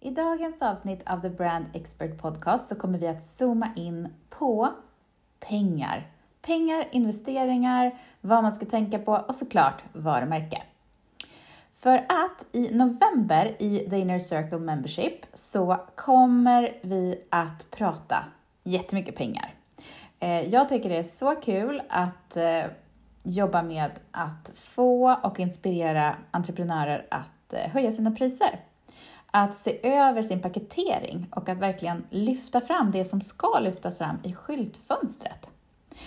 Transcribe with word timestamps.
I 0.00 0.10
dagens 0.10 0.62
avsnitt 0.62 1.02
av 1.06 1.20
The 1.20 1.30
Brand 1.30 1.66
Expert 1.74 2.18
Podcast 2.18 2.68
så 2.68 2.74
kommer 2.74 2.98
vi 2.98 3.08
att 3.08 3.22
zooma 3.22 3.68
in 3.76 4.08
på 4.30 4.68
pengar. 5.40 6.10
Pengar, 6.42 6.88
investeringar, 6.90 7.98
vad 8.20 8.42
man 8.42 8.54
ska 8.54 8.66
tänka 8.66 8.98
på 8.98 9.12
och 9.12 9.34
såklart 9.34 9.82
varumärke. 9.92 10.62
För 11.74 11.98
att 11.98 12.46
i 12.52 12.76
november 12.76 13.56
i 13.58 13.78
The 13.90 13.98
Inner 13.98 14.18
Circle 14.18 14.58
Membership 14.58 15.26
så 15.34 15.76
kommer 15.94 16.78
vi 16.82 17.24
att 17.30 17.70
prata 17.70 18.24
jättemycket 18.64 19.16
pengar. 19.16 19.54
Eh, 20.20 20.48
jag 20.48 20.68
tycker 20.68 20.88
det 20.88 20.96
är 20.96 21.02
så 21.02 21.34
kul 21.34 21.82
att 21.88 22.36
eh, 22.36 22.64
jobba 23.22 23.62
med 23.62 23.90
att 24.10 24.52
få 24.54 25.16
och 25.22 25.40
inspirera 25.40 26.16
entreprenörer 26.30 27.06
att 27.10 27.52
eh, 27.52 27.70
höja 27.70 27.92
sina 27.92 28.10
priser. 28.10 28.60
Att 29.30 29.56
se 29.56 29.78
över 29.82 30.22
sin 30.22 30.42
paketering 30.42 31.26
och 31.30 31.48
att 31.48 31.58
verkligen 31.58 32.06
lyfta 32.10 32.60
fram 32.60 32.90
det 32.90 33.04
som 33.04 33.20
ska 33.20 33.58
lyftas 33.60 33.98
fram 33.98 34.18
i 34.22 34.32
skyltfönstret. 34.32 35.50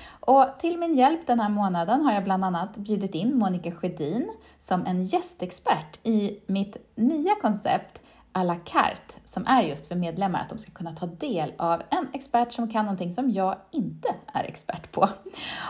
Och 0.10 0.46
till 0.60 0.78
min 0.78 0.96
hjälp 0.96 1.28
den 1.28 1.40
här 1.40 1.50
månaden 1.50 2.02
har 2.02 2.14
jag 2.14 2.24
bland 2.24 2.46
annat 2.46 2.78
bjudit 2.78 3.16
in 3.16 3.38
Monica 3.38 3.72
Sjödin 3.72 4.32
som 4.60 4.86
en 4.86 5.04
gästexpert 5.04 6.00
i 6.04 6.40
mitt 6.46 6.78
nya 6.96 7.36
koncept 7.42 8.02
à 8.34 8.44
la 8.44 8.56
carte 8.56 9.14
som 9.24 9.46
är 9.48 9.64
just 9.64 9.88
för 9.88 9.96
medlemmar, 9.96 10.42
att 10.42 10.50
de 10.50 10.58
ska 10.58 10.72
kunna 10.72 10.92
ta 10.92 11.06
del 11.06 11.54
av 11.58 11.82
en 11.90 12.08
expert 12.14 12.54
som 12.54 12.70
kan 12.70 12.86
någonting 12.86 13.12
som 13.12 13.30
jag 13.30 13.56
inte 13.72 14.16
är 14.34 14.44
expert 14.44 14.92
på. 14.92 15.10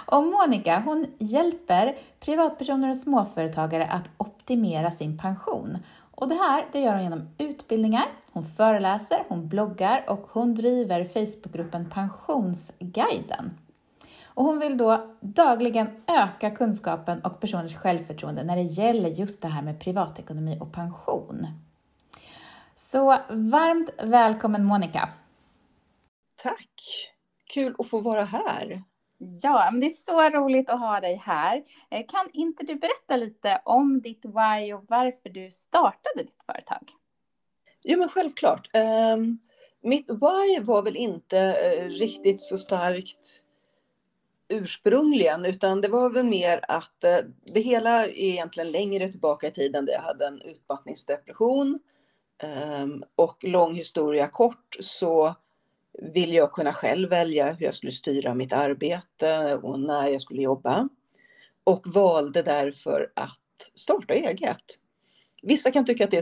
Och 0.05 0.23
Monica, 0.23 0.81
hon 0.86 1.05
hjälper 1.19 1.97
privatpersoner 2.19 2.89
och 2.89 2.97
småföretagare 2.97 3.88
att 3.88 4.09
optimera 4.42 4.92
sin 4.92 5.17
pension. 5.17 5.78
Och 6.11 6.28
det 6.28 6.36
här 6.36 6.66
det 6.72 6.80
gör 6.80 6.94
hon 6.94 7.03
genom 7.03 7.30
utbildningar, 7.38 8.06
hon 8.31 8.44
föreläser, 8.45 9.25
hon 9.28 9.48
bloggar 9.48 10.06
och 10.08 10.28
hon 10.30 10.56
driver 10.56 11.03
Facebookgruppen 11.03 11.89
Pensionsguiden. 11.89 13.52
Och 14.25 14.45
hon 14.45 14.59
vill 14.59 14.78
då 14.78 15.16
dagligen 15.20 16.03
öka 16.08 16.52
kunskapen 16.52 17.22
och 17.22 17.39
personers 17.39 17.75
självförtroende 17.75 18.44
när 18.44 18.56
det 18.56 18.61
gäller 18.61 19.09
just 19.09 19.42
det 19.42 19.48
här 19.48 19.61
med 19.61 19.80
privatekonomi 19.80 20.58
och 20.61 20.73
pension. 20.73 21.48
Så 22.76 23.17
varmt 23.30 23.89
välkommen 24.03 24.66
Monica! 24.66 25.09
Tack! 26.44 26.70
Kul 27.53 27.76
att 27.78 27.89
få 27.89 28.02
vara 28.02 28.26
här. 28.26 28.83
Ja, 29.44 29.69
men 29.72 29.81
det 29.81 29.88
är 29.88 29.89
så 29.89 30.30
roligt 30.30 30.69
att 30.69 30.80
ha 30.80 31.00
dig 31.00 31.16
här. 31.16 31.64
Eh, 31.89 32.05
kan 32.08 32.30
inte 32.33 32.64
du 32.64 32.75
berätta 32.75 33.16
lite 33.16 33.61
om 33.66 34.02
ditt 34.02 34.25
why 34.25 34.73
och 34.73 34.86
varför 34.88 35.30
du 35.30 35.52
startade 35.52 36.23
ditt 36.23 36.44
företag? 36.45 36.91
Jo, 37.83 37.99
men 37.99 38.09
självklart. 38.09 38.70
Um, 38.73 39.39
mitt 39.82 40.09
why 40.09 40.59
var 40.59 40.82
väl 40.82 40.95
inte 40.95 41.37
uh, 41.37 41.89
riktigt 41.89 42.43
så 42.43 42.58
starkt 42.58 43.17
ursprungligen, 44.48 45.45
utan 45.45 45.82
det 45.82 45.88
var 45.88 46.09
väl 46.09 46.26
mer 46.26 46.65
att 46.67 47.03
uh, 47.03 47.30
det 47.53 47.61
hela 47.61 48.05
är 48.05 48.20
egentligen 48.20 48.71
längre 48.71 49.11
tillbaka 49.11 49.48
i 49.48 49.52
tiden 49.52 49.86
där 49.86 49.93
jag 49.93 50.02
hade 50.02 50.27
en 50.27 50.42
utmattningsdepression 50.42 51.80
Um, 52.43 53.03
och 53.15 53.43
lång 53.43 53.76
historia 53.76 54.27
kort 54.27 54.77
så 54.80 55.36
vill 55.93 56.33
jag 56.33 56.52
kunna 56.52 56.73
själv 56.73 57.09
välja 57.09 57.52
hur 57.52 57.65
jag 57.65 57.75
skulle 57.75 57.91
styra 57.91 58.33
mitt 58.33 58.53
arbete 58.53 59.55
och 59.55 59.79
när 59.79 60.07
jag 60.07 60.21
skulle 60.21 60.41
jobba. 60.41 60.89
Och 61.63 61.87
valde 61.87 62.41
därför 62.41 63.11
att 63.15 63.37
starta 63.75 64.13
eget. 64.13 64.77
Vissa 65.41 65.71
kan 65.71 65.85
tycka 65.85 66.03
att 66.03 66.11
det 66.11 66.17
är 66.17 66.21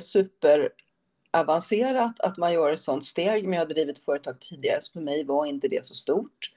superavancerat 1.31 2.19
att 2.19 2.37
man 2.37 2.53
gör 2.53 2.71
ett 2.71 2.81
sådant 2.81 3.05
steg, 3.05 3.43
men 3.43 3.53
jag 3.53 3.61
har 3.65 3.73
drivit 3.73 4.05
företag 4.05 4.39
tidigare 4.39 4.81
så 4.81 4.91
för 4.91 5.01
mig 5.01 5.23
var 5.23 5.45
inte 5.45 5.67
det 5.67 5.85
så 5.85 5.95
stort. 5.95 6.51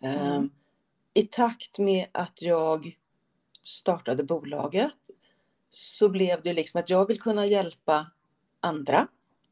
Mm. 0.00 0.32
Um, 0.32 0.50
I 1.14 1.22
takt 1.22 1.78
med 1.78 2.06
att 2.12 2.42
jag 2.42 2.96
startade 3.62 4.24
bolaget 4.24 4.92
så 5.70 6.08
blev 6.08 6.42
det 6.42 6.52
liksom 6.52 6.80
att 6.80 6.90
jag 6.90 7.08
vill 7.08 7.20
kunna 7.20 7.46
hjälpa 7.46 8.10
andra 8.60 9.08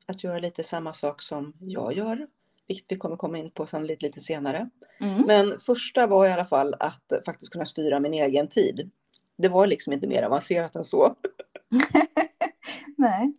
att 0.06 0.24
göra 0.24 0.38
lite 0.38 0.64
samma 0.64 0.92
sak 0.92 1.22
som 1.22 1.52
jag 1.60 1.96
gör, 1.96 2.26
vilket 2.70 2.92
vi 2.92 2.96
kommer 2.96 3.16
komma 3.16 3.38
in 3.38 3.50
på 3.50 3.66
sannolikt 3.66 4.02
lite 4.02 4.20
senare. 4.20 4.70
Mm. 5.00 5.22
Men 5.26 5.60
första 5.60 6.06
var 6.06 6.26
i 6.26 6.32
alla 6.32 6.46
fall 6.46 6.74
att 6.80 7.12
faktiskt 7.26 7.52
kunna 7.52 7.66
styra 7.66 8.00
min 8.00 8.14
egen 8.14 8.48
tid. 8.48 8.90
Det 9.36 9.48
var 9.48 9.66
liksom 9.66 9.92
inte 9.92 10.06
mer 10.06 10.22
avancerat 10.22 10.76
än 10.76 10.84
så. 10.84 11.14
Nej. 12.96 13.32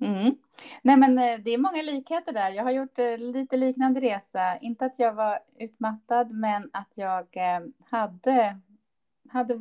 Mm. 0.00 0.34
Nej, 0.82 0.96
men 0.96 1.18
eh, 1.18 1.38
det 1.44 1.50
är 1.50 1.58
många 1.58 1.82
likheter 1.82 2.32
där. 2.32 2.50
Jag 2.50 2.64
har 2.64 2.70
gjort 2.70 2.98
eh, 2.98 3.18
lite 3.18 3.56
liknande 3.56 4.00
resa. 4.00 4.58
Inte 4.58 4.84
att 4.84 4.98
jag 4.98 5.12
var 5.14 5.38
utmattad, 5.58 6.30
men 6.30 6.70
att 6.72 6.92
jag 6.94 7.36
eh, 7.36 7.60
hade 7.90 8.58
hade, 9.28 9.58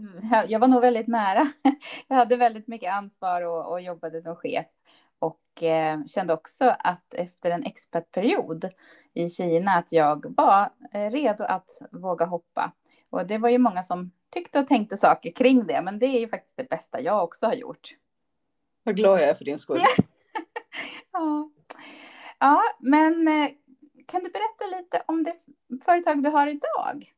jag 0.47 0.59
var 0.59 0.67
nog 0.67 0.81
väldigt 0.81 1.07
nära. 1.07 1.47
Jag 2.07 2.15
hade 2.15 2.37
väldigt 2.37 2.67
mycket 2.67 2.93
ansvar 2.93 3.41
och, 3.41 3.71
och 3.71 3.81
jobbade 3.81 4.21
som 4.21 4.35
chef 4.35 4.65
eh, 5.63 6.05
kände 6.05 6.33
också 6.33 6.75
att 6.79 7.13
efter 7.13 7.51
en 7.51 7.63
expertperiod 7.63 8.69
i 9.13 9.29
Kina 9.29 9.71
att 9.71 9.91
jag 9.91 10.35
var 10.37 10.69
eh, 10.93 11.11
redo 11.11 11.43
att 11.43 11.81
våga 11.91 12.25
hoppa. 12.25 12.71
Och 13.09 13.27
det 13.27 13.37
var 13.37 13.49
ju 13.49 13.57
många 13.57 13.83
som 13.83 14.11
tyckte 14.29 14.59
och 14.59 14.67
tänkte 14.67 14.97
saker 14.97 15.31
kring 15.31 15.67
det, 15.67 15.81
men 15.81 15.99
det 15.99 16.05
är 16.05 16.19
ju 16.19 16.27
faktiskt 16.27 16.57
det 16.57 16.69
bästa 16.69 17.01
jag 17.01 17.23
också 17.23 17.45
har 17.45 17.53
gjort. 17.53 17.95
Vad 18.83 18.95
glad 18.95 19.19
jag 19.19 19.29
är 19.29 19.33
för 19.33 19.45
din 19.45 19.59
skull. 19.59 19.79
ja. 21.11 21.49
ja, 22.39 22.61
men 22.79 23.27
eh, 23.27 23.49
kan 24.05 24.23
du 24.23 24.29
berätta 24.29 24.77
lite 24.77 25.03
om 25.05 25.23
det 25.23 25.35
företag 25.85 26.23
du 26.23 26.29
har 26.29 26.47
idag? 26.47 27.13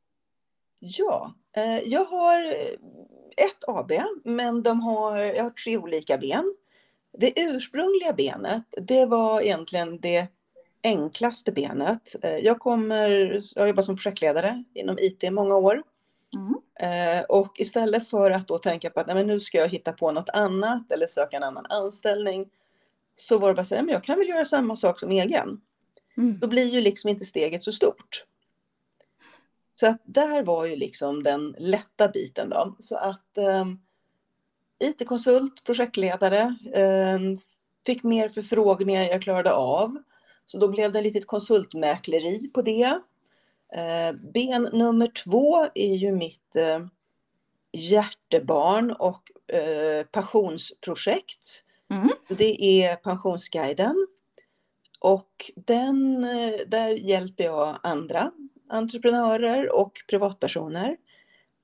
Ja, 0.79 1.33
eh, 1.55 1.79
jag 1.79 2.05
har 2.05 2.55
ett 3.37 3.67
AB, 3.67 3.91
men 4.23 4.63
de 4.63 4.81
har, 4.81 5.17
jag 5.17 5.43
har 5.43 5.49
tre 5.49 5.77
olika 5.77 6.17
ben. 6.17 6.55
Det 7.17 7.33
ursprungliga 7.35 8.13
benet, 8.13 8.63
det 8.77 9.05
var 9.05 9.41
egentligen 9.41 9.99
det 9.99 10.27
enklaste 10.83 11.51
benet. 11.51 12.15
Eh, 12.21 12.37
jag 12.37 12.59
kommer, 12.59 13.09
jag 13.55 13.61
har 13.61 13.67
jobbat 13.67 13.85
som 13.85 13.95
projektledare 13.95 14.63
inom 14.73 14.97
IT 14.99 15.23
i 15.23 15.31
många 15.31 15.55
år. 15.55 15.83
Mm. 16.33 16.55
Eh, 16.75 17.23
och 17.23 17.59
istället 17.59 18.09
för 18.09 18.31
att 18.31 18.47
då 18.47 18.57
tänka 18.57 18.89
på 18.89 18.99
att 18.99 19.07
nej, 19.07 19.15
men 19.15 19.27
nu 19.27 19.39
ska 19.39 19.57
jag 19.57 19.69
hitta 19.69 19.93
på 19.93 20.11
något 20.11 20.29
annat 20.29 20.91
eller 20.91 21.07
söka 21.07 21.37
en 21.37 21.43
annan 21.43 21.65
anställning. 21.65 22.49
Så 23.15 23.37
var 23.37 23.47
det 23.47 23.53
bara 23.53 23.61
att 23.61 23.67
säga, 23.67 23.83
men 23.83 23.93
jag 23.93 24.03
kan 24.03 24.19
väl 24.19 24.29
göra 24.29 24.45
samma 24.45 24.75
sak 24.75 24.99
som 24.99 25.11
egen. 25.11 25.61
Mm. 26.17 26.39
Då 26.39 26.47
blir 26.47 26.65
ju 26.65 26.81
liksom 26.81 27.09
inte 27.09 27.25
steget 27.25 27.63
så 27.63 27.73
stort. 27.73 28.25
Så 29.79 29.87
att 29.87 30.01
där 30.03 30.43
var 30.43 30.65
ju 30.65 30.75
liksom 30.75 31.23
den 31.23 31.55
lätta 31.57 32.07
biten 32.07 32.49
då. 32.49 32.75
Så 32.79 32.95
att 32.95 33.31
um, 33.35 33.79
IT-konsult, 34.83 35.63
projektledare, 35.63 36.55
ehm, 36.73 37.39
fick 37.85 38.03
mer 38.03 38.29
förfrågningar 38.29 39.03
jag 39.03 39.21
klarade 39.21 39.53
av. 39.53 39.97
Så 40.45 40.57
då 40.57 40.67
blev 40.67 40.91
det 40.91 40.99
ett 40.99 41.05
litet 41.05 41.27
konsultmäkleri 41.27 42.47
på 42.53 42.61
det. 42.61 42.99
Eh, 43.73 44.11
ben 44.33 44.69
nummer 44.73 45.07
två 45.07 45.67
är 45.75 45.95
ju 45.95 46.11
mitt 46.11 46.55
eh, 46.55 46.85
hjärtebarn 47.71 48.91
och 48.91 49.53
eh, 49.55 50.05
passionsprojekt. 50.05 51.63
Mm. 51.91 52.09
Det 52.29 52.83
är 52.83 52.95
Pensionsguiden. 52.95 54.07
Och 54.99 55.51
den, 55.55 56.21
där 56.67 56.89
hjälper 56.89 57.43
jag 57.43 57.79
andra 57.83 58.31
entreprenörer 58.69 59.75
och 59.75 59.91
privatpersoner 60.09 60.97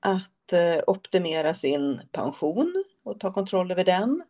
att 0.00 0.52
optimera 0.86 1.54
sin 1.54 2.00
pension 2.12 2.84
och 3.10 3.20
ta 3.20 3.32
kontroll 3.32 3.70
över 3.70 3.84
den. 3.84 4.22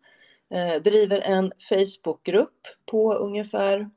Eh, 0.49 0.83
driver 0.83 1.21
en 1.21 1.53
Facebookgrupp 1.69 2.67
på 2.87 3.15
ungefär 3.15 3.91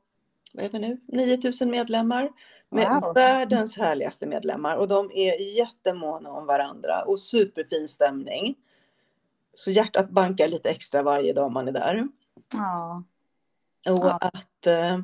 vad 0.52 0.64
är 0.64 0.68
det 0.68 0.78
nu, 0.78 1.00
9000 1.06 1.70
medlemmar 1.70 2.32
med 2.68 3.00
wow. 3.02 3.14
världens 3.14 3.76
härligaste 3.76 4.26
medlemmar 4.26 4.76
och 4.76 4.88
de 4.88 5.10
är 5.14 5.56
jättemåna 5.56 6.30
om 6.30 6.46
varandra 6.46 7.04
och 7.04 7.20
superfin 7.20 7.88
stämning. 7.88 8.54
Så 9.54 9.70
hjärtat 9.70 10.10
bankar 10.10 10.48
lite 10.48 10.70
extra 10.70 11.02
varje 11.02 11.32
dag 11.32 11.52
man 11.52 11.68
är 11.68 11.72
där. 11.72 12.08
Ja. 12.52 13.02
Och 13.86 13.98
Ja. 13.98 14.18
att 14.20 14.66
eh, 14.66 14.98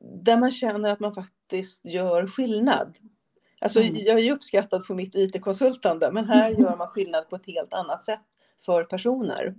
där 0.00 0.36
man 0.36 0.52
känner 0.52 0.92
att 0.92 1.00
man 1.00 1.14
faktiskt 1.14 1.80
gör 1.82 2.26
skillnad. 2.26 2.96
Alltså 3.64 3.80
Mm. 3.80 3.96
jag 3.96 4.18
är 4.18 4.22
ju 4.22 4.32
uppskattad 4.32 4.86
på 4.86 4.94
mitt 4.94 5.14
IT-konsultande 5.14 6.10
men 6.10 6.24
här 6.24 6.50
gör 6.60 6.76
man 6.76 6.88
skillnad 6.88 7.28
på 7.28 7.36
ett 7.36 7.46
helt 7.46 7.72
annat 7.72 8.06
sätt 8.06 8.20
för 8.66 8.84
personer. 8.84 9.54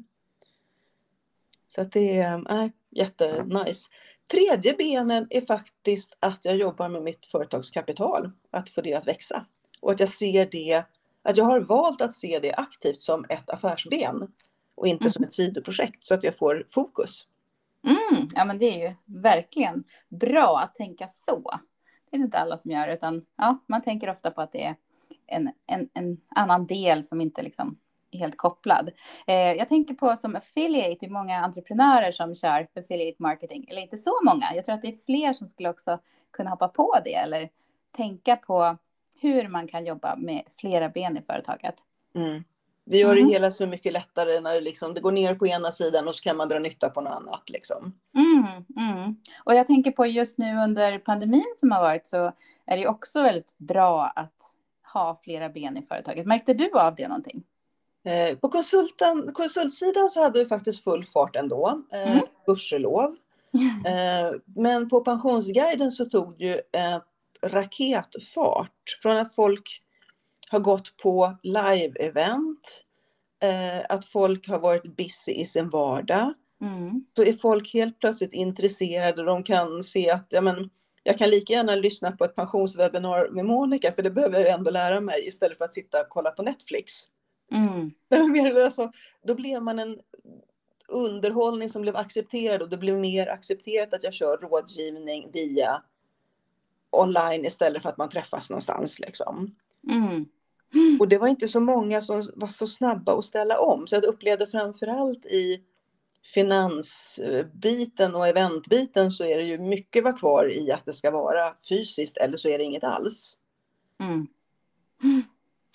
Så 1.67 1.81
att 1.81 1.91
det 1.91 2.17
är 2.19 2.63
äh, 2.63 2.69
jättenice. 2.89 3.89
Tredje 4.31 4.73
benen 4.73 5.27
är 5.29 5.41
faktiskt 5.41 6.15
att 6.19 6.39
jag 6.41 6.55
jobbar 6.55 6.89
med 6.89 7.01
mitt 7.01 7.25
företagskapital, 7.25 8.31
att 8.51 8.69
få 8.69 8.81
det 8.81 8.93
att 8.93 9.07
växa. 9.07 9.45
Och 9.79 9.91
att 9.91 9.99
jag 9.99 10.13
ser 10.13 10.45
det, 10.45 10.83
att 11.21 11.37
jag 11.37 11.45
har 11.45 11.59
valt 11.59 12.01
att 12.01 12.15
se 12.15 12.39
det 12.39 12.53
aktivt 12.53 13.01
som 13.01 13.25
ett 13.29 13.49
affärsben 13.49 14.33
och 14.75 14.87
inte 14.87 15.09
som 15.09 15.23
ett 15.23 15.33
sidoprojekt 15.33 16.05
så 16.05 16.13
att 16.13 16.23
jag 16.23 16.37
får 16.37 16.65
fokus. 16.69 17.27
Mm, 17.83 18.27
ja, 18.35 18.45
men 18.45 18.57
det 18.57 18.65
är 18.65 18.89
ju 18.89 18.95
verkligen 19.05 19.83
bra 20.07 20.59
att 20.63 20.75
tänka 20.75 21.07
så. 21.07 21.59
Det 22.17 22.21
är 22.21 22.25
inte 22.25 22.39
alla 22.39 22.57
som 22.57 22.71
gör, 22.71 22.87
utan 22.87 23.21
ja, 23.35 23.57
man 23.67 23.81
tänker 23.81 24.09
ofta 24.09 24.31
på 24.31 24.41
att 24.41 24.51
det 24.51 24.63
är 24.63 24.75
en, 25.27 25.51
en, 25.65 25.89
en 25.93 26.17
annan 26.29 26.65
del 26.65 27.03
som 27.03 27.21
inte 27.21 27.43
liksom 27.43 27.77
är 28.11 28.19
helt 28.19 28.37
kopplad. 28.37 28.91
Eh, 29.27 29.53
jag 29.53 29.69
tänker 29.69 29.93
på 29.93 30.15
som 30.15 30.35
affiliate, 30.35 30.97
det 30.99 31.05
är 31.05 31.09
många 31.09 31.39
entreprenörer 31.39 32.11
som 32.11 32.35
kör 32.35 32.67
affiliate 32.75 33.23
marketing, 33.23 33.65
eller 33.69 33.81
inte 33.81 33.97
så 33.97 34.19
många. 34.23 34.55
Jag 34.55 34.65
tror 34.65 34.75
att 34.75 34.81
det 34.81 34.87
är 34.87 34.97
fler 35.05 35.33
som 35.33 35.47
skulle 35.47 35.69
också 35.69 35.99
kunna 36.31 36.49
hoppa 36.49 36.67
på 36.67 36.95
det 37.05 37.13
eller 37.13 37.49
tänka 37.91 38.35
på 38.35 38.77
hur 39.21 39.47
man 39.47 39.67
kan 39.67 39.85
jobba 39.85 40.15
med 40.15 40.43
flera 40.57 40.89
ben 40.89 41.17
i 41.17 41.21
företaget. 41.21 41.75
Mm. 42.15 42.43
Det 42.87 42.97
gör 42.97 43.11
Mm. 43.11 43.25
det 43.27 43.33
hela 43.33 43.51
så 43.51 43.65
mycket 43.65 43.93
lättare 43.93 44.39
när 44.39 44.53
det, 44.53 44.61
liksom, 44.61 44.93
det 44.93 45.01
går 45.01 45.11
ner 45.11 45.35
på 45.35 45.47
ena 45.47 45.71
sidan 45.71 46.07
och 46.07 46.15
så 46.15 46.21
kan 46.21 46.37
man 46.37 46.49
dra 46.49 46.59
nytta 46.59 46.89
på 46.89 47.01
något 47.01 47.13
annat. 47.13 47.49
Liksom. 47.49 47.93
Mm, 48.15 48.45
mm. 48.89 49.15
Och 49.43 49.55
jag 49.55 49.67
tänker 49.67 49.91
på 49.91 50.05
just 50.05 50.37
nu 50.37 50.57
under 50.57 50.99
pandemin 50.99 51.53
som 51.59 51.71
har 51.71 51.81
varit 51.81 52.07
så 52.07 52.31
är 52.65 52.77
det 52.77 52.87
också 52.87 53.21
väldigt 53.23 53.57
bra 53.57 54.05
att 54.15 54.33
ha 54.93 55.19
flera 55.23 55.49
ben 55.49 55.77
i 55.77 55.81
företaget. 55.81 56.25
Märkte 56.25 56.53
du 56.53 56.71
av 56.79 56.95
det 56.95 57.07
någonting? 57.07 57.43
Eh, 58.05 58.37
på 58.37 58.49
konsulten, 58.49 59.31
konsultsidan 59.33 60.09
så 60.09 60.23
hade 60.23 60.39
vi 60.39 60.45
faktiskt 60.45 60.83
full 60.83 61.05
fart 61.13 61.35
ändå, 61.35 61.81
eh, 61.91 62.11
Mm. 62.11 62.25
gudskelov. 62.45 63.15
Eh, 63.85 64.31
men 64.45 64.89
på 64.89 65.01
pensionsguiden 65.01 65.91
så 65.91 66.05
tog 66.05 66.37
det 66.37 66.43
ju 66.43 66.61
ett 66.71 67.03
raketfart 67.41 68.99
från 69.01 69.17
att 69.17 69.35
folk 69.35 69.81
har 70.49 70.59
gått 70.59 70.97
på 70.97 71.37
live-event, 71.43 72.83
eh, 73.39 73.85
att 73.89 74.05
folk 74.05 74.47
har 74.47 74.59
varit 74.59 74.95
busy 74.95 75.31
i 75.31 75.45
sin 75.45 75.69
vardag. 75.69 76.33
Mm. 76.61 77.05
Så 77.15 77.23
är 77.23 77.33
folk 77.33 77.73
helt 77.73 77.99
plötsligt 77.99 78.33
intresserade 78.33 79.21
och 79.21 79.27
de 79.27 79.43
kan 79.43 79.83
se 79.83 80.09
att 80.09 80.27
ja, 80.29 80.41
men, 80.41 80.69
jag 81.03 81.17
kan 81.17 81.29
lika 81.29 81.53
gärna 81.53 81.75
lyssna 81.75 82.11
på 82.11 82.25
ett 82.25 82.35
pensionswebinar 82.35 83.29
med 83.29 83.45
Monica 83.45 83.91
för 83.91 84.01
det 84.01 84.11
behöver 84.11 84.39
jag 84.39 84.49
ändå 84.49 84.71
lära 84.71 84.99
mig 84.99 85.27
istället 85.27 85.57
för 85.57 85.65
att 85.65 85.73
sitta 85.73 86.01
och 86.01 86.09
kolla 86.09 86.31
på 86.31 86.43
Netflix. 86.43 86.93
Mm. 87.51 87.91
Alltså, 88.65 88.91
då 89.23 89.35
blev 89.35 89.61
man 89.61 89.79
en 89.79 89.99
underhållning 90.87 91.69
som 91.69 91.81
blev 91.81 91.95
accepterad 91.95 92.61
och 92.61 92.69
det 92.69 92.77
blev 92.77 92.95
mer 92.95 93.27
accepterat 93.27 93.93
att 93.93 94.03
jag 94.03 94.13
kör 94.13 94.37
rådgivning 94.37 95.31
via 95.33 95.81
online 96.91 97.45
istället 97.45 97.81
för 97.81 97.89
att 97.89 97.97
man 97.97 98.09
träffas 98.09 98.49
någonstans 98.49 98.99
liksom. 98.99 99.55
Mm. 99.89 100.25
Och 100.99 101.07
det 101.07 101.17
var 101.17 101.27
inte 101.27 101.47
så 101.47 101.59
många 101.59 102.01
som 102.01 102.31
var 102.35 102.47
så 102.47 102.67
snabba 102.67 103.19
att 103.19 103.25
ställa 103.25 103.59
om 103.59 103.87
så 103.87 103.95
jag 103.95 104.03
upplevde 104.03 104.47
framförallt 104.47 105.25
i 105.25 105.63
finansbiten 106.33 108.15
och 108.15 108.27
eventbiten 108.27 109.11
så 109.11 109.23
är 109.23 109.37
det 109.37 109.43
ju 109.43 109.57
mycket 109.57 110.03
var 110.03 110.17
kvar 110.17 110.51
i 110.51 110.71
att 110.71 110.85
det 110.85 110.93
ska 110.93 111.11
vara 111.11 111.53
fysiskt 111.69 112.17
eller 112.17 112.37
så 112.37 112.47
är 112.47 112.57
det 112.57 112.63
inget 112.63 112.83
alls. 112.83 113.37
Mm. 113.99 114.27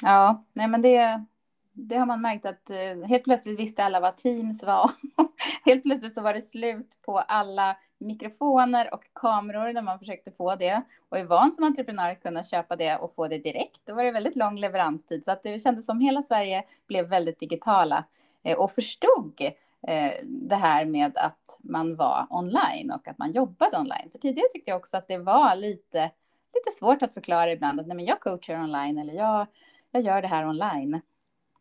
Ja, 0.02 0.44
nej 0.52 0.68
men 0.68 0.82
det, 0.82 1.24
det 1.72 1.96
har 1.96 2.06
man 2.06 2.20
märkt 2.22 2.46
att 2.46 2.70
eh, 2.70 3.08
helt 3.08 3.24
plötsligt 3.24 3.60
visste 3.60 3.84
alla 3.84 4.00
vad 4.00 4.16
Teams 4.16 4.62
var. 4.62 4.90
helt 5.64 5.82
plötsligt 5.82 6.14
så 6.14 6.22
var 6.22 6.34
det 6.34 6.40
slut 6.40 6.98
på 7.02 7.18
alla 7.18 7.76
mikrofoner 7.98 8.94
och 8.94 9.04
kameror 9.12 9.72
när 9.72 9.82
man 9.82 9.98
försökte 9.98 10.30
få 10.30 10.54
det. 10.56 10.82
Och 11.08 11.18
är 11.18 11.24
van 11.24 11.52
som 11.52 11.64
entreprenör 11.64 12.10
att 12.10 12.22
kunna 12.22 12.44
köpa 12.44 12.76
det 12.76 12.96
och 12.96 13.14
få 13.14 13.28
det 13.28 13.38
direkt. 13.38 13.80
Då 13.84 13.94
var 13.94 14.04
det 14.04 14.10
väldigt 14.10 14.36
lång 14.36 14.58
leveranstid. 14.58 15.24
Så 15.24 15.30
att 15.30 15.42
det 15.42 15.58
kändes 15.58 15.86
som 15.86 16.00
hela 16.00 16.22
Sverige 16.22 16.64
blev 16.86 17.08
väldigt 17.08 17.40
digitala 17.40 18.04
eh, 18.42 18.58
och 18.58 18.70
förstod 18.70 19.40
eh, 19.88 20.12
det 20.24 20.56
här 20.56 20.84
med 20.84 21.16
att 21.16 21.58
man 21.60 21.96
var 21.96 22.26
online 22.30 22.90
och 22.90 23.08
att 23.08 23.18
man 23.18 23.32
jobbade 23.32 23.78
online. 23.78 24.10
För 24.12 24.18
tidigare 24.18 24.48
tyckte 24.52 24.70
jag 24.70 24.78
också 24.78 24.96
att 24.96 25.08
det 25.08 25.18
var 25.18 25.56
lite, 25.56 26.10
lite 26.54 26.78
svårt 26.78 27.02
att 27.02 27.14
förklara 27.14 27.52
ibland 27.52 27.80
att 27.80 27.86
nej, 27.86 27.96
men 27.96 28.04
jag 28.04 28.20
coachar 28.20 28.62
online 28.64 28.98
eller 28.98 29.14
jag, 29.14 29.46
jag 29.90 30.02
gör 30.02 30.22
det 30.22 30.28
här 30.28 30.48
online. 30.48 31.00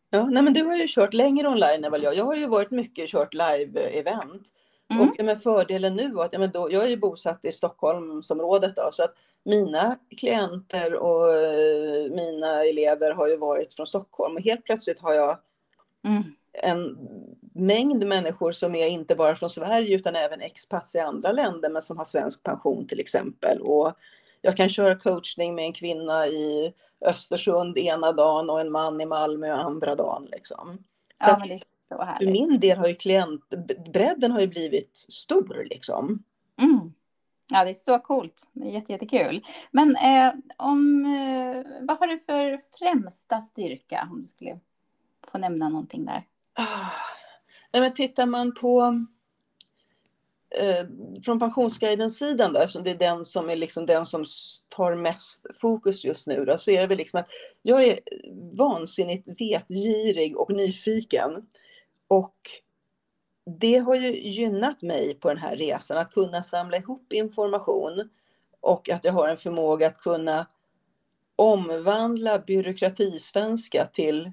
Ja, 0.10 0.26
nej 0.26 0.44
men 0.44 0.54
du 0.54 0.64
har 0.64 0.76
ju 0.76 0.86
kört 0.88 1.14
längre 1.14 1.48
online 1.48 1.86
än 1.86 1.92
vad 1.92 2.02
jag. 2.02 2.16
Jag 2.16 2.26
har 2.26 2.36
ju 2.36 2.48
varit 2.48 2.72
mycket 2.72 3.10
kört 3.10 3.34
live-event. 3.34 4.44
Mm. 4.92 5.10
Och 5.10 5.16
ja, 5.18 5.24
men 5.24 5.40
fördelen 5.40 5.96
nu 5.96 6.12
var 6.12 6.26
att 6.26 6.34
ja, 6.34 6.40
men 6.40 6.52
då, 6.52 6.72
jag 6.72 6.84
är 6.84 6.88
ju 6.88 6.98
bosatt 6.98 7.46
i 7.46 7.52
Stockholmsområdet 7.52 8.76
då, 8.76 8.90
så 8.92 9.04
att 9.04 9.16
mina 9.44 9.98
klienter 10.18 10.94
och 10.94 11.36
eh, 11.36 12.12
mina 12.12 12.66
elever 12.66 13.12
har 13.12 13.28
ju 13.28 13.38
varit 13.38 13.74
från 13.74 13.88
Stockholm 13.88 14.36
och 14.36 14.42
helt 14.42 14.64
plötsligt 14.66 15.00
har 15.00 15.14
jag 15.14 15.38
Mm. 16.04 16.24
en 16.54 16.98
mängd 17.54 18.08
människor 18.08 18.52
som 18.52 18.76
är 18.76 18.88
inte 18.88 19.16
bara 19.16 19.36
från 19.36 19.50
Sverige 19.50 19.96
utan 19.96 20.16
även 20.16 20.42
expats 20.42 20.96
i 20.96 21.00
andra 21.00 21.32
länder 21.32 21.70
men 21.70 21.82
som 21.82 21.98
har 21.98 22.06
svensk 22.06 22.44
pension 22.44 22.88
till 22.88 23.00
exempel. 23.00 23.62
Och 23.62 23.94
jag 24.42 24.58
kan 24.58 24.70
köra 24.70 25.00
coachning 25.00 25.56
med 25.56 25.66
en 25.66 25.74
kvinna 25.74 26.28
i 26.28 26.74
Östersund 27.02 27.78
ena 27.78 28.12
dagen 28.12 28.50
och 28.50 28.62
en 28.62 28.72
man 28.72 29.02
i 29.02 29.06
Malmö 29.06 29.52
andra 29.52 29.96
dagen. 29.96 30.28
Liksom. 30.32 30.78
Så 31.24 31.30
Ja, 31.30 31.38
men 31.40 31.48
det 31.48 31.54
är 31.54 31.58
så 31.58 31.66
för 31.98 32.04
härligt. 32.04 32.32
min 32.32 32.60
del 32.60 32.78
har 32.78 32.88
ju 32.88 32.96
klientbredden 32.96 34.32
har 34.32 34.40
ju 34.40 34.48
blivit 34.48 34.98
stor 34.98 35.66
liksom. 35.70 36.24
Mm. 36.58 36.94
Ja, 37.52 37.64
det 37.64 37.70
är 37.70 37.74
så 37.74 38.00
coolt. 38.00 38.50
Det 38.54 38.68
är 38.68 38.72
jätte, 38.72 38.92
jättekul. 38.92 39.42
Men 39.72 39.96
eh, 39.96 40.34
om, 40.58 41.06
eh, 41.06 41.86
vad 41.88 41.98
har 41.98 42.08
du 42.08 42.20
för 42.20 42.62
främsta 42.80 43.42
styrka 43.42 44.08
om 44.12 44.22
du 44.22 44.28
skulle 44.28 44.60
få 45.32 45.38
nämna 45.38 45.70
någonting 45.70 46.06
där? 46.06 46.24
Ah. 46.54 46.90
Nej, 47.72 47.82
men 47.82 47.94
tittar 47.94 48.26
man 48.26 48.54
på 48.56 49.06
eh, 50.50 50.86
från 51.26 51.40
pensionsguidens 51.40 52.18
sidan 52.18 52.54
då, 52.54 52.60
eftersom 52.60 52.84
det 52.84 52.92
är 52.92 52.96
den 52.96 53.26
som 53.26 53.50
är 53.50 53.56
liksom 53.56 53.86
den 53.86 54.06
som 54.06 54.26
tar 54.70 54.96
mest 54.96 55.46
fokus 55.62 56.04
just 56.04 56.28
nu 56.28 56.46
då, 56.46 56.58
så 56.58 56.72
är 56.72 56.82
det 56.82 56.88
väl 56.88 56.98
liksom 56.98 57.20
att 57.20 57.28
jag 57.62 57.84
är 57.84 58.00
vansinnigt 58.58 59.28
vetgirig 59.28 60.38
och 60.38 60.52
nyfiken. 60.52 61.48
Och 62.08 62.36
det 63.60 63.78
har 63.78 63.96
ju 63.96 64.30
gynnat 64.30 64.82
mig 64.82 65.20
på 65.20 65.28
den 65.30 65.38
här 65.38 65.56
resan 65.56 65.98
att 65.98 66.14
kunna 66.14 66.44
samla 66.44 66.78
ihop 66.78 67.14
information 67.14 68.10
och 68.60 68.90
att 68.90 69.04
jag 69.04 69.14
har 69.14 69.28
en 69.28 69.38
förmåga 69.38 69.88
att 69.88 69.98
kunna 69.98 70.48
omvandla 71.36 72.40
byråkratisvenska 72.40 73.86
till 73.94 74.32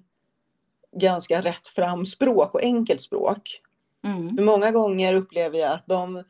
ganska 0.93 1.43
rätt 1.43 1.69
fram 1.69 2.07
språk 2.07 2.55
och 2.55 2.63
enkelt 2.63 3.01
språk. 3.01 3.63
Mm. 4.07 4.45
Många 4.45 4.71
gånger 4.71 5.15
upplever 5.15 5.59
jag 5.59 5.73
att 5.73 5.87
de 5.87 6.25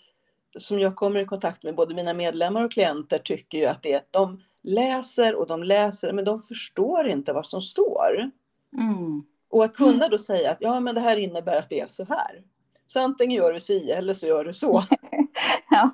som 0.59 0.81
jag 0.81 0.97
kommer 0.97 1.21
i 1.21 1.25
kontakt 1.25 1.63
med, 1.63 1.75
både 1.75 1.95
mina 1.95 2.15
medlemmar 2.15 2.65
och 2.65 2.73
klienter, 2.73 3.19
tycker 3.19 3.59
ju 3.59 3.67
att 3.67 3.83
det 3.83 3.93
är 3.93 3.97
att 3.97 4.13
de 4.13 4.43
läser 4.63 5.35
och 5.35 5.47
de 5.47 5.63
läser, 5.63 6.13
men 6.13 6.25
de 6.25 6.43
förstår 6.43 7.09
inte 7.09 7.33
vad 7.33 7.47
som 7.47 7.63
står. 7.63 8.31
Mm. 8.73 9.25
Och 9.49 9.65
att 9.65 9.75
kunna 9.75 10.09
då 10.09 10.19
säga 10.19 10.51
att 10.51 10.59
ja, 10.61 10.81
men 10.81 10.95
det 10.95 11.01
här 11.01 11.17
innebär 11.17 11.57
att 11.57 11.69
det 11.69 11.81
är 11.81 11.87
så 11.87 12.05
här. 12.05 12.43
Så 12.87 13.01
antingen 13.01 13.37
gör 13.37 13.53
du 13.53 13.61
si 13.61 13.91
eller 13.91 14.15
så 14.15 14.27
gör 14.27 14.45
du 14.45 14.55
så. 14.55 14.85
Ja. 15.71 15.91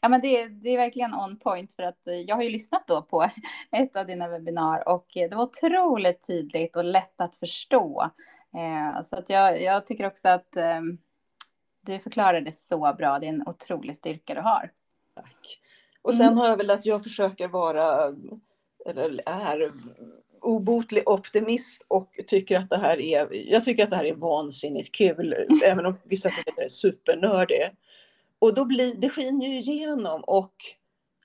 Ja, 0.00 0.08
men 0.08 0.20
det, 0.20 0.48
det 0.48 0.70
är 0.70 0.76
verkligen 0.76 1.14
on 1.14 1.38
point 1.38 1.72
för 1.72 1.82
att 1.82 2.06
eh, 2.06 2.14
jag 2.14 2.36
har 2.36 2.42
ju 2.42 2.50
lyssnat 2.50 2.86
då 2.86 3.02
på 3.02 3.22
ett 3.72 3.96
av 3.96 4.06
dina 4.06 4.28
webbinar 4.28 4.88
och 4.88 5.16
eh, 5.16 5.30
det 5.30 5.36
var 5.36 5.44
otroligt 5.44 6.26
tydligt 6.26 6.76
och 6.76 6.84
lätt 6.84 7.20
att 7.20 7.36
förstå. 7.36 8.10
Eh, 8.54 9.02
så 9.02 9.16
att 9.16 9.30
jag, 9.30 9.62
jag 9.62 9.86
tycker 9.86 10.06
också 10.06 10.28
att 10.28 10.56
eh, 10.56 10.80
du 11.80 11.98
förklarar 11.98 12.40
det 12.40 12.54
så 12.54 12.94
bra. 12.98 13.18
Det 13.18 13.26
är 13.26 13.32
en 13.32 13.48
otrolig 13.48 13.96
styrka 13.96 14.34
du 14.34 14.40
har. 14.40 14.72
Tack. 15.14 15.60
Och 16.02 16.14
sen 16.14 16.36
har 16.36 16.48
jag 16.48 16.56
väl 16.56 16.70
att 16.70 16.86
jag 16.86 17.02
försöker 17.02 17.48
vara, 17.48 18.16
eller 18.86 19.22
är, 19.26 19.72
obotlig 20.40 21.08
optimist 21.08 21.82
och 21.88 22.20
tycker 22.26 22.56
att 22.56 22.70
det 22.70 22.78
här 22.78 23.00
är, 23.00 23.28
jag 23.32 23.64
tycker 23.64 23.84
att 23.84 23.90
det 23.90 23.96
här 23.96 24.04
är 24.04 24.14
vansinnigt 24.14 24.94
kul, 24.94 25.34
även 25.64 25.86
om 25.86 25.96
vissa 26.04 26.28
tycker 26.28 26.50
att 26.50 26.56
det 26.56 26.64
är 26.64 26.68
supernördigt. 26.68 27.76
Och 28.38 28.54
då 28.54 28.64
blir, 28.64 28.94
det 28.94 29.10
skiner 29.10 29.46
ju 29.46 29.58
igenom 29.58 30.24
och 30.24 30.54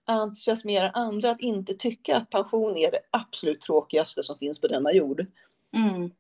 entusiasmerar 0.06 0.92
andra 0.94 1.32
att 1.32 1.42
inte 1.42 1.74
tycka 1.74 2.18
att 2.18 2.30
pension 2.30 2.78
är 2.78 2.92
det 2.92 3.00
absolut 3.12 3.62
tråkigaste 3.62 4.24
som 4.24 4.38
finns 4.38 4.62
på 4.62 4.68
denna 4.68 4.94
jord. 4.94 5.26
Mm. 5.72 6.12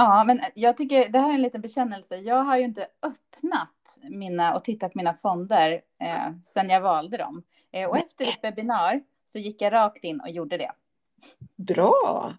Ja, 0.00 0.24
men 0.24 0.40
jag 0.54 0.76
tycker 0.76 1.08
det 1.08 1.18
här 1.18 1.30
är 1.30 1.34
en 1.34 1.42
liten 1.42 1.60
bekännelse. 1.60 2.16
Jag 2.16 2.42
har 2.42 2.56
ju 2.56 2.64
inte 2.64 2.86
öppnat 3.02 3.98
mina 4.02 4.54
och 4.54 4.64
tittat 4.64 4.92
på 4.92 4.98
mina 4.98 5.14
fonder 5.14 5.80
eh, 6.00 6.32
sedan 6.44 6.70
jag 6.70 6.80
valde 6.80 7.16
dem. 7.16 7.42
Eh, 7.72 7.88
och 7.88 7.96
efter 7.96 8.26
ett 8.26 8.38
webbinar 8.44 9.00
så 9.26 9.38
gick 9.38 9.62
jag 9.62 9.72
rakt 9.72 10.04
in 10.04 10.20
och 10.20 10.30
gjorde 10.30 10.56
det. 10.56 10.72
Bra! 11.56 12.32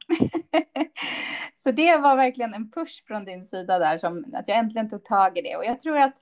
så 1.64 1.72
det 1.72 1.98
var 1.98 2.16
verkligen 2.16 2.54
en 2.54 2.72
push 2.72 3.04
från 3.08 3.26
din 3.26 3.46
sida 3.46 3.80
där, 3.80 3.98
som 3.98 4.26
att 4.34 4.48
jag 4.48 4.58
äntligen 4.58 4.90
tog 4.90 5.04
tag 5.04 5.38
i 5.38 5.42
det. 5.42 5.56
Och 5.56 5.66
jag 5.66 5.80
tror 5.80 5.98
att, 5.98 6.16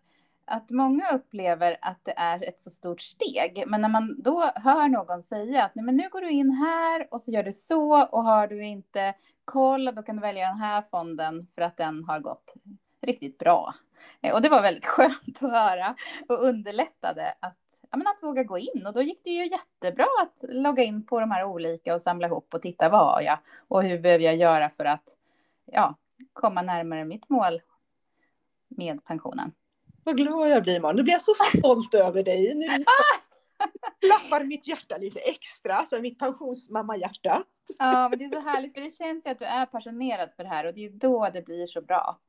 att 0.48 0.70
många 0.70 1.10
upplever 1.12 1.78
att 1.82 2.00
det 2.04 2.14
är 2.18 2.50
ett 2.50 2.60
så 2.60 2.70
stort 2.70 3.02
steg. 3.02 3.64
Men 3.68 3.82
när 3.82 3.90
man 3.90 4.22
då 4.22 4.52
hör 4.56 4.88
någon 4.88 5.22
säga 5.22 5.64
att 5.64 5.76
Nej, 5.76 5.86
men 5.86 5.98
nu 5.98 6.10
går 6.10 6.22
du 6.22 6.30
in 6.30 6.52
här 6.52 7.08
och 7.12 7.22
så 7.22 7.32
gör 7.32 7.44
du 7.44 7.52
så 7.52 8.06
och 8.06 8.24
har 8.24 8.48
du 8.48 8.66
inte 8.66 9.14
koll, 9.46 9.86
då 9.96 10.04
kan 10.04 10.16
du 10.16 10.22
välja 10.22 10.48
den 10.48 10.58
här 10.58 10.84
fonden 10.92 11.48
för 11.56 11.62
att 11.62 11.78
den 11.78 12.04
har 12.04 12.20
gått 12.20 12.54
riktigt 13.02 13.38
bra. 13.38 13.76
Eh, 14.22 14.34
och 14.34 14.42
det 14.42 14.50
var 14.50 14.62
väldigt 14.62 14.86
skönt 14.96 15.44
att 15.44 15.52
höra 15.52 15.96
och 16.30 16.44
underlättade 16.44 17.34
att 17.40 17.58
ja, 17.92 17.98
men 17.98 18.08
att 18.08 18.24
våga 18.24 18.44
gå 18.44 18.58
in. 18.58 18.86
Och 18.88 18.94
då 18.94 19.02
gick 19.02 19.24
det 19.24 19.30
ju 19.30 19.50
jättebra 19.50 20.08
att 20.22 20.44
logga 20.50 20.84
in 20.84 21.06
på 21.06 21.20
de 21.20 21.32
här 21.32 21.44
olika 21.44 21.96
och 21.96 22.02
samla 22.02 22.28
ihop 22.28 22.54
och 22.54 22.62
titta 22.62 22.90
vad 22.90 23.06
har 23.06 23.22
jag 23.22 23.38
och 23.68 23.84
hur 23.84 24.00
behöver 24.00 24.24
jag 24.26 24.36
göra 24.36 24.70
för 24.70 24.86
att 24.86 25.16
ja, 25.66 25.96
komma 26.34 26.62
närmare 26.62 27.06
mitt 27.06 27.30
mål 27.30 27.62
med 28.68 29.06
pensionen. 29.06 29.52
Vad 30.08 30.18
glad 30.18 30.50
jag 30.50 30.64
blir, 30.64 30.80
man. 30.80 30.96
Nu 30.96 31.04
blir 31.04 31.14
jag 31.14 31.22
så 31.22 31.34
stolt 31.58 31.94
över 31.94 32.24
dig. 32.24 32.56
Nu 32.56 32.68
klappar 34.02 34.44
mitt 34.44 34.68
hjärta 34.68 34.98
lite 34.98 35.20
extra, 35.20 35.76
alltså 35.76 36.02
mitt 36.02 36.20
pensionsmamma-hjärta. 36.20 37.44
Ja, 37.80 38.10
men 38.10 38.20
det 38.20 38.26
är 38.26 38.30
så 38.30 38.40
härligt, 38.40 38.74
för 38.74 38.82
det 38.82 38.98
känns 38.98 39.26
ju 39.26 39.30
att 39.30 39.40
du 39.40 39.46
är 39.46 39.66
passionerad 39.66 40.30
för 40.36 40.44
det 40.44 40.50
här 40.50 40.66
och 40.66 40.74
det 40.74 40.86
är 40.86 40.90
då 40.90 41.30
det 41.34 41.42
blir 41.42 41.68
så 41.68 41.82
bra. 41.82 42.20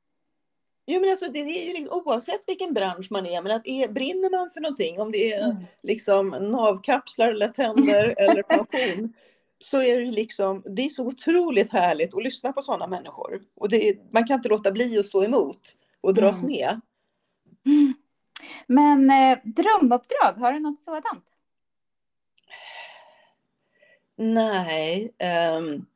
Jo, 0.86 1.00
men 1.00 1.10
alltså, 1.10 1.28
det 1.28 1.38
är 1.38 1.66
ju 1.66 1.72
liksom, 1.72 2.02
oavsett 2.06 2.40
vilken 2.46 2.74
bransch 2.74 3.06
man 3.10 3.26
är, 3.26 3.42
men 3.42 3.52
att 3.52 3.66
är, 3.66 3.88
brinner 3.88 4.30
man 4.30 4.50
för 4.50 4.60
någonting, 4.60 5.00
om 5.00 5.12
det 5.12 5.32
är 5.32 5.44
mm. 5.44 5.56
liksom 5.82 6.28
navkapslar 6.28 7.28
eller 7.28 7.48
tänder 7.48 8.14
eller 8.18 8.42
pension, 8.42 9.12
så 9.58 9.82
är 9.82 10.00
det 10.00 10.10
liksom, 10.10 10.62
det 10.66 10.82
är 10.82 10.90
så 10.90 11.06
otroligt 11.06 11.72
härligt 11.72 12.14
att 12.14 12.22
lyssna 12.22 12.52
på 12.52 12.62
sådana 12.62 12.86
människor. 12.86 13.42
Och 13.54 13.68
det, 13.68 14.12
man 14.12 14.26
kan 14.26 14.36
inte 14.36 14.48
låta 14.48 14.72
bli 14.72 14.98
att 14.98 15.06
stå 15.06 15.24
emot 15.24 15.60
och 16.00 16.14
dras 16.14 16.38
mm. 16.38 16.50
med. 16.50 16.80
Mm. 17.68 17.94
Men 18.66 19.10
eh, 19.10 19.38
drömuppdrag, 19.44 20.32
har 20.32 20.52
du 20.52 20.58
något 20.58 20.80
sådant? 20.80 21.24
Nej. 24.16 25.12
Um, 25.58 25.86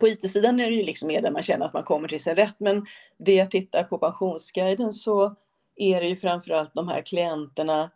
på 0.00 0.08
IT-sidan 0.08 0.60
är 0.60 0.70
det 0.70 0.76
ju 0.76 0.82
liksom 0.82 1.08
mer 1.08 1.22
där 1.22 1.30
man 1.30 1.42
känner 1.42 1.66
att 1.66 1.72
man 1.72 1.84
kommer 1.84 2.08
till 2.08 2.22
sin 2.22 2.34
rätt. 2.34 2.54
Men 2.58 2.86
det 3.18 3.34
jag 3.34 3.50
tittar 3.50 3.84
på 3.84 3.98
Pensionsguiden 3.98 4.92
så 4.92 5.36
är 5.76 6.00
det 6.00 6.06
ju 6.06 6.16
framförallt 6.16 6.74
de 6.74 6.88
här 6.88 7.02
klienterna 7.02 7.90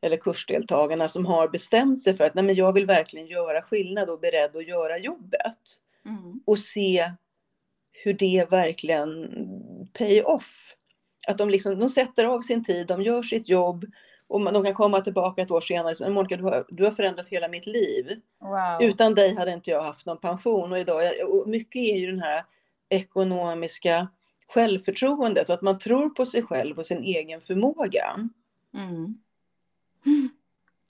eller 0.00 0.16
kursdeltagarna 0.16 1.08
som 1.08 1.26
har 1.26 1.48
bestämt 1.48 2.02
sig 2.02 2.16
för 2.16 2.24
att 2.24 2.34
nej 2.34 2.44
men 2.44 2.54
jag 2.54 2.72
vill 2.72 2.86
verkligen 2.86 3.26
göra 3.26 3.62
skillnad 3.62 4.10
och 4.10 4.20
beredd 4.20 4.56
att 4.56 4.68
göra 4.68 4.98
jobbet. 4.98 5.58
Mm. 6.04 6.40
Och 6.46 6.58
se 6.58 7.10
hur 7.92 8.12
det 8.12 8.46
verkligen 8.50 9.30
pay 9.92 10.22
off. 10.22 10.76
Att 11.30 11.38
de, 11.38 11.50
liksom, 11.50 11.78
de 11.78 11.88
sätter 11.88 12.24
av 12.24 12.40
sin 12.40 12.64
tid, 12.64 12.86
de 12.86 13.02
gör 13.02 13.22
sitt 13.22 13.48
jobb 13.48 13.84
och 14.26 14.52
de 14.52 14.64
kan 14.64 14.74
komma 14.74 15.00
tillbaka 15.00 15.42
ett 15.42 15.50
år 15.50 15.60
senare. 15.60 15.94
Men 16.00 16.12
Monica, 16.12 16.36
du 16.36 16.44
har, 16.44 16.64
du 16.68 16.84
har 16.84 16.90
förändrat 16.90 17.28
hela 17.28 17.48
mitt 17.48 17.66
liv. 17.66 18.20
Wow. 18.38 18.82
Utan 18.82 19.14
dig 19.14 19.34
hade 19.34 19.52
inte 19.52 19.70
jag 19.70 19.82
haft 19.82 20.06
någon 20.06 20.18
pension. 20.18 20.72
Och, 20.72 20.78
idag, 20.78 21.12
och 21.28 21.48
mycket 21.48 21.76
är 21.76 21.96
ju 21.96 22.06
den 22.06 22.20
här 22.20 22.44
ekonomiska 22.88 24.08
självförtroendet 24.48 25.48
och 25.48 25.54
att 25.54 25.62
man 25.62 25.78
tror 25.78 26.10
på 26.10 26.26
sig 26.26 26.42
själv 26.42 26.78
och 26.78 26.86
sin 26.86 27.04
egen 27.04 27.40
förmåga. 27.40 28.28
Mm. 28.74 29.18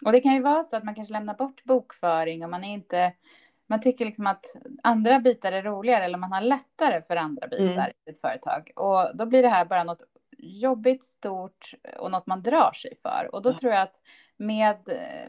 Och 0.04 0.12
det 0.12 0.20
kan 0.20 0.34
ju 0.34 0.40
vara 0.40 0.62
så 0.62 0.76
att 0.76 0.84
man 0.84 0.94
kanske 0.94 1.12
lämnar 1.12 1.34
bort 1.34 1.64
bokföring 1.64 2.44
och 2.44 2.50
man 2.50 2.64
är 2.64 2.74
inte 2.74 3.12
man 3.70 3.80
tycker 3.80 4.04
liksom 4.04 4.26
att 4.26 4.44
andra 4.82 5.20
bitar 5.20 5.52
är 5.52 5.62
roligare 5.62 6.04
eller 6.04 6.18
man 6.18 6.32
har 6.32 6.40
lättare 6.40 7.02
för 7.02 7.16
andra 7.16 7.48
bitar 7.48 7.64
mm. 7.64 7.90
i 8.06 8.10
ett 8.10 8.20
företag. 8.20 8.70
Och 8.76 9.16
då 9.16 9.26
blir 9.26 9.42
det 9.42 9.48
här 9.48 9.64
bara 9.64 9.84
något 9.84 10.02
jobbigt, 10.42 11.04
stort 11.04 11.74
och 11.98 12.10
något 12.10 12.26
man 12.26 12.42
drar 12.42 12.72
sig 12.72 12.96
för. 13.02 13.34
Och 13.34 13.42
då 13.42 13.50
ja. 13.50 13.58
tror 13.58 13.72
jag 13.72 13.82
att 13.82 14.00
med, 14.36 14.76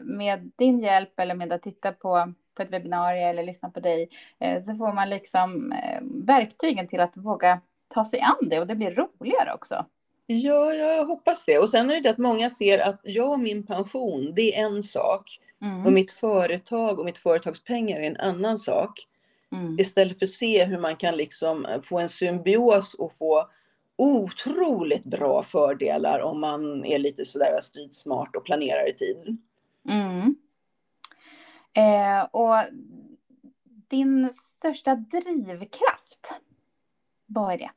med 0.00 0.50
din 0.56 0.80
hjälp 0.80 1.20
eller 1.20 1.34
med 1.34 1.52
att 1.52 1.62
titta 1.62 1.92
på, 1.92 2.32
på 2.54 2.62
ett 2.62 2.70
webbinarie 2.70 3.28
eller 3.28 3.42
lyssna 3.42 3.70
på 3.70 3.80
dig 3.80 4.08
eh, 4.38 4.62
så 4.62 4.74
får 4.74 4.92
man 4.92 5.10
liksom 5.10 5.72
eh, 5.72 6.00
verktygen 6.26 6.88
till 6.88 7.00
att 7.00 7.16
våga 7.16 7.60
ta 7.88 8.04
sig 8.04 8.20
an 8.20 8.48
det 8.50 8.60
och 8.60 8.66
det 8.66 8.74
blir 8.74 8.90
roligare 8.90 9.54
också. 9.54 9.86
Ja, 10.26 10.74
jag 10.74 11.06
hoppas 11.06 11.44
det. 11.44 11.58
Och 11.58 11.70
sen 11.70 11.90
är 11.90 12.00
det 12.00 12.10
att 12.10 12.18
många 12.18 12.50
ser 12.50 12.78
att 12.78 13.00
jag 13.02 13.30
och 13.30 13.40
min 13.40 13.66
pension, 13.66 14.34
det 14.34 14.56
är 14.56 14.64
en 14.64 14.82
sak. 14.82 15.40
Mm. 15.62 15.86
Och 15.86 15.92
mitt 15.92 16.12
företag 16.12 16.98
och 16.98 17.04
mitt 17.04 17.18
företagspengar 17.18 18.00
är 18.00 18.06
en 18.06 18.16
annan 18.16 18.58
sak. 18.58 19.06
Mm. 19.52 19.78
Istället 19.78 20.18
för 20.18 20.26
att 20.26 20.30
se 20.30 20.64
hur 20.64 20.78
man 20.78 20.96
kan 20.96 21.16
liksom 21.16 21.66
få 21.84 21.98
en 21.98 22.08
symbios 22.08 22.94
och 22.94 23.12
få 23.18 23.48
otroligt 24.02 25.04
bra 25.04 25.42
fördelar 25.42 26.20
om 26.20 26.40
man 26.40 26.84
är 26.84 26.98
lite 26.98 27.24
sådär 27.24 27.60
stridsmart 27.62 28.36
och 28.36 28.44
planerar 28.44 28.88
i 28.88 28.92
tid. 28.92 29.38
Mm. 29.88 30.36
Eh, 31.74 32.24
och 32.30 32.62
din 33.88 34.32
största 34.32 34.94
drivkraft, 34.94 36.32
vad 37.26 37.52
är 37.52 37.58
det? 37.58 37.70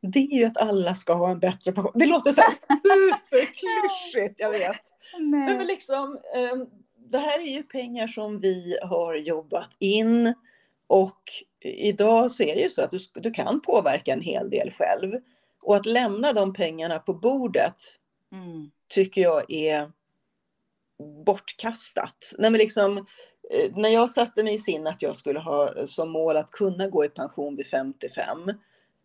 Det 0.00 0.18
är 0.18 0.38
ju 0.38 0.44
att 0.44 0.56
alla 0.56 0.94
ska 0.94 1.14
ha 1.14 1.30
en 1.30 1.38
bättre 1.38 1.72
pension. 1.72 1.92
Det 1.94 2.06
låter 2.06 2.32
så 2.32 2.42
superklyschigt, 2.82 4.40
jag 4.40 4.50
vet. 4.50 4.76
Nej. 5.18 5.56
Men 5.56 5.66
liksom, 5.66 6.18
eh, 6.34 6.56
det 6.96 7.18
här 7.18 7.38
är 7.38 7.50
ju 7.50 7.62
pengar 7.62 8.06
som 8.06 8.40
vi 8.40 8.78
har 8.82 9.14
jobbat 9.14 9.70
in 9.78 10.34
och 10.86 11.32
idag 11.60 12.30
så 12.30 12.42
är 12.42 12.54
det 12.54 12.62
ju 12.62 12.68
så 12.70 12.82
att 12.82 12.90
du, 12.90 12.98
du 13.14 13.30
kan 13.30 13.60
påverka 13.60 14.12
en 14.12 14.20
hel 14.20 14.50
del 14.50 14.70
själv. 14.70 15.12
Och 15.62 15.76
att 15.76 15.86
lämna 15.86 16.32
de 16.32 16.52
pengarna 16.52 16.98
på 16.98 17.14
bordet 17.14 17.76
mm. 18.32 18.70
tycker 18.88 19.20
jag 19.20 19.52
är 19.52 19.92
bortkastat. 21.24 22.32
Nej, 22.38 22.50
men 22.50 22.58
liksom, 22.58 22.98
eh, 23.50 23.76
när 23.76 23.88
jag 23.88 24.10
satte 24.10 24.42
mig 24.42 24.54
i 24.54 24.58
sin 24.58 24.86
att 24.86 25.02
jag 25.02 25.16
skulle 25.16 25.38
ha 25.38 25.86
som 25.86 26.10
mål 26.10 26.36
att 26.36 26.50
kunna 26.50 26.88
gå 26.88 27.04
i 27.04 27.08
pension 27.08 27.56
vid 27.56 27.66
55. 27.66 28.52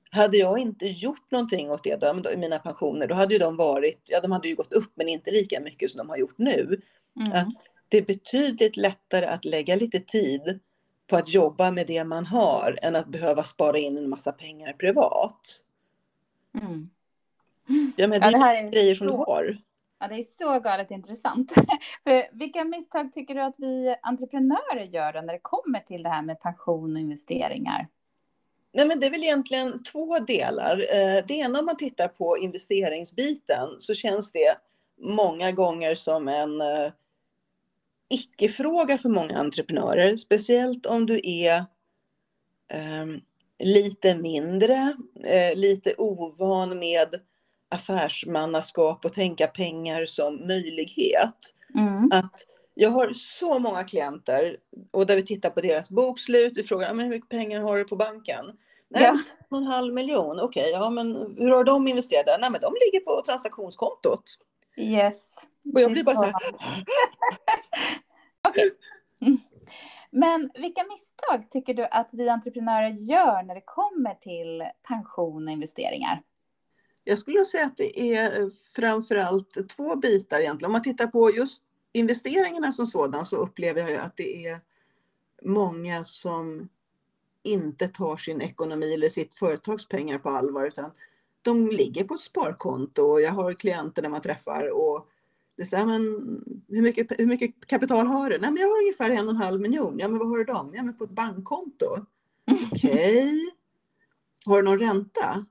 Hade 0.09 0.37
jag 0.37 0.59
inte 0.59 0.85
gjort 0.85 1.31
någonting 1.31 1.71
åt 1.71 1.83
det, 1.83 1.95
då, 1.95 2.37
mina 2.37 2.59
pensioner, 2.59 3.07
då 3.07 3.15
hade 3.15 3.33
ju 3.33 3.39
de 3.39 3.57
varit, 3.57 4.01
ja 4.05 4.21
de 4.21 4.31
hade 4.31 4.47
ju 4.47 4.55
gått 4.55 4.73
upp 4.73 4.91
men 4.95 5.09
inte 5.09 5.31
lika 5.31 5.59
mycket 5.59 5.91
som 5.91 5.97
de 5.97 6.09
har 6.09 6.17
gjort 6.17 6.37
nu. 6.37 6.81
Mm. 7.19 7.31
Att 7.31 7.47
det 7.89 7.97
är 7.97 8.01
betydligt 8.01 8.77
lättare 8.77 9.25
att 9.25 9.45
lägga 9.45 9.75
lite 9.75 9.99
tid 9.99 10.59
på 11.07 11.15
att 11.15 11.29
jobba 11.29 11.71
med 11.71 11.87
det 11.87 12.03
man 12.03 12.25
har 12.25 12.79
än 12.81 12.95
att 12.95 13.07
behöva 13.07 13.43
spara 13.43 13.77
in 13.77 13.97
en 13.97 14.09
massa 14.09 14.31
pengar 14.31 14.73
privat. 14.73 15.61
Mm. 16.61 16.89
Ja, 17.95 18.07
men 18.07 18.19
det, 18.19 18.25
ja, 18.25 18.31
det 18.31 18.37
här 18.37 18.63
är 18.63 18.69
grejer 18.71 18.95
som 18.95 19.07
du 19.07 19.13
har. 19.13 19.57
Ja, 19.99 20.07
det 20.07 20.15
är 20.15 20.23
så 20.23 20.59
galet 20.59 20.91
intressant. 20.91 21.51
För 22.03 22.37
vilka 22.37 22.63
misstag 22.63 23.13
tycker 23.13 23.35
du 23.35 23.41
att 23.41 23.55
vi 23.57 23.95
entreprenörer 24.01 24.83
gör 24.83 25.21
när 25.21 25.33
det 25.33 25.39
kommer 25.41 25.79
till 25.79 26.03
det 26.03 26.09
här 26.09 26.21
med 26.21 26.39
pension 26.39 26.95
och 26.95 27.01
investeringar? 27.01 27.87
Nej, 28.71 28.87
men 28.87 28.99
det 28.99 29.05
är 29.05 29.11
väl 29.11 29.23
egentligen 29.23 29.83
två 29.83 30.19
delar. 30.19 30.95
Eh, 30.95 31.25
det 31.25 31.33
ena 31.33 31.59
om 31.59 31.65
man 31.65 31.77
tittar 31.77 32.07
på 32.07 32.37
investeringsbiten 32.37 33.67
så 33.79 33.93
känns 33.93 34.31
det 34.31 34.57
många 34.97 35.51
gånger 35.51 35.95
som 35.95 36.27
en 36.27 36.61
eh, 36.61 36.91
icke-fråga 38.09 38.97
för 38.97 39.09
många 39.09 39.37
entreprenörer. 39.37 40.17
Speciellt 40.17 40.85
om 40.85 41.05
du 41.05 41.21
är 41.23 41.65
um, 42.73 43.21
lite 43.59 44.15
mindre, 44.15 44.95
eh, 45.23 45.55
lite 45.55 45.95
ovan 45.97 46.79
med 46.79 47.21
affärsmannaskap 47.69 49.05
och 49.05 49.13
tänka 49.13 49.47
pengar 49.47 50.05
som 50.05 50.47
möjlighet. 50.47 51.35
Mm. 51.75 52.11
Att 52.11 52.45
jag 52.73 52.89
har 52.89 53.13
så 53.13 53.59
många 53.59 53.83
klienter 53.83 54.57
och 54.91 55.05
där 55.05 55.15
vi 55.15 55.25
tittar 55.25 55.49
på 55.49 55.61
deras 55.61 55.89
bokslut. 55.89 56.57
Vi 56.57 56.63
frågar 56.63 56.93
men 56.93 57.05
hur 57.05 57.11
mycket 57.11 57.29
pengar 57.29 57.61
har 57.61 57.77
du 57.77 57.83
på 57.83 57.95
banken? 57.95 58.45
Nej, 58.89 59.03
ja. 59.03 59.57
en 59.57 59.63
halv 59.63 59.93
miljon. 59.93 60.39
Okej, 60.39 60.61
okay, 60.61 60.71
ja 60.71 60.89
men 60.89 61.35
hur 61.37 61.51
har 61.51 61.63
de 61.63 61.87
investerat? 61.87 62.39
Nej, 62.39 62.49
men 62.49 62.61
de 62.61 62.73
ligger 62.85 62.99
på 62.99 63.23
transaktionskontot. 63.25 64.23
Yes. 64.77 65.35
Och 65.73 65.81
jag 65.81 65.91
blir 65.91 66.03
bara 66.03 66.15
så 66.15 66.23
här. 66.23 66.33
Okej. 68.47 68.71
Okay. 69.21 69.37
Men 70.17 70.51
vilka 70.53 70.83
misstag 70.83 71.51
tycker 71.51 71.73
du 71.73 71.83
att 71.83 72.09
vi 72.13 72.29
entreprenörer 72.29 72.89
gör 72.89 73.43
när 73.43 73.55
det 73.55 73.63
kommer 73.65 74.15
till 74.15 74.63
pension 74.87 75.47
och 75.47 75.53
investeringar? 75.53 76.23
Jag 77.03 77.19
skulle 77.19 77.45
säga 77.45 77.65
att 77.65 77.77
det 77.77 78.15
är 78.15 78.49
framförallt 78.75 79.69
två 79.69 79.95
bitar 79.95 80.39
egentligen. 80.39 80.69
Om 80.69 80.71
man 80.71 80.83
tittar 80.83 81.07
på 81.07 81.31
just 81.35 81.63
investeringarna 81.93 82.71
som 82.71 82.85
sådan 82.85 83.25
så 83.25 83.37
upplever 83.37 83.81
jag 83.81 84.01
att 84.01 84.17
det 84.17 84.45
är 84.45 84.61
många 85.41 86.03
som 86.03 86.69
inte 87.43 87.87
tar 87.87 88.17
sin 88.17 88.41
ekonomi 88.41 88.93
eller 88.93 89.09
sitt 89.09 89.39
företags 89.39 89.87
pengar 89.87 90.17
på 90.17 90.29
allvar 90.29 90.65
utan 90.65 90.91
de 91.41 91.67
ligger 91.67 92.03
på 92.03 92.13
ett 92.13 92.19
sparkonto 92.19 93.01
och 93.01 93.21
jag 93.21 93.31
har 93.31 93.53
klienter 93.53 94.01
när 94.01 94.09
man 94.09 94.21
träffar 94.21 94.77
och 94.77 95.07
det 95.57 95.65
så 95.65 95.77
här, 95.77 95.85
men 95.85 96.01
hur 96.67 96.81
mycket, 96.81 97.19
hur 97.19 97.25
mycket 97.25 97.67
kapital 97.67 98.07
har 98.07 98.29
du? 98.29 98.39
Nej, 98.39 98.51
men 98.51 98.61
jag 98.61 98.69
har 98.69 98.81
ungefär 98.81 99.09
en 99.09 99.25
och 99.25 99.33
en 99.33 99.41
halv 99.41 99.61
miljon. 99.61 99.99
Ja, 99.99 100.07
men 100.07 100.19
vad 100.19 100.27
har 100.29 100.37
du 100.37 100.43
dem? 100.43 100.71
Ja, 100.75 100.83
men 100.83 100.97
på 100.97 101.03
ett 101.03 101.09
bankkonto. 101.09 101.85
Okej. 102.71 102.91
Okay. 102.91 103.51
Har 104.45 104.57
du 104.57 104.63
någon 104.63 104.79
ränta? 104.79 105.45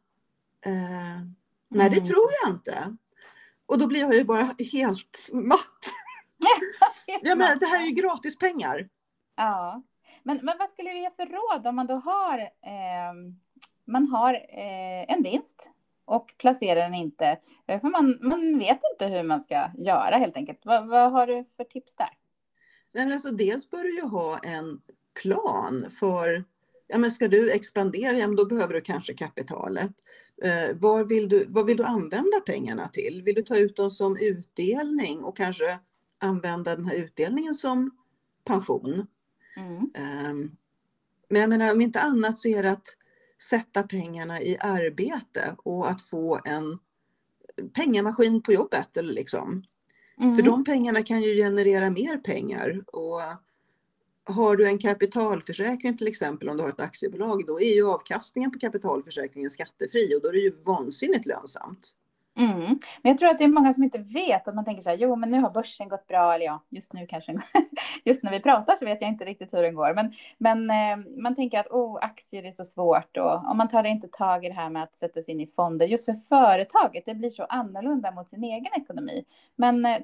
Eh, 0.66 1.20
nej, 1.68 1.90
det 1.90 1.96
mm. 1.96 2.06
tror 2.06 2.30
jag 2.42 2.52
inte. 2.52 2.96
Och 3.66 3.78
då 3.78 3.86
blir 3.86 4.00
jag 4.00 4.14
ju 4.14 4.24
bara 4.24 4.54
helt 4.72 5.30
matt. 5.32 5.92
ja, 7.22 7.34
men 7.34 7.58
det 7.58 7.66
här 7.66 7.80
är 7.80 7.84
ju 7.84 7.90
gratis 7.90 8.38
pengar. 8.38 8.88
Ja, 9.36 9.82
men, 10.22 10.40
men 10.42 10.58
vad 10.58 10.70
skulle 10.70 10.90
du 10.90 10.98
ge 10.98 11.10
för 11.10 11.26
råd 11.26 11.66
om 11.66 11.76
man 11.76 11.86
då 11.86 11.94
har, 11.94 12.38
eh, 12.38 13.14
man 13.84 14.08
har 14.08 14.34
eh, 14.34 15.12
en 15.12 15.22
vinst 15.22 15.70
och 16.04 16.34
placerar 16.38 16.80
den 16.80 16.94
inte. 16.94 17.38
För 17.66 17.90
man, 17.90 18.18
man 18.20 18.58
vet 18.58 18.80
inte 18.92 19.06
hur 19.06 19.22
man 19.22 19.40
ska 19.40 19.70
göra 19.76 20.16
helt 20.16 20.36
enkelt. 20.36 20.60
Vad, 20.64 20.88
vad 20.88 21.12
har 21.12 21.26
du 21.26 21.44
för 21.56 21.64
tips 21.64 21.94
där? 21.96 22.10
Nej, 22.92 23.04
men 23.04 23.12
alltså, 23.12 23.30
dels 23.30 23.70
bör 23.70 23.82
du 23.82 23.94
ju 23.94 24.02
ha 24.02 24.38
en 24.38 24.80
plan 25.22 25.86
för 26.00 26.44
Ja, 26.86 26.98
men 26.98 27.10
ska 27.10 27.28
du 27.28 27.52
expandera, 27.52 28.18
ja, 28.18 28.26
men 28.26 28.36
då 28.36 28.44
behöver 28.44 28.74
du 28.74 28.80
kanske 28.80 29.14
kapitalet. 29.14 29.92
Eh, 30.42 30.76
vad, 30.76 31.08
vill 31.08 31.28
du, 31.28 31.46
vad 31.48 31.66
vill 31.66 31.76
du 31.76 31.84
använda 31.84 32.40
pengarna 32.46 32.88
till? 32.88 33.22
Vill 33.24 33.34
du 33.34 33.42
ta 33.42 33.56
ut 33.56 33.76
dem 33.76 33.90
som 33.90 34.16
utdelning 34.16 35.24
och 35.24 35.36
kanske 35.36 35.78
använda 36.18 36.76
den 36.76 36.86
här 36.86 36.94
utdelningen 36.94 37.54
som 37.54 37.90
pension? 38.44 39.06
Mm. 39.56 39.90
Eh, 39.94 40.50
men 41.28 41.40
jag 41.40 41.48
menar, 41.48 41.72
om 41.72 41.80
inte 41.80 42.00
annat 42.00 42.38
så 42.38 42.48
är 42.48 42.62
det 42.62 42.70
att 42.70 42.96
sätta 43.42 43.82
pengarna 43.82 44.42
i 44.42 44.56
arbete 44.60 45.56
och 45.58 45.90
att 45.90 46.02
få 46.02 46.40
en 46.44 46.78
pengamaskin 47.72 48.42
på 48.42 48.52
jobbet. 48.52 48.96
Eller 48.96 49.12
liksom. 49.12 49.64
Mm. 50.20 50.36
För 50.36 50.42
de 50.42 50.64
pengarna 50.64 51.02
kan 51.02 51.22
ju 51.22 51.34
generera 51.34 51.90
mer 51.90 52.16
pengar. 52.16 52.84
Och 52.86 53.20
har 54.26 54.56
du 54.56 54.66
en 54.66 54.78
kapitalförsäkring 54.78 55.96
till 55.96 56.06
exempel, 56.06 56.48
om 56.48 56.56
du 56.56 56.62
har 56.62 56.70
ett 56.70 56.80
aktiebolag, 56.80 57.46
då 57.46 57.60
är 57.60 57.74
ju 57.74 57.88
avkastningen 57.88 58.50
på 58.50 58.58
kapitalförsäkringen 58.58 59.50
skattefri 59.50 60.14
och 60.16 60.22
då 60.22 60.28
är 60.28 60.32
det 60.32 60.38
ju 60.38 60.62
vansinnigt 60.66 61.26
lönsamt. 61.26 61.94
Mm. 62.36 62.60
Men 63.02 63.10
jag 63.10 63.18
tror 63.18 63.28
att 63.28 63.38
det 63.38 63.44
är 63.44 63.48
många 63.48 63.72
som 63.72 63.82
inte 63.82 63.98
vet 63.98 64.48
att 64.48 64.54
man 64.54 64.64
tänker 64.64 64.82
så 64.82 64.90
här, 64.90 64.96
jo 64.96 65.16
men 65.16 65.30
nu 65.30 65.40
har 65.40 65.50
börsen 65.50 65.88
gått 65.88 66.06
bra, 66.06 66.34
eller 66.34 66.44
ja, 66.44 66.64
just 66.70 66.92
nu 66.92 67.06
kanske 67.06 67.38
just 68.04 68.22
när 68.22 68.30
vi 68.30 68.40
pratar 68.40 68.76
så 68.76 68.84
vet 68.84 69.00
jag 69.00 69.10
inte 69.10 69.24
riktigt 69.24 69.54
hur 69.54 69.62
den 69.62 69.74
går. 69.74 69.94
Men, 69.94 70.12
men 70.38 70.70
eh, 70.70 71.22
man 71.22 71.34
tänker 71.34 71.60
att 71.60 71.66
oh, 71.66 71.98
aktier 72.02 72.42
är 72.42 72.50
så 72.50 72.64
svårt 72.64 73.16
och 73.16 73.50
om 73.50 73.56
man 73.56 73.68
tar 73.68 73.84
inte 73.84 74.08
tag 74.08 74.44
i 74.44 74.48
det 74.48 74.54
här 74.54 74.70
med 74.70 74.82
att 74.82 74.96
sätta 74.96 75.22
sig 75.22 75.34
in 75.34 75.40
i 75.40 75.46
fonder. 75.46 75.86
Just 75.86 76.04
för 76.04 76.12
företaget, 76.12 77.06
det 77.06 77.14
blir 77.14 77.30
så 77.30 77.44
annorlunda 77.44 78.10
mot 78.10 78.30
sin 78.30 78.44
egen 78.44 78.72
ekonomi. 78.76 79.24
Men 79.56 79.86
eh, 79.86 79.98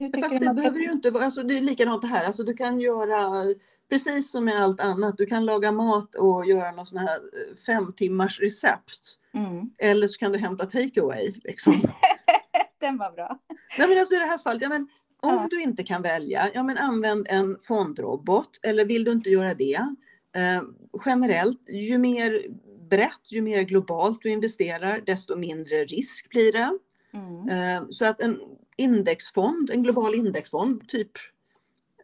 hur 0.00 0.08
tycker 0.08 0.20
Fast 0.20 0.40
du? 0.40 0.46
det 0.46 0.54
behöver 0.54 0.80
ju 0.80 0.92
inte 0.92 1.10
vara, 1.10 1.24
alltså 1.24 1.42
det 1.42 1.58
är 1.58 1.62
likadant 1.62 2.02
det 2.02 2.08
här, 2.08 2.24
alltså 2.26 2.42
du 2.42 2.54
kan 2.54 2.80
göra 2.80 3.44
precis 3.88 4.32
som 4.32 4.44
med 4.44 4.62
allt 4.62 4.80
annat, 4.80 5.16
du 5.16 5.26
kan 5.26 5.44
laga 5.44 5.72
mat 5.72 6.14
och 6.14 6.46
göra 6.46 6.72
någon 6.72 6.86
sån 6.86 6.98
här 6.98 7.16
eh, 7.16 7.56
fem 7.66 7.92
timmars 7.92 8.40
recept. 8.40 9.21
Mm. 9.34 9.70
Eller 9.78 10.08
så 10.08 10.18
kan 10.18 10.32
du 10.32 10.38
hämta 10.38 10.66
takeaway. 10.66 11.32
Liksom. 11.44 11.72
Den 12.80 12.98
var 12.98 13.12
bra. 13.12 13.38
Nej, 13.78 13.88
men 13.88 13.98
alltså 13.98 14.14
i 14.14 14.18
det 14.18 14.26
här 14.26 14.38
fallet, 14.38 14.62
ja, 14.62 14.68
men, 14.68 14.88
om 15.20 15.34
ja. 15.34 15.46
du 15.50 15.62
inte 15.62 15.82
kan 15.82 16.02
välja, 16.02 16.50
ja, 16.54 16.62
men 16.62 16.78
använd 16.78 17.26
en 17.30 17.56
fondrobot. 17.60 18.60
Eller 18.62 18.84
vill 18.84 19.04
du 19.04 19.12
inte 19.12 19.30
göra 19.30 19.54
det? 19.54 19.94
Eh, 20.36 20.62
generellt, 21.06 21.68
ju 21.68 21.98
mer 21.98 22.46
brett, 22.90 23.32
ju 23.32 23.42
mer 23.42 23.62
globalt 23.62 24.18
du 24.22 24.30
investerar, 24.30 25.02
desto 25.06 25.36
mindre 25.36 25.84
risk 25.84 26.28
blir 26.28 26.52
det. 26.52 26.78
Mm. 27.12 27.48
Eh, 27.48 27.88
så 27.90 28.06
att 28.06 28.20
en 28.20 28.40
indexfond, 28.76 29.70
en 29.70 29.82
global 29.82 30.14
indexfond, 30.14 30.88
typ 30.88 31.10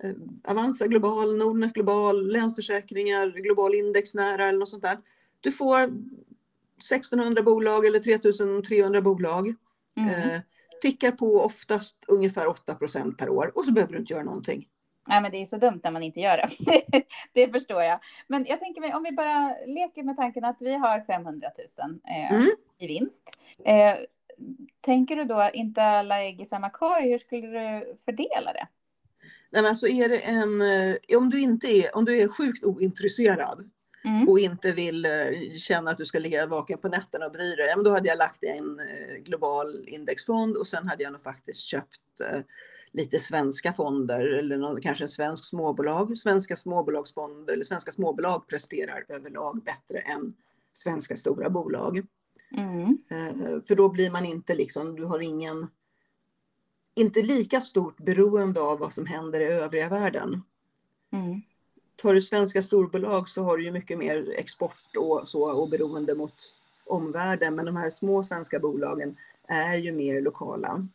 eh, 0.00 0.12
Avanza 0.44 0.86
global, 0.86 1.36
Nordnet 1.36 1.72
global, 1.72 2.32
Länsförsäkringar, 2.32 3.42
global 3.42 3.74
indexnära 3.74 4.48
eller 4.48 4.58
något 4.58 4.68
sånt 4.68 4.82
där. 4.82 4.98
Du 5.40 5.52
får 5.52 5.92
1600 6.78 7.42
bolag 7.42 7.86
eller 7.86 7.98
3300 7.98 9.00
bolag. 9.00 9.54
Mm. 9.96 10.10
Eh, 10.10 10.40
tickar 10.82 11.10
på 11.12 11.40
oftast 11.40 12.04
ungefär 12.08 12.46
8% 12.46 13.16
per 13.16 13.28
år 13.28 13.52
och 13.54 13.64
så 13.64 13.72
behöver 13.72 13.92
du 13.92 13.98
inte 13.98 14.12
göra 14.12 14.24
någonting. 14.24 14.68
Nej, 15.08 15.20
men 15.20 15.30
det 15.30 15.42
är 15.42 15.46
så 15.46 15.56
dumt 15.56 15.80
när 15.84 15.90
man 15.90 16.02
inte 16.02 16.20
gör 16.20 16.36
det. 16.36 16.48
det 17.32 17.52
förstår 17.52 17.82
jag. 17.82 18.00
Men 18.26 18.46
jag 18.48 18.60
tänker 18.60 18.80
mig 18.80 18.94
om 18.94 19.02
vi 19.02 19.12
bara 19.12 19.54
leker 19.66 20.02
med 20.02 20.16
tanken 20.16 20.44
att 20.44 20.56
vi 20.60 20.74
har 20.74 21.00
500 21.00 21.48
000 21.84 22.00
eh, 22.08 22.32
mm. 22.32 22.50
i 22.78 22.86
vinst. 22.86 23.36
Eh, 23.64 23.94
tänker 24.80 25.16
du 25.16 25.24
då 25.24 25.50
inte 25.54 25.82
alla 25.82 26.22
ägg 26.22 26.40
i 26.40 26.46
samma 26.46 26.70
korg? 26.70 27.10
Hur 27.10 27.18
skulle 27.18 27.46
du 27.46 27.96
fördela 28.04 28.52
det? 28.52 28.68
Nej, 29.50 29.62
men 29.62 29.66
alltså 29.66 29.88
är 29.88 30.08
det 30.08 30.18
en, 30.18 30.62
eh, 30.62 31.18
om 31.18 31.30
du 31.30 31.40
inte 31.40 31.66
är, 31.66 31.96
om 31.96 32.04
du 32.04 32.20
är 32.20 32.28
sjukt 32.28 32.64
ointresserad 32.64 33.70
mm. 34.04 34.28
och 34.28 34.38
inte 34.38 34.72
vill 34.72 35.04
eh, 35.04 35.10
känna 35.58 35.90
att 35.90 35.98
du 35.98 36.04
ska 36.04 36.18
ligga 36.18 36.46
vaken 36.46 36.78
på 36.78 36.88
nätterna 36.88 37.26
och 37.26 37.32
bry 37.32 37.54
dig, 37.54 37.74
då 37.84 37.90
hade 37.90 38.08
jag 38.08 38.18
lagt 38.18 38.44
i 38.44 38.46
en 38.46 38.80
eh, 38.80 39.16
global 39.24 39.84
indexfond 39.86 40.56
och 40.56 40.66
sen 40.66 40.88
hade 40.88 41.02
jag 41.02 41.12
nog 41.12 41.22
faktiskt 41.22 41.66
köpt 41.66 42.20
eh, 42.20 42.40
lite 42.92 43.18
svenska 43.18 43.72
fonder 43.72 44.20
eller 44.20 44.56
någon, 44.56 44.80
kanske 44.80 45.04
en 45.04 45.08
svensk 45.08 45.44
småbolag. 45.44 46.18
Svenska 46.18 46.56
småbolagsfonder 46.56 47.54
eller 47.54 47.64
svenska 47.64 47.92
småbolag 47.92 48.48
presterar 48.48 49.04
överlag 49.08 49.62
bättre 49.64 49.98
än 49.98 50.34
svenska 50.72 51.16
stora 51.16 51.50
bolag. 51.50 52.06
Mm. 52.56 52.98
För 53.68 53.74
då 53.74 53.88
blir 53.88 54.10
man 54.10 54.26
inte 54.26 54.54
liksom, 54.54 54.96
du 54.96 55.04
har 55.04 55.18
ingen, 55.18 55.66
inte 56.94 57.22
lika 57.22 57.60
stort 57.60 57.96
beroende 57.96 58.60
av 58.60 58.78
vad 58.78 58.92
som 58.92 59.06
händer 59.06 59.40
i 59.40 59.46
övriga 59.46 59.88
världen. 59.88 60.42
Mm 61.12 61.42
tar 61.98 62.14
du 62.14 62.20
svenska 62.20 62.62
storbolag 62.62 63.28
så 63.28 63.42
har 63.42 63.56
du 63.56 63.64
ju 63.64 63.72
mycket 63.72 63.98
mer 63.98 64.34
export 64.36 64.96
och 64.96 65.28
så 65.28 65.60
och 65.60 65.68
beroende 65.68 66.14
mot 66.14 66.54
omvärlden. 66.86 67.54
Men 67.54 67.66
de 67.66 67.76
här 67.76 67.90
små 67.90 68.22
svenska 68.22 68.58
bolagen 68.58 69.16
är 69.48 69.78
ju 69.78 69.92
mer 69.92 70.20
lokala. 70.20 70.88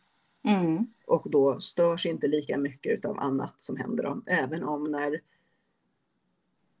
Mm. 0.44 0.86
Och 1.06 1.30
då 1.30 1.60
störs 1.60 2.06
inte 2.06 2.28
lika 2.28 2.58
mycket 2.58 3.04
av 3.04 3.18
annat 3.18 3.54
som 3.62 3.76
händer 3.76 4.04
dem. 4.04 4.24
Även 4.26 4.64
om 4.64 4.84
när 4.84 5.20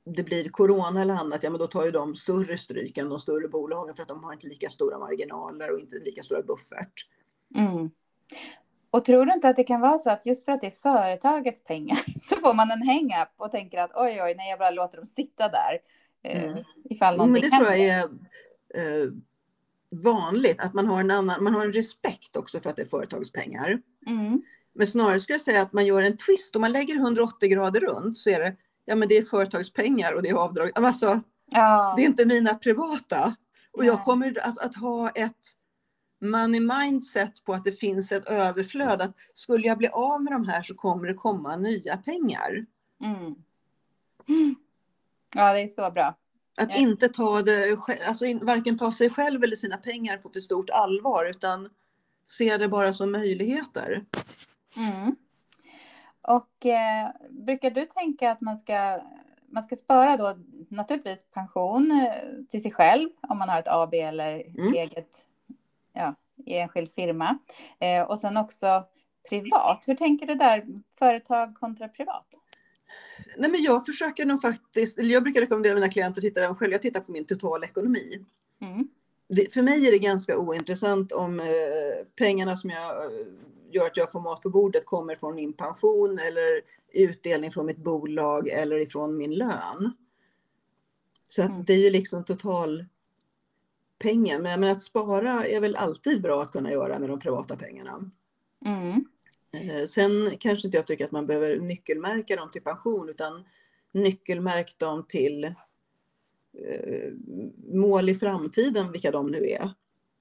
det 0.04 0.22
blir 0.22 0.48
corona 0.48 1.02
eller 1.02 1.14
annat, 1.14 1.42
ja 1.42 1.50
men 1.50 1.58
då 1.58 1.66
tar 1.66 1.84
ju 1.84 1.90
de 1.90 2.14
större 2.14 2.58
stryk 2.58 2.98
än 2.98 3.08
de 3.08 3.20
större 3.20 3.48
bolagen 3.48 3.94
för 3.94 4.02
att 4.02 4.08
de 4.08 4.24
har 4.24 4.32
inte 4.32 4.46
lika 4.46 4.70
stora 4.70 4.98
marginaler 4.98 5.72
och 5.72 5.78
inte 5.78 5.98
lika 5.98 6.22
stora 6.22 6.42
buffert. 6.42 7.06
Mm. 7.56 7.90
Och 8.94 9.04
tror 9.04 9.26
du 9.26 9.32
inte 9.32 9.48
att 9.48 9.56
det 9.56 9.64
kan 9.64 9.80
vara 9.80 9.98
så 9.98 10.10
att 10.10 10.26
just 10.26 10.44
för 10.44 10.52
att 10.52 10.60
det 10.60 10.66
är 10.66 10.82
företagets 10.82 11.64
pengar 11.64 11.98
så 12.20 12.36
får 12.36 12.54
man 12.54 12.70
en 12.70 12.86
hang-up 12.86 13.28
och 13.36 13.50
tänker 13.50 13.78
att 13.78 13.90
oj, 13.94 14.22
oj, 14.22 14.34
nej, 14.36 14.50
jag 14.50 14.58
bara 14.58 14.70
låter 14.70 14.96
dem 14.96 15.06
sitta 15.06 15.48
där. 15.48 15.78
Eh, 16.24 16.44
mm. 16.44 16.64
Ifall 16.90 17.16
någonting 17.16 17.32
Men 17.32 17.50
det 17.50 17.56
tror 17.56 17.70
jag 17.70 17.78
är 17.78 18.02
eh, 18.74 19.10
vanligt, 19.90 20.60
att 20.60 20.74
man 20.74 20.86
har, 20.86 21.00
en 21.00 21.10
annan, 21.10 21.44
man 21.44 21.54
har 21.54 21.64
en 21.64 21.72
respekt 21.72 22.36
också 22.36 22.60
för 22.60 22.70
att 22.70 22.76
det 22.76 22.82
är 22.82 22.86
företagets 22.86 23.32
pengar. 23.32 23.80
Mm. 24.06 24.42
Men 24.74 24.86
snarare 24.86 25.20
skulle 25.20 25.34
jag 25.34 25.40
säga 25.40 25.62
att 25.62 25.72
man 25.72 25.86
gör 25.86 26.02
en 26.02 26.16
twist, 26.16 26.56
om 26.56 26.60
man 26.60 26.72
lägger 26.72 26.94
180 26.96 27.48
grader 27.48 27.80
runt 27.80 28.18
så 28.18 28.30
är 28.30 28.40
det, 28.40 28.56
ja 28.84 28.94
men 28.94 29.08
det 29.08 29.16
är 29.16 29.22
företagets 29.22 29.72
pengar 29.72 30.12
och 30.12 30.22
det 30.22 30.28
är 30.28 30.34
avdrag. 30.34 30.70
Alltså, 30.74 31.20
ja. 31.50 31.94
Det 31.96 32.02
är 32.02 32.06
inte 32.06 32.26
mina 32.26 32.54
privata. 32.54 33.36
Och 33.72 33.78
nej. 33.78 33.86
jag 33.86 34.04
kommer 34.04 34.38
att, 34.42 34.58
att 34.58 34.76
ha 34.76 35.08
ett 35.10 35.63
money 36.24 36.60
mindset 36.60 37.44
på 37.44 37.54
att 37.54 37.64
det 37.64 37.72
finns 37.72 38.12
ett 38.12 38.26
överflöd. 38.26 39.02
Att 39.02 39.16
skulle 39.34 39.66
jag 39.66 39.78
bli 39.78 39.88
av 39.88 40.22
med 40.22 40.32
de 40.32 40.48
här 40.48 40.62
så 40.62 40.74
kommer 40.74 41.08
det 41.08 41.14
komma 41.14 41.56
nya 41.56 41.96
pengar. 41.96 42.66
Mm. 43.00 43.34
Ja, 45.34 45.52
det 45.52 45.60
är 45.60 45.68
så 45.68 45.90
bra. 45.90 46.14
Att 46.56 46.70
ja. 46.70 46.76
inte 46.76 47.08
ta 47.08 47.42
det, 47.42 47.78
alltså 48.06 48.24
varken 48.42 48.78
ta 48.78 48.92
sig 48.92 49.10
själv 49.10 49.44
eller 49.44 49.56
sina 49.56 49.76
pengar 49.76 50.16
på 50.16 50.30
för 50.30 50.40
stort 50.40 50.70
allvar 50.70 51.30
utan 51.30 51.68
se 52.26 52.56
det 52.56 52.68
bara 52.68 52.92
som 52.92 53.12
möjligheter. 53.12 54.04
Mm. 54.76 55.16
Och 56.22 56.66
eh, 56.66 57.10
brukar 57.30 57.70
du 57.70 57.86
tänka 57.86 58.30
att 58.30 58.40
man 58.40 58.58
ska, 58.58 59.00
man 59.46 59.64
ska 59.64 59.76
spara 59.76 60.16
då 60.16 60.38
naturligtvis 60.68 61.24
pension 61.34 61.90
eh, 61.90 62.44
till 62.48 62.62
sig 62.62 62.72
själv 62.72 63.08
om 63.28 63.38
man 63.38 63.48
har 63.48 63.58
ett 63.58 63.68
AB 63.68 63.94
eller 63.94 64.58
mm. 64.58 64.72
eget 64.74 65.26
ja, 65.94 66.14
i 66.46 66.54
enskild 66.58 66.92
firma. 66.92 67.38
Eh, 67.80 68.02
och 68.02 68.18
sen 68.18 68.36
också 68.36 68.86
privat. 69.28 69.84
Hur 69.86 69.94
tänker 69.94 70.26
du 70.26 70.34
där, 70.34 70.64
företag 70.98 71.54
kontra 71.54 71.88
privat? 71.88 72.26
Nej, 73.36 73.50
men 73.50 73.62
jag 73.62 73.86
försöker 73.86 74.26
nog 74.26 74.40
faktiskt, 74.40 74.98
jag 74.98 75.22
brukar 75.22 75.40
rekommendera 75.40 75.74
mina 75.74 75.88
klienter 75.88 76.20
att 76.20 76.24
titta 76.24 76.40
den 76.40 76.56
själv, 76.56 76.72
jag 76.72 76.82
tittar 76.82 77.00
på 77.00 77.12
min 77.12 77.24
totala 77.24 77.66
ekonomi. 77.66 78.24
Mm. 78.60 78.88
Det, 79.28 79.52
för 79.52 79.62
mig 79.62 79.86
är 79.86 79.92
det 79.92 79.98
ganska 79.98 80.38
ointressant 80.38 81.12
om 81.12 81.40
eh, 81.40 81.46
pengarna 82.18 82.56
som 82.56 82.70
jag 82.70 82.90
eh, 83.04 83.26
gör 83.70 83.86
att 83.86 83.96
jag 83.96 84.12
får 84.12 84.20
mat 84.20 84.42
på 84.42 84.50
bordet 84.50 84.86
kommer 84.86 85.16
från 85.16 85.34
min 85.34 85.52
pension 85.52 86.18
eller 86.18 86.60
utdelning 86.92 87.52
från 87.52 87.66
mitt 87.66 87.78
bolag 87.78 88.48
eller 88.48 88.80
ifrån 88.80 89.18
min 89.18 89.34
lön. 89.34 89.92
Så 91.28 91.42
att 91.42 91.50
Mm. 91.50 91.64
det 91.64 91.72
är 91.72 91.78
ju 91.78 91.90
liksom 91.90 92.24
total 92.24 92.84
pengen. 93.98 94.42
Men, 94.42 94.60
men 94.60 94.72
att 94.72 94.82
spara 94.82 95.46
är 95.46 95.60
väl 95.60 95.76
alltid 95.76 96.22
bra 96.22 96.42
att 96.42 96.50
kunna 96.50 96.70
göra 96.70 96.98
med 96.98 97.08
de 97.08 97.18
privata 97.20 97.56
pengarna. 97.56 98.10
Mm. 98.64 99.04
Eh, 99.52 99.84
Sen 99.84 100.36
kanske 100.40 100.68
inte 100.68 100.78
jag 100.78 100.86
tycker 100.86 101.04
att 101.04 101.10
man 101.10 101.26
behöver 101.26 101.58
nyckelmärka 101.58 102.36
dem 102.36 102.50
till 102.50 102.62
pension 102.62 103.08
utan 103.08 103.44
nyckelmärk 103.92 104.78
dem 104.78 105.04
till 105.08 105.44
eh, 105.44 105.52
mål 107.72 108.08
i 108.08 108.14
framtiden, 108.14 108.92
vilka 108.92 109.10
de 109.10 109.26
nu 109.26 109.38
är. 109.38 109.70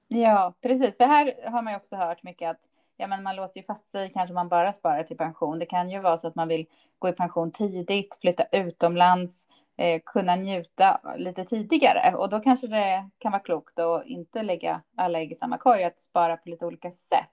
Ja, 0.08 0.54
precis. 0.62 0.98
För 0.98 1.06
här 1.06 1.50
har 1.52 1.62
man 1.62 1.74
ju 1.74 1.78
också 1.78 1.96
hört 1.96 2.24
mycket 2.24 2.50
att 2.50 2.70
ja, 2.98 3.08
men 3.08 3.24
man 3.24 3.36
låser 3.36 3.60
ju 3.60 3.66
fast 3.66 3.92
sig, 3.92 4.12
kanske 4.14 4.34
man 4.34 4.50
bara 4.50 4.74
sparar 4.74 5.04
till 5.04 5.18
pension. 5.18 5.60
Det 5.60 5.66
kan 5.66 5.90
ju 5.90 6.00
vara 6.00 6.18
så 6.18 6.28
att 6.28 6.36
man 6.36 6.48
vill 6.48 6.66
gå 7.00 7.10
i 7.10 7.14
pension 7.14 7.52
tidigt, 7.52 8.18
flytta 8.22 8.46
utomlands, 8.52 9.48
eh, 9.78 10.02
kunna 10.06 10.36
njuta 10.36 11.02
lite 11.18 11.46
tidigare. 11.46 12.16
Och 12.16 12.30
då 12.30 12.40
kanske 12.40 12.68
det 12.68 13.10
kan 13.18 13.32
vara 13.32 13.42
klokt 13.42 13.80
att 13.80 14.06
inte 14.06 14.44
lägga 14.44 14.82
alla 14.98 15.20
ägg 15.20 15.32
i 15.32 15.36
samma 15.36 15.58
korg, 15.58 15.84
att 15.84 16.00
spara 16.00 16.38
på 16.38 16.50
lite 16.50 16.66
olika 16.66 16.92
sätt. 16.92 17.30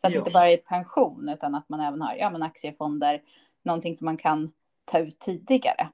Så 0.00 0.06
att 0.06 0.12
det 0.12 0.18
inte 0.18 0.30
bara 0.30 0.50
är 0.50 0.56
pension, 0.56 1.28
utan 1.28 1.54
att 1.54 1.68
man 1.68 1.80
även 1.80 2.02
har 2.02 2.14
ja, 2.14 2.30
men 2.30 2.42
aktiefonder, 2.42 3.22
någonting 3.62 3.96
som 3.96 4.04
man 4.04 4.16
kan 4.16 4.52
ta 4.84 4.98
ut 4.98 5.18
tidigare. 5.18 5.88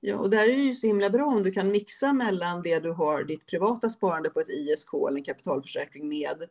Ja, 0.00 0.16
och 0.16 0.30
där 0.30 0.42
är 0.42 0.46
det 0.46 0.52
ju 0.52 0.74
så 0.74 0.86
himla 0.86 1.10
bra 1.10 1.26
om 1.26 1.42
du 1.42 1.50
kan 1.50 1.70
mixa 1.70 2.12
mellan 2.12 2.62
det 2.62 2.82
du 2.82 2.92
har 2.92 3.24
ditt 3.24 3.46
privata 3.46 3.88
sparande 3.88 4.30
på 4.30 4.40
ett 4.40 4.48
ISK 4.48 4.94
eller 5.08 5.18
en 5.18 5.24
kapitalförsäkring 5.24 6.08
med 6.08 6.44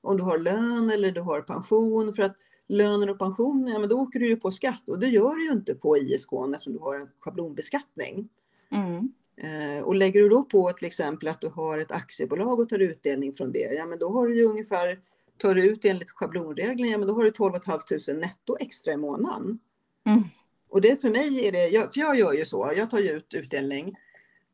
om 0.00 0.16
du 0.16 0.22
har 0.22 0.38
lön 0.38 0.90
eller 0.90 1.12
du 1.12 1.20
har 1.20 1.40
pension. 1.40 2.12
För 2.12 2.22
att 2.22 2.36
lönen 2.68 3.10
och 3.10 3.18
pensionen, 3.18 3.72
ja, 3.72 3.78
men 3.78 3.88
då 3.88 4.00
åker 4.00 4.20
du 4.20 4.28
ju 4.28 4.36
på 4.36 4.50
skatt 4.50 4.88
och 4.88 4.98
det 4.98 5.06
gör 5.06 5.34
du 5.34 5.44
ju 5.44 5.52
inte 5.52 5.74
på 5.74 5.98
ISK 5.98 6.32
eftersom 6.54 6.72
du 6.72 6.78
har 6.78 7.00
en 7.00 7.08
schablonbeskattning. 7.20 8.28
Mm. 8.70 9.12
Eh, 9.36 9.84
och 9.84 9.94
lägger 9.94 10.20
du 10.20 10.28
då 10.28 10.42
på 10.42 10.72
till 10.72 10.86
exempel 10.86 11.28
att 11.28 11.40
du 11.40 11.48
har 11.48 11.78
ett 11.78 11.92
aktiebolag 11.92 12.60
och 12.60 12.68
tar 12.68 12.78
utdelning 12.78 13.32
från 13.32 13.52
det, 13.52 13.74
ja 13.74 13.86
men 13.86 13.98
då 13.98 14.12
har 14.12 14.26
du 14.26 14.34
ju 14.34 14.44
ungefär, 14.44 15.00
tar 15.38 15.54
du 15.54 15.66
ut 15.66 15.84
enligt 15.84 16.10
schablonregeln, 16.10 16.90
ja 16.90 16.98
men 16.98 17.08
då 17.08 17.14
har 17.14 17.24
du 17.24 17.30
12 17.30 17.52
500 17.52 18.26
netto 18.26 18.56
extra 18.60 18.92
i 18.92 18.96
månaden. 18.96 19.58
Mm. 20.06 20.22
Och 20.68 20.80
det 20.80 21.00
för 21.00 21.10
mig 21.10 21.46
är 21.46 21.52
det, 21.52 21.68
jag, 21.68 21.92
för 21.92 22.00
jag 22.00 22.18
gör 22.18 22.32
ju 22.32 22.44
så, 22.44 22.72
jag 22.76 22.90
tar 22.90 22.98
ju 22.98 23.10
ut 23.10 23.34
utdelning 23.34 23.96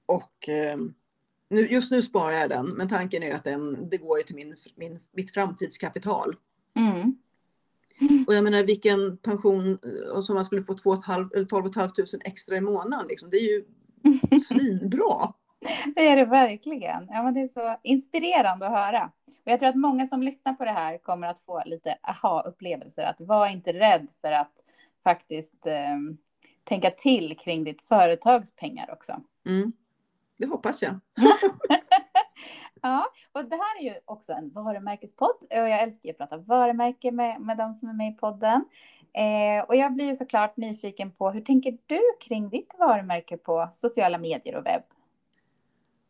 och 0.06 0.48
eh, 0.48 0.76
nu, 1.50 1.68
just 1.68 1.90
nu 1.90 2.02
sparar 2.02 2.32
jag 2.32 2.50
den, 2.50 2.66
men 2.66 2.88
tanken 2.88 3.22
är 3.22 3.34
att 3.34 3.44
den, 3.44 3.88
det 3.90 3.96
går 3.96 4.18
ju 4.18 4.24
till 4.24 4.36
min, 4.36 4.56
min, 4.76 5.00
mitt 5.12 5.34
framtidskapital. 5.34 6.36
Mm. 6.76 7.16
Och 8.26 8.34
jag 8.34 8.44
menar 8.44 8.62
vilken 8.62 9.16
pension 9.16 9.78
och 10.14 10.24
som 10.24 10.34
man 10.34 10.44
skulle 10.44 10.62
få 10.62 10.74
2 10.74 10.96
500 10.96 11.30
eller 11.34 11.46
12 11.46 11.72
500 11.74 11.92
extra 12.24 12.56
i 12.56 12.60
månaden, 12.60 13.06
liksom, 13.08 13.30
det 13.30 13.36
är 13.36 13.48
ju 13.52 13.64
svinbra. 14.40 15.32
Det 15.94 16.08
är 16.08 16.16
det 16.16 16.24
verkligen. 16.24 17.06
Ja, 17.08 17.22
men 17.22 17.34
det 17.34 17.40
är 17.40 17.48
så 17.48 17.76
inspirerande 17.82 18.66
att 18.66 18.72
höra. 18.72 19.10
Och 19.26 19.52
jag 19.52 19.60
tror 19.60 19.68
att 19.68 19.76
många 19.76 20.06
som 20.06 20.22
lyssnar 20.22 20.52
på 20.52 20.64
det 20.64 20.70
här 20.70 20.98
kommer 20.98 21.28
att 21.28 21.40
få 21.40 21.62
lite 21.66 21.98
aha-upplevelser. 22.02 23.02
Att 23.02 23.20
var 23.20 23.46
inte 23.46 23.72
rädd 23.72 24.08
för 24.20 24.32
att 24.32 24.52
faktiskt 25.04 25.66
eh, 25.66 25.96
tänka 26.64 26.90
till 26.90 27.36
kring 27.38 27.64
ditt 27.64 27.82
företags 27.82 28.56
pengar 28.56 28.90
också. 28.92 29.22
Mm. 29.46 29.72
Det 30.38 30.46
hoppas 30.46 30.82
jag. 30.82 31.00
Ja, 32.82 33.06
och 33.32 33.44
det 33.44 33.56
här 33.56 33.80
är 33.80 33.84
ju 33.84 33.94
också 34.04 34.32
en 34.32 34.50
varumärkespodd 34.50 35.36
och 35.40 35.68
jag 35.68 35.82
älskar 35.82 36.10
att 36.10 36.18
prata 36.18 36.36
varumärke 36.36 37.12
med, 37.12 37.40
med 37.40 37.56
de 37.56 37.74
som 37.74 37.88
är 37.88 37.92
med 37.92 38.12
i 38.12 38.16
podden. 38.16 38.64
Eh, 39.12 39.64
och 39.68 39.76
jag 39.76 39.94
blir 39.94 40.06
ju 40.06 40.14
såklart 40.14 40.56
nyfiken 40.56 41.10
på 41.10 41.30
hur 41.30 41.40
tänker 41.40 41.78
du 41.86 42.00
kring 42.20 42.48
ditt 42.48 42.74
varumärke 42.78 43.36
på 43.36 43.68
sociala 43.72 44.18
medier 44.18 44.56
och 44.56 44.66
webb? 44.66 44.82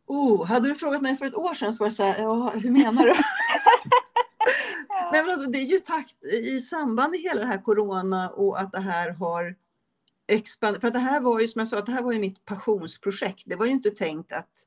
Oh, 0.06 0.46
hade 0.46 0.68
du 0.68 0.74
frågat 0.74 1.02
mig 1.02 1.16
för 1.16 1.26
ett 1.26 1.36
år 1.36 1.54
sedan 1.54 1.72
så 1.72 1.84
var 1.84 1.88
det 1.88 1.94
så 1.94 2.02
här, 2.02 2.22
ja, 2.22 2.50
hur 2.54 2.70
menar 2.70 3.02
du? 3.02 3.14
Nej, 5.12 5.22
men 5.22 5.30
alltså, 5.30 5.50
det 5.50 5.58
är 5.58 5.66
ju 5.66 5.78
takt 5.78 6.24
i 6.24 6.60
samband 6.60 7.10
med 7.10 7.20
hela 7.20 7.40
det 7.40 7.46
här 7.46 7.62
corona 7.62 8.30
och 8.30 8.60
att 8.60 8.72
det 8.72 8.80
här 8.80 9.10
har 9.10 9.54
expanderat. 10.28 10.80
För 10.80 10.88
att 10.88 10.94
det 10.94 11.00
här 11.00 11.20
var 11.20 11.40
ju 11.40 11.48
som 11.48 11.58
jag 11.58 11.68
sa, 11.68 11.80
det 11.80 11.92
här 11.92 12.02
var 12.02 12.12
ju 12.12 12.18
mitt 12.18 12.44
passionsprojekt. 12.44 13.42
Det 13.46 13.56
var 13.56 13.66
ju 13.66 13.72
inte 13.72 13.90
tänkt 13.90 14.32
att 14.32 14.66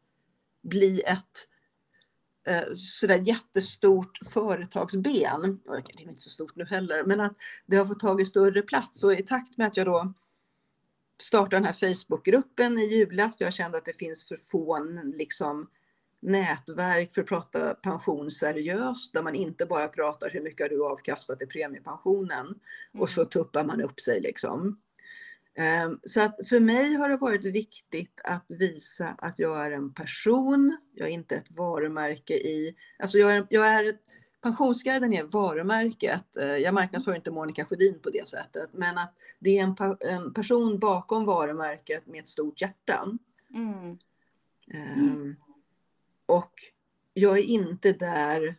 bli 0.62 1.02
ett 1.02 1.48
eh, 2.48 2.74
sådär 2.74 3.22
jättestort 3.28 4.20
företagsben. 4.26 5.62
Det 5.66 6.04
är 6.04 6.10
inte 6.10 6.22
så 6.22 6.30
stort 6.30 6.56
nu 6.56 6.66
heller, 6.66 7.04
men 7.04 7.20
att 7.20 7.34
det 7.66 7.78
har 7.78 7.86
fått 7.86 8.00
tagit 8.00 8.28
större 8.28 8.62
plats. 8.62 9.04
Och 9.04 9.14
i 9.14 9.24
takt 9.24 9.58
med 9.58 9.68
att 9.68 9.78
jag 9.78 9.86
då 9.86 10.14
startade 11.22 11.56
den 11.56 11.66
här 11.66 11.74
Facebookgruppen 11.74 12.78
i 12.78 12.86
julas, 12.86 13.36
jag 13.38 13.54
kände 13.54 13.78
att 13.78 13.86
det 13.86 13.98
finns 13.98 14.28
för 14.28 14.36
få 14.36 14.80
liksom, 15.14 15.70
nätverk 16.22 17.14
för 17.14 17.22
att 17.22 17.28
prata 17.28 17.74
pension 17.74 18.32
seriöst, 18.32 19.14
där 19.14 19.24
man 19.24 19.36
inte 19.36 19.66
bara 19.66 19.88
pratar 19.88 20.30
hur 20.30 20.42
mycket 20.42 20.64
har 20.64 20.70
du 20.70 20.86
avkastat 20.86 21.42
i 21.42 21.46
premiepensionen 21.46 22.60
och 22.98 23.10
så 23.10 23.26
tuppar 23.26 23.64
man 23.64 23.82
upp 23.82 24.00
sig 24.00 24.22
liksom. 24.22 24.82
Ehm, 25.58 26.00
Så 26.04 26.22
att 26.22 26.48
för 26.50 26.60
mig 26.60 26.94
har 26.94 27.10
det 27.10 27.18
varit 27.18 27.46
viktigt 27.46 28.22
att 28.24 28.46
visa 28.48 29.08
att 29.08 29.40
jag 29.40 29.66
är 29.66 29.72
en 29.72 29.94
person, 29.94 30.78
jag 30.94 31.08
är 31.08 31.12
inte 31.12 31.36
ett 31.36 31.58
varumärke 31.58 32.34
i, 32.34 32.76
alltså 33.00 33.18
jag 33.18 33.36
är, 33.36 33.48
jag 33.50 33.68
är 33.68 33.94
Pensionsguiden 34.42 35.14
är 35.14 35.24
varumärket. 35.24 36.38
Eh, 36.38 36.58
Jag 36.58 36.74
marknadsför 36.74 37.16
inte 37.16 37.32
Monica 37.32 37.66
Sjödin 37.66 38.00
på 38.00 38.10
det 38.10 38.28
sättet, 38.28 38.70
men 38.74 38.98
att 38.98 39.14
det 39.40 39.58
är 39.58 39.64
en, 39.64 39.76
en 40.00 40.34
person 40.34 40.80
bakom 40.80 41.26
varumärket 41.26 42.08
med 42.08 42.20
ett 42.20 42.28
stort 42.28 42.62
hjärta. 42.62 43.08
Mm. 43.54 43.98
Ehm, 44.74 45.36
Och 46.26 46.54
jag 47.14 47.38
är 47.38 47.44
inte 47.44 47.92
där 47.92 48.56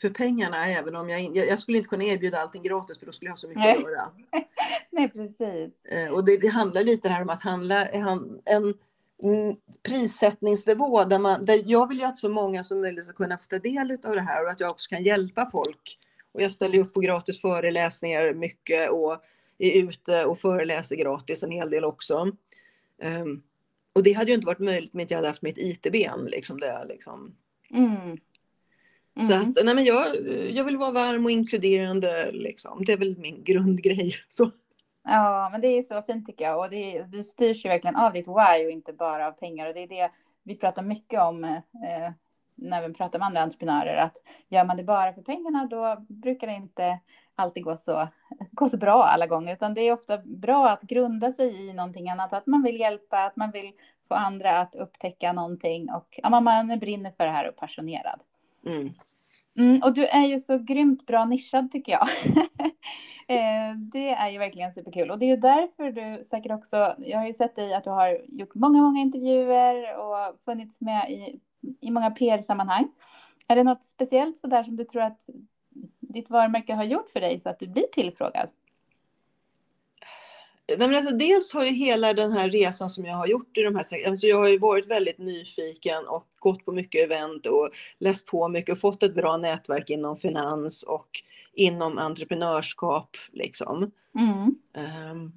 för 0.00 0.10
pengarna, 0.10 0.66
även 0.66 0.96
om 0.96 1.08
jag, 1.08 1.20
in- 1.20 1.34
jag, 1.34 1.46
jag 1.48 1.60
skulle 1.60 1.78
inte 1.78 1.88
kunna 1.88 2.04
erbjuda 2.04 2.38
allting 2.38 2.62
gratis 2.62 2.98
för 2.98 3.06
då 3.06 3.12
skulle 3.12 3.28
jag 3.28 3.32
ha 3.32 3.36
så 3.36 3.48
mycket 3.48 3.62
Nej. 3.62 3.76
att 3.76 3.82
göra. 3.82 4.10
Nej, 4.90 5.08
precis. 5.08 5.84
Eh, 5.84 6.12
Och 6.12 6.24
det, 6.24 6.36
det 6.36 6.48
handlar 6.48 6.82
lite 6.84 7.08
här 7.08 7.22
om 7.22 7.28
att 7.30 7.42
handla 7.42 7.86
en, 7.86 8.40
en 8.44 8.74
prissättningsnivå 9.82 11.04
där, 11.04 11.18
man, 11.18 11.44
där 11.44 11.62
jag 11.66 11.88
vill 11.88 11.98
ju 11.98 12.04
att 12.04 12.18
så 12.18 12.28
många 12.28 12.64
som 12.64 12.80
möjligt 12.80 13.04
ska 13.04 13.14
kunna 13.14 13.38
få 13.38 13.46
ta 13.46 13.58
del 13.58 13.90
av 14.04 14.14
det 14.14 14.20
här 14.20 14.44
och 14.44 14.50
att 14.50 14.60
jag 14.60 14.70
också 14.70 14.88
kan 14.90 15.02
hjälpa 15.02 15.50
folk. 15.52 15.98
Och 16.32 16.42
jag 16.42 16.52
ställer 16.52 16.78
upp 16.78 16.94
på 16.94 17.00
gratis 17.00 17.40
föreläsningar 17.40 18.34
mycket 18.34 18.90
och 18.90 19.16
är 19.58 19.82
ute 19.88 20.24
och 20.24 20.38
föreläser 20.38 20.96
gratis 20.96 21.42
en 21.42 21.50
hel 21.50 21.70
del 21.70 21.84
också. 21.84 22.32
Ehm, 23.02 23.42
och 23.92 24.02
det 24.02 24.12
hade 24.12 24.30
ju 24.30 24.34
inte 24.34 24.46
varit 24.46 24.58
möjligt 24.58 24.94
om 24.94 25.00
inte 25.00 25.14
jag 25.14 25.18
hade 25.18 25.28
haft 25.28 25.42
mitt 25.42 25.58
IT-ben. 25.58 26.24
Liksom 26.24 26.60
det, 26.60 26.84
liksom. 26.88 27.34
Mm. 27.70 28.16
Så 29.20 29.32
Mm. 29.32 29.48
att, 29.48 29.64
nej 29.64 29.74
men 29.74 29.84
jag, 29.84 30.06
jag 30.50 30.64
vill 30.64 30.76
vara 30.76 30.90
varm 30.90 31.24
och 31.24 31.30
inkluderande. 31.30 32.30
Liksom. 32.32 32.84
Det 32.86 32.92
är 32.92 32.98
väl 32.98 33.18
min 33.18 33.42
grundgrej. 33.44 34.14
Så. 34.28 34.50
Ja, 35.04 35.48
men 35.52 35.60
det 35.60 35.68
är 35.68 35.82
så 35.82 36.02
fint 36.02 36.26
tycker 36.26 36.44
jag. 36.44 36.58
Och 36.58 36.70
det, 36.70 37.02
du 37.02 37.22
styrs 37.22 37.64
ju 37.64 37.68
verkligen 37.68 37.96
av 37.96 38.12
ditt 38.12 38.28
why 38.28 38.64
och 38.66 38.70
inte 38.70 38.92
bara 38.92 39.26
av 39.26 39.32
pengar. 39.32 39.66
Och 39.68 39.74
det 39.74 39.80
är 39.82 39.88
det 39.88 40.10
vi 40.42 40.56
pratar 40.56 40.82
mycket 40.82 41.20
om 41.20 41.44
eh, 41.44 42.10
när 42.54 42.88
vi 42.88 42.94
pratar 42.94 43.18
med 43.18 43.26
andra 43.26 43.40
entreprenörer. 43.42 43.96
Att 43.96 44.16
gör 44.48 44.64
man 44.64 44.76
det 44.76 44.84
bara 44.84 45.12
för 45.12 45.22
pengarna 45.22 45.66
då 45.70 45.96
brukar 46.08 46.46
det 46.46 46.52
inte 46.54 47.00
alltid 47.34 47.64
gå 47.64 47.76
så, 47.76 48.08
gå 48.50 48.68
så 48.68 48.76
bra 48.76 49.02
alla 49.04 49.26
gånger. 49.26 49.52
Utan 49.54 49.74
det 49.74 49.80
är 49.80 49.92
ofta 49.92 50.18
bra 50.18 50.68
att 50.70 50.82
grunda 50.82 51.32
sig 51.32 51.68
i 51.68 51.72
någonting 51.72 52.08
annat. 52.10 52.32
Att 52.32 52.46
man 52.46 52.62
vill 52.62 52.80
hjälpa, 52.80 53.18
att 53.24 53.36
man 53.36 53.50
vill 53.50 53.72
få 54.08 54.14
andra 54.14 54.60
att 54.60 54.74
upptäcka 54.74 55.32
någonting. 55.32 55.90
Och 55.90 56.18
ja, 56.22 56.30
man- 56.30 56.44
man 56.44 56.78
brinner 56.78 57.10
för 57.16 57.24
det 57.24 57.30
här 57.32 57.44
och 57.48 57.54
är 57.54 57.58
passionerad. 57.58 58.20
Mm. 58.66 58.90
Mm, 59.58 59.82
och 59.82 59.94
du 59.94 60.06
är 60.06 60.26
ju 60.26 60.38
så 60.38 60.58
grymt 60.58 61.06
bra 61.06 61.24
nischad 61.24 61.72
tycker 61.72 61.92
jag. 61.92 62.08
Eh, 63.30 63.76
det 63.76 64.08
är 64.08 64.28
ju 64.28 64.38
verkligen 64.38 64.72
superkul. 64.72 65.10
Och 65.10 65.18
det 65.18 65.26
är 65.26 65.30
ju 65.30 65.36
därför 65.36 65.92
du 65.92 66.24
säkert 66.24 66.52
också, 66.52 66.94
jag 66.98 67.18
har 67.18 67.26
ju 67.26 67.32
sett 67.32 67.56
dig 67.56 67.74
att 67.74 67.84
du 67.84 67.90
har 67.90 68.18
gjort 68.28 68.54
många, 68.54 68.82
många 68.82 69.00
intervjuer 69.00 69.96
och 69.96 70.40
funnits 70.44 70.80
med 70.80 71.10
i, 71.10 71.40
i 71.80 71.90
många 71.90 72.10
PR-sammanhang. 72.10 72.88
Är 73.48 73.56
det 73.56 73.64
något 73.64 73.84
speciellt 73.84 74.36
sådär 74.38 74.62
som 74.62 74.76
du 74.76 74.84
tror 74.84 75.02
att 75.02 75.20
ditt 76.00 76.30
varumärke 76.30 76.74
har 76.74 76.84
gjort 76.84 77.10
för 77.10 77.20
dig 77.20 77.40
så 77.40 77.48
att 77.48 77.58
du 77.58 77.66
blir 77.66 77.86
tillfrågad? 77.92 78.50
Men 80.78 80.94
alltså, 80.94 81.16
dels 81.16 81.52
har 81.52 81.64
ju 81.64 81.70
hela 81.70 82.12
den 82.12 82.32
här 82.32 82.50
resan 82.50 82.90
som 82.90 83.04
jag 83.04 83.16
har 83.16 83.26
gjort 83.26 83.56
i 83.58 83.62
de 83.62 83.76
här 83.76 84.08
alltså 84.08 84.26
jag 84.26 84.36
har 84.36 84.48
ju 84.48 84.58
varit 84.58 84.86
väldigt 84.86 85.18
nyfiken 85.18 86.08
och 86.08 86.26
gått 86.38 86.64
på 86.64 86.72
mycket 86.72 87.04
event 87.04 87.46
och 87.46 87.70
läst 87.98 88.26
på 88.26 88.48
mycket 88.48 88.72
och 88.72 88.80
fått 88.80 89.02
ett 89.02 89.14
bra 89.14 89.36
nätverk 89.36 89.90
inom 89.90 90.16
finans 90.16 90.82
och 90.82 91.08
inom 91.54 91.98
entreprenörskap. 91.98 93.16
Liksom. 93.32 93.90
Mm. 94.18 94.54
Ehm, 94.74 95.32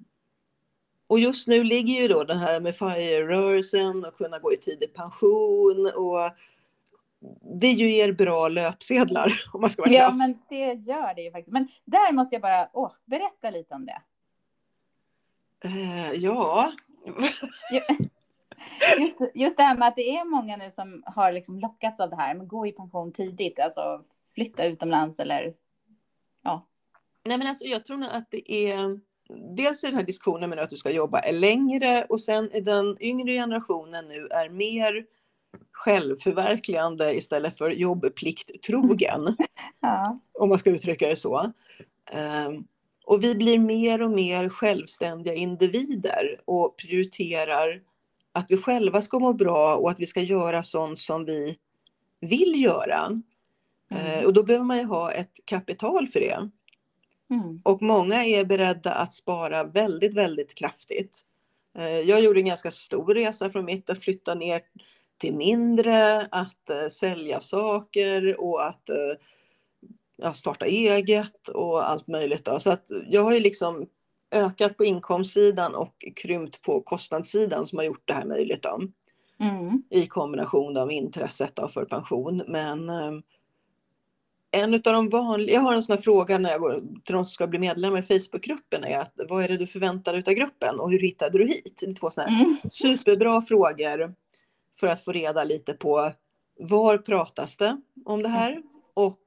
och 1.07 1.19
just 1.19 1.47
nu 1.47 1.63
ligger 1.63 2.01
ju 2.01 2.07
då 2.07 2.23
den 2.23 2.37
här 2.37 2.59
med 2.59 2.75
FIRE-rörelsen 2.75 4.05
och 4.05 4.15
kunna 4.17 4.39
gå 4.39 4.53
i 4.53 4.57
tidig 4.57 4.93
pension 4.93 5.91
och 5.95 6.31
det 7.59 7.67
ger 7.67 8.11
bra 8.11 8.47
löpsedlar 8.47 9.33
om 9.53 9.61
man 9.61 9.69
ska 9.69 9.81
vara 9.81 9.91
Ja, 9.91 10.07
krass. 10.07 10.17
men 10.17 10.39
det 10.49 10.73
gör 10.73 11.15
det 11.15 11.21
ju 11.21 11.31
faktiskt. 11.31 11.53
Men 11.53 11.67
där 11.85 12.13
måste 12.13 12.35
jag 12.35 12.41
bara, 12.41 12.69
åh, 12.73 12.91
berätta 13.05 13.49
lite 13.49 13.75
om 13.75 13.85
det. 13.85 14.01
Eh, 15.63 16.11
ja. 16.11 16.71
Just, 18.99 19.17
just 19.35 19.57
det 19.57 19.63
här 19.63 19.77
med 19.77 19.87
att 19.87 19.95
det 19.95 20.17
är 20.17 20.25
många 20.25 20.57
nu 20.57 20.71
som 20.71 21.03
har 21.05 21.31
liksom 21.31 21.59
lockats 21.59 21.99
av 21.99 22.09
det 22.09 22.15
här, 22.15 22.35
men 22.35 22.47
gå 22.47 22.67
i 22.67 22.71
pension 22.71 23.13
tidigt, 23.13 23.59
alltså 23.59 24.03
flytta 24.33 24.65
utomlands 24.65 25.19
eller 25.19 25.53
ja. 26.43 26.67
Nej, 27.25 27.37
men 27.37 27.47
alltså, 27.47 27.65
jag 27.65 27.85
tror 27.85 27.97
nog 27.97 28.09
att 28.09 28.31
det 28.31 28.51
är 28.51 28.99
dels 29.55 29.83
i 29.83 29.87
den 29.87 29.95
här 29.95 30.03
diskussionen 30.03 30.49
med 30.49 30.59
att 30.59 30.69
du 30.69 30.77
ska 30.77 30.91
jobba 30.91 31.21
längre 31.31 32.05
och 32.09 32.21
sen 32.21 32.51
i 32.51 32.61
den 32.61 32.97
yngre 32.99 33.33
generationen 33.33 34.07
nu 34.07 34.27
är 34.27 34.49
mer 34.49 35.05
självförverkligande 35.71 37.15
istället 37.15 37.57
för 37.57 37.69
jobbplikttrogen. 37.69 39.35
ja. 39.79 40.19
Om 40.33 40.49
man 40.49 40.59
ska 40.59 40.69
uttrycka 40.69 41.07
det 41.07 41.15
så. 41.15 41.51
Um, 42.13 42.67
och 43.03 43.23
vi 43.23 43.35
blir 43.35 43.59
mer 43.59 44.01
och 44.01 44.11
mer 44.11 44.49
självständiga 44.49 45.33
individer 45.33 46.41
och 46.45 46.77
prioriterar 46.77 47.81
att 48.31 48.45
vi 48.49 48.57
själva 48.57 49.01
ska 49.01 49.19
må 49.19 49.33
bra 49.33 49.75
och 49.75 49.89
att 49.89 49.99
vi 49.99 50.05
ska 50.05 50.21
göra 50.21 50.63
sånt 50.63 50.99
som 50.99 51.25
vi 51.25 51.57
vill 52.21 52.63
göra. 52.63 53.21
Mm. 53.91 54.19
Uh, 54.19 54.25
och 54.25 54.33
då 54.33 54.43
behöver 54.43 54.65
man 54.65 54.77
ju 54.77 54.83
ha 54.83 55.11
ett 55.11 55.39
kapital 55.45 56.07
för 56.07 56.19
det. 56.19 56.49
Mm. 57.29 57.61
Och 57.63 57.81
många 57.81 58.25
är 58.25 58.45
beredda 58.45 58.91
att 58.91 59.13
spara 59.13 59.63
väldigt, 59.63 60.13
väldigt 60.13 60.55
kraftigt. 60.55 61.21
Uh, 61.77 61.99
jag 61.99 62.21
gjorde 62.21 62.39
en 62.39 62.45
ganska 62.45 62.71
stor 62.71 63.13
resa 63.13 63.49
från 63.49 63.65
mitt 63.65 63.89
att 63.89 64.03
flytta 64.03 64.35
ner 64.35 64.61
till 65.17 65.35
mindre, 65.35 66.27
att 66.31 66.69
uh, 66.69 66.89
sälja 66.89 67.39
saker 67.39 68.41
och 68.41 68.67
att 68.67 68.89
ja, 70.15 70.33
starta 70.33 70.65
eget 70.65 71.49
och 71.49 71.89
allt 71.89 72.07
möjligt. 72.07 72.45
Då. 72.45 72.59
Så 72.59 72.71
att 72.71 72.91
jag 73.09 73.23
har 73.23 73.33
ju 73.33 73.39
liksom 73.39 73.87
ökat 74.31 74.77
på 74.77 74.85
inkomstsidan 74.85 75.75
och 75.75 76.05
krympt 76.15 76.61
på 76.61 76.81
kostnadssidan 76.81 77.67
som 77.67 77.77
har 77.77 77.85
gjort 77.85 78.03
det 78.05 78.13
här 78.13 78.25
möjligt. 78.25 78.63
Då. 78.63 78.81
Mm. 79.39 79.83
I 79.89 80.07
kombination 80.07 80.73
med 80.73 80.91
intresset 80.91 81.55
då 81.55 81.67
för 81.67 81.85
pension. 81.85 82.43
Men 82.47 82.89
eh, 82.89 83.11
en 84.51 84.73
av 84.73 84.81
de 84.81 85.09
vanliga, 85.09 85.55
jag 85.55 85.61
har 85.61 85.73
en 85.73 85.83
sån 85.83 85.95
här 85.95 86.01
fråga 86.01 86.37
när 86.37 86.49
jag 86.49 86.61
går 86.61 86.73
till 86.79 87.13
de 87.15 87.25
som 87.25 87.31
ska 87.31 87.47
bli 87.47 87.59
medlemmar 87.59 87.99
i 87.99 88.19
Facebookgruppen 88.19 88.83
är 88.83 88.97
att 88.97 89.13
vad 89.29 89.43
är 89.43 89.47
det 89.47 89.57
du 89.57 89.67
förväntar 89.67 90.13
dig 90.13 90.23
av 90.27 90.33
gruppen 90.33 90.79
och 90.79 90.91
hur 90.91 90.99
hittade 90.99 91.37
du 91.37 91.47
hit? 91.47 91.77
Det 91.79 91.85
är 91.85 91.93
två 91.93 92.11
sådana 92.11 92.31
här 92.31 92.43
mm. 92.43 92.57
superbra 92.69 93.41
frågor 93.41 94.13
för 94.75 94.87
att 94.87 95.03
få 95.03 95.11
reda 95.11 95.43
lite 95.43 95.73
på 95.73 96.11
var 96.59 96.97
pratas 96.97 97.57
det 97.57 97.81
om 98.05 98.23
det 98.23 98.29
här 98.29 98.61
och 98.93 99.19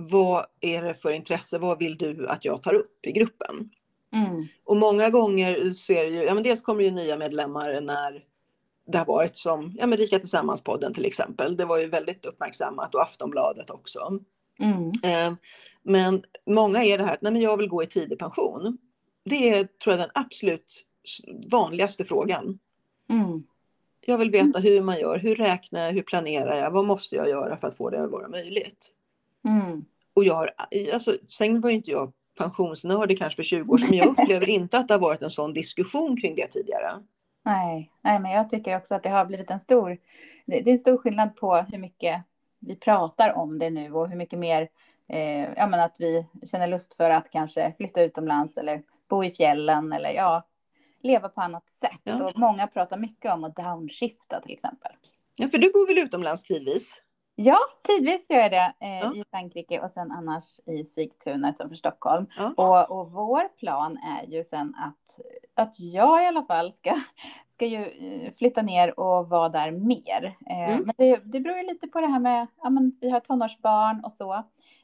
vad 0.00 0.46
är 0.60 0.82
det 0.82 0.94
för 0.94 1.12
intresse, 1.12 1.58
vad 1.58 1.78
vill 1.78 1.98
du 1.98 2.28
att 2.28 2.44
jag 2.44 2.62
tar 2.62 2.74
upp 2.74 3.06
i 3.06 3.12
gruppen? 3.12 3.70
Mm. 4.12 4.46
Och 4.64 4.76
många 4.76 5.10
gånger 5.10 5.70
ser 5.70 6.04
ju, 6.04 6.22
ja 6.22 6.34
men 6.34 6.42
dels 6.42 6.62
kommer 6.62 6.84
ju 6.84 6.90
nya 6.90 7.16
medlemmar 7.16 7.80
när 7.80 8.24
det 8.86 8.98
har 8.98 9.04
varit 9.04 9.36
som, 9.36 9.74
ja 9.78 9.86
men 9.86 9.98
Rika 9.98 10.18
Tillsammans-podden 10.18 10.94
till 10.94 11.04
exempel, 11.04 11.56
det 11.56 11.64
var 11.64 11.78
ju 11.78 11.86
väldigt 11.86 12.26
uppmärksammat 12.26 12.94
och 12.94 13.02
Aftonbladet 13.02 13.70
också. 13.70 14.18
Mm. 14.58 14.92
Eh, 15.02 15.38
men 15.82 16.22
många 16.46 16.84
är 16.84 16.98
det 16.98 17.04
här 17.04 17.14
att, 17.14 17.22
nej 17.22 17.32
men 17.32 17.42
jag 17.42 17.56
vill 17.56 17.68
gå 17.68 17.82
i 17.82 17.86
tidig 17.86 18.18
pension. 18.18 18.78
Det 19.24 19.48
är, 19.48 19.64
tror 19.64 19.96
jag, 19.96 19.98
den 19.98 20.10
absolut 20.14 20.84
vanligaste 21.50 22.04
frågan. 22.04 22.58
Mm. 23.10 23.42
Jag 24.00 24.18
vill 24.18 24.30
veta 24.30 24.58
hur 24.58 24.82
man 24.82 25.00
gör, 25.00 25.18
hur 25.18 25.34
räknar 25.34 25.84
jag, 25.84 25.92
hur 25.92 26.02
planerar 26.02 26.58
jag, 26.58 26.70
vad 26.70 26.84
måste 26.84 27.16
jag 27.16 27.28
göra 27.28 27.56
för 27.56 27.68
att 27.68 27.76
få 27.76 27.90
det 27.90 28.04
att 28.04 28.10
vara 28.10 28.28
möjligt? 28.28 28.94
Mm. 29.48 29.84
Och 30.14 30.24
jag 30.24 30.34
har, 30.34 30.50
alltså, 30.92 31.18
sen 31.28 31.60
var 31.60 31.70
ju 31.70 31.76
inte 31.76 31.90
jag 31.90 32.12
pensionsnördig 32.38 33.18
kanske 33.18 33.36
för 33.36 33.42
20 33.42 33.72
år 33.72 33.78
sedan, 33.78 33.88
men 33.90 33.98
jag 33.98 34.08
upplever 34.18 34.48
inte 34.48 34.78
att 34.78 34.88
det 34.88 34.94
har 34.94 34.98
varit 34.98 35.22
en 35.22 35.30
sån 35.30 35.52
diskussion 35.52 36.16
kring 36.16 36.34
det 36.34 36.46
tidigare. 36.46 36.92
Nej, 37.44 37.90
nej, 38.00 38.20
men 38.20 38.32
jag 38.32 38.50
tycker 38.50 38.76
också 38.76 38.94
att 38.94 39.02
det 39.02 39.08
har 39.08 39.24
blivit 39.24 39.50
en 39.50 39.60
stor, 39.60 39.98
det 40.46 40.58
är 40.58 40.68
en 40.68 40.78
stor 40.78 40.98
skillnad 40.98 41.36
på 41.36 41.56
hur 41.56 41.78
mycket 41.78 42.22
vi 42.58 42.76
pratar 42.76 43.32
om 43.32 43.58
det 43.58 43.70
nu 43.70 43.92
och 43.92 44.08
hur 44.08 44.16
mycket 44.16 44.38
mer, 44.38 44.68
eh, 45.08 45.54
ja 45.56 45.66
men 45.66 45.80
att 45.80 45.96
vi 45.98 46.26
känner 46.50 46.66
lust 46.66 46.94
för 46.94 47.10
att 47.10 47.30
kanske 47.30 47.74
flytta 47.76 48.02
utomlands 48.02 48.56
eller 48.56 48.82
bo 49.08 49.24
i 49.24 49.30
fjällen 49.30 49.92
eller 49.92 50.10
ja, 50.10 50.46
leva 51.02 51.28
på 51.28 51.40
annat 51.40 51.70
sätt. 51.70 52.00
Ja. 52.04 52.28
Och 52.28 52.38
många 52.38 52.66
pratar 52.66 52.96
mycket 52.96 53.32
om 53.32 53.44
att 53.44 53.56
downshifta 53.56 54.40
till 54.40 54.52
exempel. 54.52 54.92
Ja, 55.36 55.48
för 55.48 55.58
du 55.58 55.72
bor 55.72 55.86
väl 55.86 55.98
utomlands 55.98 56.42
tidvis? 56.42 56.94
Ja, 57.40 57.58
tidvis 57.82 58.30
gör 58.30 58.38
jag 58.38 58.50
det 58.50 58.72
eh, 58.80 58.98
ja. 58.98 59.14
i 59.14 59.24
Frankrike 59.30 59.80
och 59.80 59.90
sen 59.90 60.12
annars 60.12 60.60
i 60.66 60.84
Sigtuna 60.84 61.50
utanför 61.50 61.76
Stockholm. 61.76 62.26
Ja. 62.38 62.52
Och, 62.56 63.00
och 63.00 63.12
vår 63.12 63.56
plan 63.56 63.96
är 63.96 64.26
ju 64.26 64.44
sen 64.44 64.74
att, 64.78 65.20
att 65.54 65.80
jag 65.80 66.22
i 66.22 66.26
alla 66.26 66.42
fall 66.42 66.72
ska, 66.72 66.94
ska 67.48 67.66
ju 67.66 67.82
eh, 67.82 68.32
flytta 68.38 68.62
ner 68.62 69.00
och 69.00 69.28
vara 69.28 69.48
där 69.48 69.70
mer. 69.70 70.36
Eh, 70.50 70.70
mm. 70.70 70.82
Men 70.84 70.94
det, 70.98 71.20
det 71.24 71.40
beror 71.40 71.56
ju 71.56 71.66
lite 71.66 71.88
på 71.88 72.00
det 72.00 72.06
här 72.06 72.20
med, 72.20 72.46
ja 72.62 72.70
men 72.70 72.98
vi 73.00 73.10
har 73.10 73.20
tonårsbarn 73.20 74.04
och 74.04 74.12
så. 74.12 74.34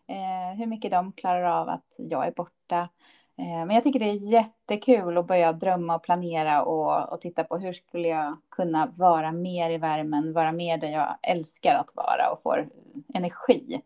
Eh, 0.09 0.59
hur 0.59 0.67
mycket 0.67 0.91
de 0.91 1.13
klarar 1.13 1.61
av 1.61 1.69
att 1.69 1.95
jag 1.97 2.27
är 2.27 2.33
borta. 2.33 2.89
Eh, 3.39 3.67
men 3.67 3.71
jag 3.71 3.83
tycker 3.83 3.99
det 3.99 4.11
är 4.11 4.33
jättekul 4.33 5.19
att 5.19 5.27
börja 5.27 5.53
drömma 5.53 5.97
och 5.97 6.03
planera 6.03 6.65
och, 6.65 7.13
och 7.13 7.21
titta 7.21 7.45
på 7.45 7.59
hur 7.59 7.73
skulle 7.73 8.09
jag 8.09 8.39
kunna 8.51 8.87
vara 8.87 9.33
mer 9.33 9.71
i 9.71 9.79
värmen, 9.79 10.33
vara 10.33 10.53
mer 10.53 10.79
där 10.79 10.89
jag 10.89 11.17
älskar 11.23 11.75
att 11.75 11.91
vara 11.95 12.31
och 12.33 12.43
får 12.43 12.69
energi. 13.15 13.81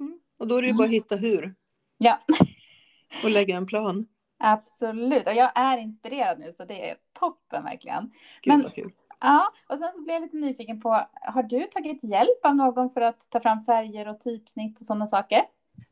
Mm. 0.00 0.20
Och 0.38 0.48
då 0.48 0.56
är 0.56 0.62
det 0.62 0.68
ju 0.68 0.74
bara 0.74 0.84
att 0.84 0.90
hitta 0.90 1.16
hur. 1.16 1.54
Ja. 1.98 2.18
och 3.24 3.30
lägga 3.30 3.56
en 3.56 3.66
plan. 3.66 4.06
Absolut, 4.38 5.26
och 5.26 5.34
jag 5.34 5.50
är 5.54 5.78
inspirerad 5.78 6.38
nu 6.38 6.52
så 6.52 6.64
det 6.64 6.90
är 6.90 6.96
toppen 7.20 7.64
verkligen. 7.64 8.10
Gud, 8.42 8.54
Men, 8.54 8.62
vad 8.62 8.74
kul. 8.74 8.92
Ja, 9.20 9.52
och 9.68 9.78
sen 9.78 9.92
så 9.94 10.00
blev 10.02 10.14
jag 10.14 10.22
lite 10.22 10.36
nyfiken 10.36 10.80
på, 10.80 11.06
har 11.12 11.42
du 11.42 11.64
tagit 11.64 12.04
hjälp 12.04 12.44
av 12.44 12.56
någon 12.56 12.90
för 12.90 13.00
att 13.00 13.30
ta 13.30 13.40
fram 13.40 13.64
färger 13.64 14.08
och 14.08 14.20
typsnitt 14.20 14.80
och 14.80 14.86
sådana 14.86 15.06
saker? 15.06 15.42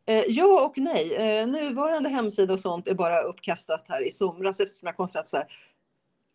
Eh, 0.07 0.25
ja 0.29 0.65
och 0.65 0.79
nej. 0.79 1.15
Eh, 1.15 1.47
nuvarande 1.47 2.09
hemsida 2.09 2.53
och 2.53 2.61
sånt 2.61 2.89
är 2.89 2.95
bara 2.95 3.23
uppkastat 3.23 3.85
här 3.89 4.07
i 4.07 4.11
somras 4.11 4.61
eftersom 4.61 4.87
jag 4.87 4.97
konstaterat 4.97 5.27
så 5.27 5.37
här. 5.37 5.47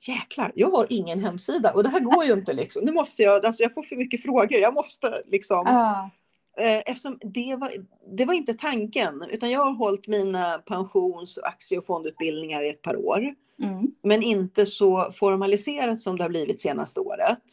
Jäklar, 0.07 0.51
jag 0.55 0.71
har 0.71 0.87
ingen 0.89 1.19
hemsida 1.19 1.73
och 1.73 1.83
det 1.83 1.89
här 1.89 1.99
går 1.99 2.25
ju 2.25 2.33
inte 2.33 2.53
liksom. 2.53 2.85
Nu 2.85 2.91
måste 2.91 3.23
jag, 3.23 3.45
alltså 3.45 3.63
jag 3.63 3.73
får 3.73 3.83
för 3.83 3.95
mycket 3.95 4.23
frågor. 4.23 4.59
Jag 4.59 4.73
måste 4.73 5.23
liksom. 5.27 5.67
Ah. 5.67 6.09
Eftersom 6.57 7.19
det 7.21 7.55
var, 7.55 7.71
det 8.17 8.25
var 8.25 8.33
inte 8.33 8.53
tanken, 8.53 9.23
utan 9.29 9.51
jag 9.51 9.59
har 9.65 9.73
hållit 9.73 10.07
mina 10.07 10.57
pensions-, 10.57 11.39
aktie 11.43 11.77
och 11.77 11.85
fondutbildningar 11.85 12.63
i 12.63 12.69
ett 12.69 12.81
par 12.81 12.95
år. 12.95 13.35
Mm. 13.63 13.91
Men 14.03 14.23
inte 14.23 14.65
så 14.65 15.11
formaliserat 15.11 16.01
som 16.01 16.17
det 16.17 16.23
har 16.23 16.29
blivit 16.29 16.61
senaste 16.61 16.99
året. 16.99 17.43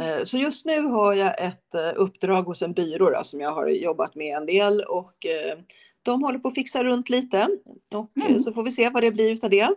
Eh, 0.00 0.24
så 0.24 0.38
just 0.38 0.66
nu 0.66 0.80
har 0.80 1.14
jag 1.14 1.44
ett 1.44 1.74
eh, 1.74 1.92
uppdrag 1.96 2.42
hos 2.42 2.62
en 2.62 2.72
byrå 2.72 3.10
då, 3.10 3.24
som 3.24 3.40
jag 3.40 3.52
har 3.52 3.68
jobbat 3.68 4.14
med 4.14 4.36
en 4.36 4.46
del 4.46 4.80
och 4.80 5.26
eh, 5.26 5.58
de 6.02 6.22
håller 6.22 6.38
på 6.38 6.48
att 6.48 6.54
fixa 6.54 6.84
runt 6.84 7.08
lite 7.08 7.48
och 7.94 8.10
mm. 8.16 8.40
så 8.40 8.52
får 8.52 8.62
vi 8.62 8.70
se 8.70 8.90
vad 8.90 9.02
det 9.02 9.10
blir 9.10 9.30
utav 9.30 9.50
det. 9.50 9.68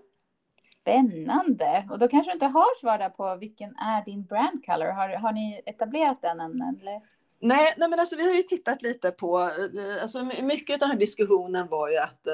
Spännande! 0.82 1.88
Och 1.92 2.00
då 2.00 2.08
kanske 2.08 2.32
du 2.32 2.34
inte 2.34 2.46
har 2.46 2.80
svar 2.80 2.98
där 2.98 3.10
på 3.10 3.36
vilken 3.36 3.76
är 3.76 4.06
din 4.06 4.24
brand 4.26 4.66
color? 4.66 4.92
Har, 4.92 5.10
har 5.10 5.32
ni 5.32 5.62
etablerat 5.66 6.22
den 6.22 6.40
än? 6.40 6.62
Eller? 6.62 7.02
Nej, 7.40 7.74
nej, 7.78 7.90
men 7.90 8.00
alltså 8.00 8.16
vi 8.16 8.28
har 8.28 8.36
ju 8.36 8.44
tittat 8.44 8.82
lite 8.82 9.12
på, 9.12 9.50
alltså 10.02 10.24
mycket 10.42 10.74
av 10.74 10.80
den 10.80 10.90
här 10.90 10.98
diskussionen 10.98 11.68
var 11.68 11.90
ju 11.90 11.98
att 11.98 12.28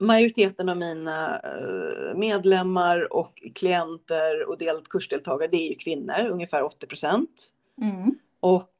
majoriteten 0.00 0.68
av 0.68 0.76
mina 0.76 1.40
eh, 1.40 2.16
medlemmar 2.16 3.12
och 3.12 3.42
klienter 3.54 4.48
och 4.48 4.58
del, 4.58 4.76
kursdeltagare, 4.90 5.48
det 5.52 5.56
är 5.56 5.68
ju 5.68 5.74
kvinnor, 5.74 6.28
ungefär 6.30 6.62
80 6.62 6.86
procent. 6.86 7.48
Mm. 7.82 8.14
Och 8.40 8.74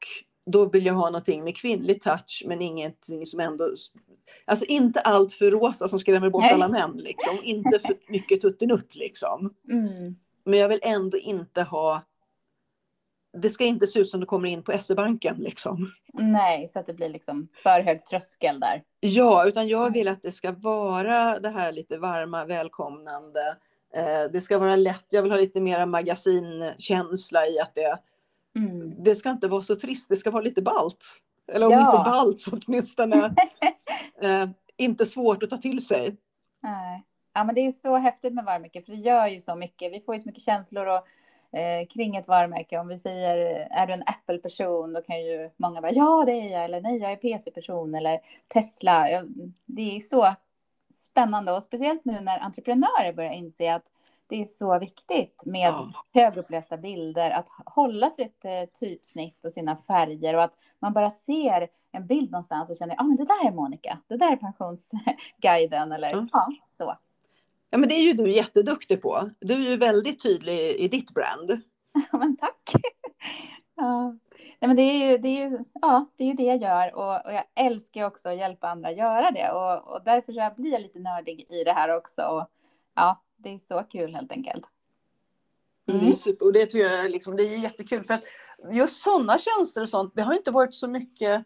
då 0.45 0.65
vill 0.65 0.85
jag 0.85 0.93
ha 0.93 1.05
någonting 1.05 1.43
med 1.43 1.57
kvinnlig 1.57 2.01
touch, 2.01 2.43
men 2.47 2.61
ingenting 2.61 3.25
som 3.25 3.39
ändå... 3.39 3.73
Alltså 4.45 4.65
inte 4.65 4.99
allt 4.99 5.33
för 5.33 5.51
rosa 5.51 5.87
som 5.87 5.99
skrämmer 5.99 6.29
bort 6.29 6.41
Nej. 6.41 6.53
alla 6.53 6.67
män, 6.67 6.97
liksom. 6.97 7.37
Inte 7.43 7.79
för 7.79 7.95
mycket 8.11 8.41
tuttinutt, 8.41 8.95
liksom. 8.95 9.53
Mm. 9.71 10.15
Men 10.43 10.59
jag 10.59 10.69
vill 10.69 10.79
ändå 10.83 11.17
inte 11.17 11.63
ha 11.63 12.01
det 13.33 13.49
ska 13.49 13.65
inte 13.65 13.87
se 13.87 13.99
ut 13.99 14.09
som 14.09 14.19
du 14.19 14.25
kommer 14.25 14.49
in 14.49 14.63
på 14.63 14.77
SE-banken 14.79 15.35
liksom. 15.37 15.91
Nej, 16.13 16.67
så 16.67 16.79
att 16.79 16.87
det 16.87 16.93
blir 16.93 17.09
liksom 17.09 17.47
för 17.63 17.81
hög 17.81 18.05
tröskel 18.05 18.59
där. 18.59 18.83
Ja, 18.99 19.47
utan 19.47 19.67
jag 19.67 19.93
vill 19.93 20.07
att 20.07 20.21
det 20.21 20.31
ska 20.31 20.51
vara 20.51 21.39
det 21.39 21.49
här 21.49 21.71
lite 21.71 21.97
varma, 21.97 22.45
välkomnande. 22.45 23.57
Eh, 23.95 24.31
det 24.33 24.41
ska 24.41 24.57
vara 24.57 24.75
lätt. 24.75 25.05
Jag 25.09 25.21
vill 25.21 25.31
ha 25.31 25.37
lite 25.37 25.61
mera 25.61 25.85
magasinkänsla 25.85 27.47
i 27.47 27.59
att 27.59 27.75
det, 27.75 27.99
mm. 28.55 29.03
det 29.03 29.15
ska 29.15 29.29
inte 29.29 29.47
vara 29.47 29.63
så 29.63 29.75
trist. 29.75 30.09
Det 30.09 30.15
ska 30.15 30.31
vara 30.31 30.43
lite 30.43 30.61
balt. 30.61 31.05
Eller 31.51 31.65
om 31.65 31.71
ja. 31.71 31.91
inte 31.91 32.11
balt 32.11 32.41
så 32.41 32.51
åtminstone 32.51 33.15
eh, 34.21 34.49
inte 34.77 35.05
svårt 35.05 35.43
att 35.43 35.49
ta 35.49 35.57
till 35.57 35.85
sig. 35.85 36.17
Nej. 36.63 37.03
Ja, 37.33 37.43
men 37.43 37.55
det 37.55 37.61
är 37.61 37.71
så 37.71 37.95
häftigt 37.95 38.33
med 38.33 38.45
varumärken, 38.45 38.83
för 38.83 38.91
det 38.91 38.97
gör 38.97 39.27
ju 39.27 39.39
så 39.39 39.55
mycket. 39.55 39.93
Vi 39.93 40.01
får 40.01 40.15
ju 40.15 40.21
så 40.21 40.27
mycket 40.27 40.43
känslor 40.43 40.85
och 40.85 41.07
eh, 41.51 41.87
kring 41.87 42.15
ett 42.15 42.27
varumärke. 42.27 42.79
Om 42.79 42.87
vi 42.87 42.97
säger, 42.97 43.67
är 43.71 43.87
du 43.87 43.93
en 43.93 44.03
Apple-person, 44.05 44.93
då 44.93 45.01
kan 45.01 45.19
ju 45.25 45.49
många 45.57 45.81
bara, 45.81 45.91
ja 45.91 46.23
det 46.25 46.31
är 46.31 46.51
jag, 46.51 46.65
eller 46.65 46.81
nej, 46.81 46.97
jag 46.97 47.11
är 47.11 47.15
PC-person, 47.15 47.95
eller 47.95 48.19
Tesla. 48.47 49.07
Det 49.65 49.95
är 49.95 49.99
så 49.99 50.33
spännande 50.93 51.51
och 51.51 51.63
speciellt 51.63 52.05
nu 52.05 52.19
när 52.19 52.39
entreprenörer 52.39 53.13
börjar 53.13 53.31
inse 53.31 53.73
att 53.75 53.85
det 54.27 54.41
är 54.41 54.45
så 54.45 54.79
viktigt 54.79 55.43
med 55.45 55.67
Ja. 55.69 55.91
högupplösta 56.13 56.77
bilder, 56.77 57.31
att 57.31 57.49
hålla 57.65 58.09
sitt 58.09 58.45
eh, 58.45 58.69
typsnitt 58.73 59.45
och 59.45 59.51
sina 59.51 59.75
färger 59.87 60.35
och 60.35 60.43
att 60.43 60.53
man 60.79 60.93
bara 60.93 61.09
ser 61.11 61.67
en 61.91 62.07
bild 62.07 62.31
någonstans 62.31 62.69
och 62.69 62.77
känner, 62.77 62.95
ja 62.95 63.01
ah, 63.01 63.03
men 63.03 63.17
det 63.17 63.25
där 63.25 63.47
är 63.47 63.51
Monica, 63.51 63.97
det 64.07 64.17
där 64.17 64.31
är 64.31 64.35
pensionsguiden 64.35 65.91
eller 65.91 66.09
Ja. 66.11 66.27
ja, 66.31 66.47
så. 66.77 66.97
Ja, 67.73 67.77
men 67.77 67.89
det 67.89 67.95
är 67.95 68.03
ju 68.03 68.13
du 68.13 68.31
jätteduktig 68.31 69.01
på. 69.01 69.29
Du 69.39 69.53
är 69.53 69.69
ju 69.69 69.77
väldigt 69.77 70.23
tydlig 70.23 70.59
i 70.59 70.87
ditt 70.87 71.11
brand. 71.11 71.61
Ja, 72.11 72.17
men 72.17 72.37
tack. 72.37 72.71
ja. 73.75 74.17
Nej, 74.59 74.67
men 74.67 74.75
det 74.75 74.81
är 74.81 75.11
ju 75.11 75.17
det, 75.17 75.27
är 75.27 75.49
ju, 75.49 75.59
ja, 75.81 76.05
det, 76.15 76.23
är 76.23 76.27
ju 76.27 76.33
det 76.33 76.43
jag 76.43 76.61
gör 76.61 76.95
och, 76.95 77.25
och 77.25 77.33
jag 77.33 77.43
älskar 77.55 78.05
också 78.05 78.29
att 78.29 78.37
hjälpa 78.37 78.67
andra 78.67 78.89
att 78.89 78.97
göra 78.97 79.31
det 79.31 79.51
och, 79.51 79.93
och 79.93 80.03
därför 80.05 80.33
så 80.33 80.61
blir 80.61 80.71
jag 80.71 80.81
lite 80.81 80.99
nördig 80.99 81.45
i 81.49 81.63
det 81.63 81.71
här 81.73 81.95
också. 81.97 82.21
Och, 82.21 82.47
ja, 82.95 83.23
det 83.37 83.53
är 83.53 83.57
så 83.57 83.83
kul 83.91 84.15
helt 84.15 84.31
enkelt. 84.31 84.65
Det 85.85 85.91
är 85.91 85.97
Mm. 85.99 86.15
super, 86.15 86.45
och 86.45 86.53
det 86.53 86.65
tror 86.65 86.83
jag 86.83 87.11
liksom, 87.11 87.35
det 87.35 87.43
är 87.43 87.57
jättekul 87.57 88.03
för 88.03 88.13
att 88.13 88.23
just 88.71 89.03
sådana 89.03 89.37
tjänster 89.37 89.81
och 89.81 89.89
sånt, 89.89 90.15
det 90.15 90.21
har 90.21 90.33
inte 90.33 90.51
varit 90.51 90.73
så 90.73 90.87
mycket 90.87 91.43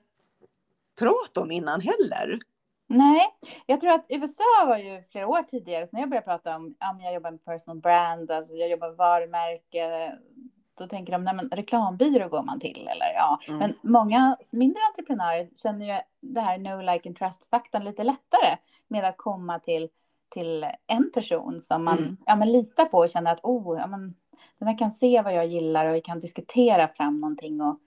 prat 1.00 1.38
om 1.38 1.52
innan 1.52 1.82
heller. 1.82 2.40
Nej, 2.88 3.22
jag 3.66 3.82
tror 3.82 3.92
att 3.92 4.06
USA 4.10 4.44
var 4.68 4.78
ju 4.78 5.04
flera 5.12 5.28
år 5.28 5.44
tidigare, 5.44 5.88
så 5.88 5.96
när 5.96 6.02
jag 6.02 6.10
började 6.10 6.26
prata 6.26 6.56
om, 6.56 6.76
men 6.80 7.00
jag 7.00 7.14
jobbar 7.14 7.32
med 7.32 7.46
personal 7.46 7.78
brand, 7.78 8.32
alltså 8.32 8.54
jag 8.54 8.70
jobbar 8.70 8.88
med 8.88 8.98
varumärke, 8.98 10.12
då 10.78 10.88
tänker 10.88 11.12
de, 11.12 11.24
nej 11.24 11.36
men 11.36 11.50
reklambyrå 11.50 12.30
går 12.30 12.44
man 12.44 12.60
till, 12.60 12.88
eller 12.88 13.14
ja. 13.16 13.40
Mm. 13.48 13.60
Men 13.60 13.74
många 13.82 14.38
mindre 14.54 14.82
entreprenörer 14.90 15.50
känner 15.56 15.86
ju 15.86 16.00
det 16.22 16.42
här 16.42 16.58
no 16.58 16.82
like 16.94 17.10
and 17.10 17.18
trust-faktorn 17.18 17.84
lite 17.84 18.04
lättare 18.04 18.58
med 18.88 19.06
att 19.06 19.18
komma 19.18 19.60
till, 19.60 19.90
till 20.30 20.66
en 20.88 21.12
person 21.12 21.60
som 21.60 21.84
man 21.84 21.98
Mm. 21.98 22.18
ja, 22.26 22.36
men 22.36 22.52
litar 22.52 22.86
på 22.86 22.98
och 22.98 23.10
känner 23.10 23.32
att, 23.32 23.44
oh, 23.44 23.80
ja, 23.80 23.88
men, 23.88 24.16
den 24.60 24.68
här 24.68 24.78
kan 24.78 24.92
se 24.92 25.22
vad 25.22 25.34
jag 25.34 25.46
gillar 25.46 25.86
och 25.86 25.96
vi 25.96 26.02
kan 26.02 26.20
diskutera 26.20 26.88
fram 26.88 27.20
någonting 27.20 27.62
och 27.62 27.80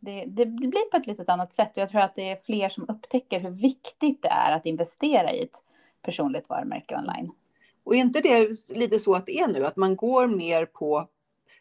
det, 0.00 0.24
det, 0.26 0.46
blir 0.46 0.90
på 0.90 0.96
ett 0.96 1.06
litet 1.06 1.28
annat 1.28 1.52
sätt. 1.52 1.76
Jag 1.76 1.88
tror 1.88 2.00
att 2.00 2.14
det 2.14 2.30
är 2.30 2.36
fler 2.36 2.68
som 2.68 2.84
upptäcker 2.88 3.40
hur 3.40 3.50
viktigt 3.50 4.22
det 4.22 4.28
är 4.28 4.52
att 4.52 4.66
investera 4.66 5.32
i 5.32 5.42
ett 5.42 5.64
personligt 6.02 6.48
varumärke 6.48 6.96
online. 6.96 7.32
Och 7.84 7.94
är 7.94 7.98
inte 7.98 8.20
det 8.20 8.50
lite 8.68 8.98
så 8.98 9.14
att 9.14 9.26
det 9.26 9.38
är 9.38 9.48
nu, 9.48 9.66
att 9.66 9.76
man 9.76 9.96
går 9.96 10.26
mer 10.26 10.66
på... 10.66 11.08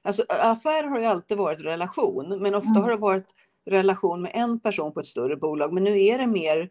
Alltså 0.02 0.26
affärer 0.30 0.88
har 0.88 1.00
ju 1.00 1.06
alltid 1.06 1.38
varit 1.38 1.60
relation, 1.60 2.40
men 2.42 2.56
ofta 2.56 2.70
Mm. 2.70 2.82
har 2.82 2.90
det 2.90 2.98
varit 2.98 3.36
relation 3.66 4.22
med 4.22 4.32
en 4.34 4.60
person 4.60 4.94
på 4.94 5.00
ett 5.00 5.08
större 5.08 5.36
bolag. 5.36 5.74
Men 5.74 5.84
nu 5.84 6.04
är 6.04 6.18
det 6.18 6.28
mer 6.28 6.70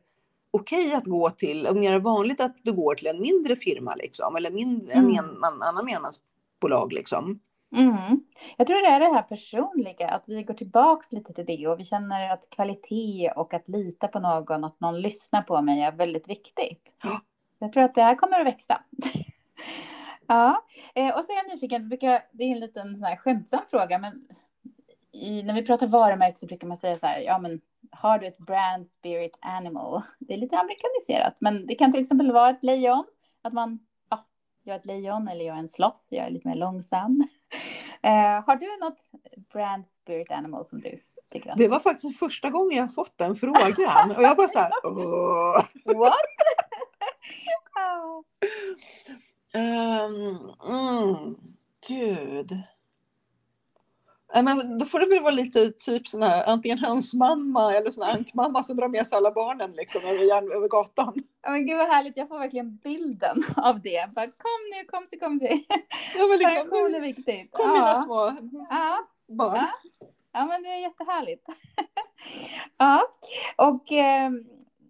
okej 0.50 0.94
att 0.94 1.04
gå 1.04 1.30
till, 1.30 1.66
och 1.66 1.76
mer 1.76 1.98
vanligt 1.98 2.40
att 2.40 2.56
du 2.62 2.72
går 2.72 2.94
till 2.94 3.06
en 3.06 3.20
mindre 3.20 3.56
firma 3.56 3.94
liksom, 3.94 4.36
eller 4.36 4.50
mindre, 4.50 4.92
en 4.92 5.04
Mm. 5.04 5.16
en, 5.18 5.38
man, 5.40 5.62
annan 5.62 5.88
enmansbolag 5.88 6.92
liksom. 6.92 7.40
Mm. 7.76 8.24
Jag 8.56 8.66
tror 8.66 8.82
det 8.82 8.88
är 8.88 9.00
det 9.00 9.14
här 9.14 9.22
personliga, 9.22 10.08
att 10.08 10.28
vi 10.28 10.42
går 10.42 10.54
tillbaks 10.54 11.12
lite 11.12 11.32
till 11.32 11.46
det 11.46 11.68
och 11.68 11.80
vi 11.80 11.84
känner 11.84 12.30
att 12.30 12.50
kvalitet 12.50 13.30
och 13.36 13.54
att 13.54 13.68
lita 13.68 14.08
på 14.08 14.20
någon, 14.20 14.64
att 14.64 14.80
någon 14.80 15.00
lyssnar 15.00 15.42
på 15.42 15.62
mig 15.62 15.82
är 15.82 15.92
väldigt 15.92 16.28
viktigt. 16.28 16.94
Ja. 17.02 17.20
Jag 17.58 17.72
tror 17.72 17.82
att 17.82 17.94
det 17.94 18.02
här 18.02 18.14
kommer 18.14 18.40
att 18.40 18.46
växa. 18.46 18.82
ja, 20.26 20.66
eh, 20.94 21.18
och 21.18 21.24
så 21.24 21.32
är 21.32 21.36
jag 21.36 21.54
nyfiken, 21.54 21.88
brukar, 21.88 22.22
det 22.32 22.44
är 22.44 22.50
en 22.50 22.60
liten 22.60 22.96
sån 22.96 23.06
här 23.06 23.16
skämtsam 23.16 23.60
fråga, 23.70 23.98
men 23.98 24.26
i, 25.12 25.42
när 25.42 25.54
vi 25.54 25.62
pratar 25.62 25.86
varumärke 25.86 26.38
så 26.38 26.46
brukar 26.46 26.68
man 26.68 26.76
säga 26.76 26.98
så 26.98 27.06
här, 27.06 27.20
ja 27.20 27.38
men 27.38 27.60
har 27.90 28.18
du 28.18 28.26
ett 28.26 28.38
brand 28.38 28.88
spirit 28.88 29.38
animal? 29.40 30.02
Det 30.18 30.34
är 30.34 30.38
lite 30.38 30.58
amerikaniserat, 30.58 31.36
men 31.40 31.66
det 31.66 31.74
kan 31.74 31.92
till 31.92 32.02
exempel 32.02 32.32
vara 32.32 32.50
ett 32.50 32.62
lejon, 32.64 33.04
att 33.42 33.52
man, 33.52 33.78
jag 34.64 34.74
är 34.74 34.78
ett 34.78 34.86
lejon 34.86 35.28
eller 35.28 35.44
jag 35.44 35.56
är 35.56 35.60
en 35.60 35.68
sloth, 35.68 36.00
jag 36.08 36.26
är 36.26 36.30
lite 36.30 36.48
mer 36.48 36.56
långsam. 36.56 37.28
Eh, 38.02 38.44
har 38.46 38.56
du 38.56 38.66
något 38.80 38.98
brand 39.52 39.86
spirit 39.86 40.30
animal 40.30 40.64
som 40.64 40.80
du 40.80 41.02
tycker 41.32 41.50
att... 41.50 41.58
Det 41.58 41.68
var 41.68 41.80
faktiskt 41.80 42.18
första 42.18 42.50
gången 42.50 42.78
jag 42.78 42.94
fått 42.94 43.18
den 43.18 43.36
frågan. 43.36 44.10
Och 44.16 44.22
jag 44.22 44.36
bara 44.36 44.48
så 44.48 44.58
här, 44.58 44.70
Åh. 44.84 45.64
What? 45.96 46.14
Ehm, 49.52 50.38
mm, 50.68 51.36
gud. 51.88 52.62
Nej, 54.34 54.42
men 54.42 54.78
då 54.78 54.86
får 54.86 55.00
det 55.00 55.06
väl 55.06 55.20
vara 55.22 55.30
lite 55.34 55.70
typ 55.70 56.08
sån 56.08 56.22
här 56.22 56.44
antingen 56.46 56.78
hönsmamma 56.78 57.74
eller 57.76 57.90
sån 57.90 58.04
här 58.04 58.14
ankmamma 58.14 58.62
som 58.64 58.76
drar 58.76 58.88
med 58.88 59.06
sig 59.06 59.16
alla 59.16 59.30
barnen 59.32 59.72
liksom 59.72 60.00
över, 60.04 60.18
järn- 60.24 60.52
över 60.56 60.68
gatan. 60.68 61.14
Ja, 61.42 61.50
men 61.50 61.66
gud 61.66 61.76
vad 61.78 61.88
härligt, 61.88 62.16
jag 62.16 62.28
får 62.28 62.38
verkligen 62.38 62.76
bilden 62.76 63.42
av 63.56 63.80
det. 63.80 64.10
Bara, 64.14 64.26
kom 64.26 64.60
nu, 64.78 64.84
kom 64.84 65.06
sig, 65.06 65.18
kom. 65.18 65.40
Ja, 66.16 66.26
men 66.28 66.38
Pension 66.38 66.94
är 66.94 67.00
liksom, 67.00 67.02
viktigt. 67.02 67.52
kom 67.52 67.72
mina 67.72 67.86
Ja. 67.86 68.02
små 68.04 68.36
Ja. 68.70 68.98
barn. 69.28 69.56
Ja. 69.56 69.68
ja, 70.32 70.46
men 70.46 70.62
det 70.62 70.68
är 70.68 70.76
jättehärligt. 70.80 71.46
ja, 72.78 73.02
och 73.56 73.92
eh, 73.92 74.30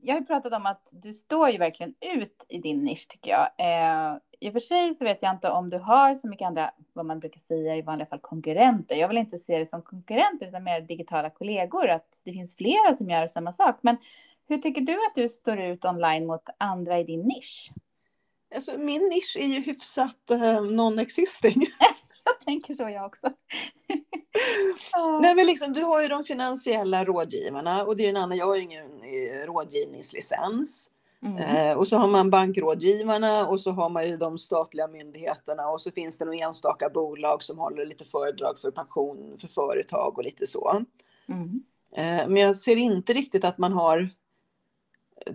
jag 0.02 0.14
har 0.14 0.20
ju 0.20 0.26
pratat 0.26 0.52
om 0.52 0.66
att 0.66 0.88
du 0.92 1.12
står 1.14 1.50
ju 1.50 1.58
verkligen 1.58 1.94
ut 2.00 2.46
i 2.48 2.58
din 2.58 2.84
nisch 2.84 3.08
tycker 3.08 3.30
jag. 3.30 3.46
Eh, 3.58 4.16
I 4.40 4.48
och 4.48 4.52
för 4.52 4.60
sig 4.60 4.94
så 4.94 5.04
vet 5.04 5.22
jag 5.22 5.34
inte 5.34 5.50
om 5.50 5.70
du 5.70 5.78
har 5.78 6.14
så 6.14 6.28
mycket 6.28 6.46
andra, 6.46 6.70
vad 6.92 7.06
man 7.06 7.20
brukar 7.20 7.40
säga 7.40 7.76
i 7.76 7.82
vanliga 7.82 8.06
fall, 8.06 8.18
konkurrenter. 8.18 8.96
Jag 8.96 9.08
vill 9.08 9.18
inte 9.18 9.38
se 9.38 9.58
det 9.58 9.66
som 9.66 9.82
konkurrenter 9.82 10.48
utan 10.48 10.64
mer 10.64 10.80
digitala 10.80 11.30
kollegor, 11.30 11.88
att 11.88 12.20
det 12.24 12.32
finns 12.32 12.56
flera 12.56 12.94
som 12.94 13.10
gör 13.10 13.26
samma 13.26 13.52
sak. 13.52 13.78
Men 13.80 13.96
hur 14.48 14.58
tycker 14.58 14.80
du 14.80 14.94
att 14.94 15.14
du 15.14 15.28
står 15.28 15.60
ut 15.60 15.84
online 15.84 16.26
mot 16.26 16.42
andra 16.58 17.00
i 17.00 17.04
din 17.04 17.20
nisch? 17.20 17.70
Alltså, 18.54 18.78
min 18.78 19.02
nisch 19.02 19.36
är 19.40 19.46
ju 19.46 19.60
hyfsat 19.60 20.30
eh, 20.30 20.60
non-existing. 20.60 21.66
Jag 22.24 22.40
tänker 22.40 22.74
så 22.74 22.88
jag 22.88 23.06
också. 23.06 23.32
Ja. 24.92 25.18
Nej, 25.22 25.34
men 25.34 25.46
liksom, 25.46 25.72
du 25.72 25.82
har 25.82 26.02
ju 26.02 26.08
de 26.08 26.24
finansiella 26.24 27.04
rådgivarna 27.04 27.84
och 27.84 27.96
det 27.96 28.06
är 28.06 28.10
en 28.10 28.16
annan, 28.16 28.38
jag 28.38 28.46
har 28.46 28.56
ju 28.56 28.62
ingen 28.62 29.02
eh, 29.02 29.46
rådgivningslicens. 29.46 30.90
Mm. 31.22 31.36
Eh, 31.36 31.76
och 31.76 31.88
så 31.88 31.96
har 31.96 32.08
man 32.08 32.30
bankrådgivarna 32.30 33.46
och 33.46 33.60
så 33.60 33.70
har 33.72 33.88
man 33.88 34.08
ju 34.08 34.16
de 34.16 34.38
statliga 34.38 34.86
myndigheterna 34.86 35.68
och 35.68 35.80
så 35.80 35.90
finns 35.90 36.18
det 36.18 36.24
några 36.24 36.38
enstaka 36.38 36.88
bolag 36.88 37.42
som 37.42 37.58
håller 37.58 37.86
lite 37.86 38.04
föredrag 38.04 38.58
för 38.58 38.70
pension 38.70 39.38
för 39.40 39.48
företag 39.48 40.18
och 40.18 40.24
lite 40.24 40.46
så. 40.46 40.84
Mm. 41.28 41.62
Eh, 41.96 42.28
men 42.28 42.36
jag 42.36 42.56
ser 42.56 42.76
inte 42.76 43.12
riktigt 43.12 43.44
att 43.44 43.58
man 43.58 43.72
har 43.72 44.10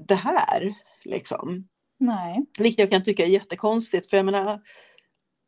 det 0.07 0.15
här 0.15 0.73
liksom. 1.03 1.67
Nej. 1.97 2.45
Vilket 2.59 2.79
jag 2.79 2.89
kan 2.89 3.03
tycka 3.03 3.23
är 3.23 3.29
jättekonstigt 3.29 4.09
för 4.09 4.17
jag 4.17 4.25
menar 4.25 4.61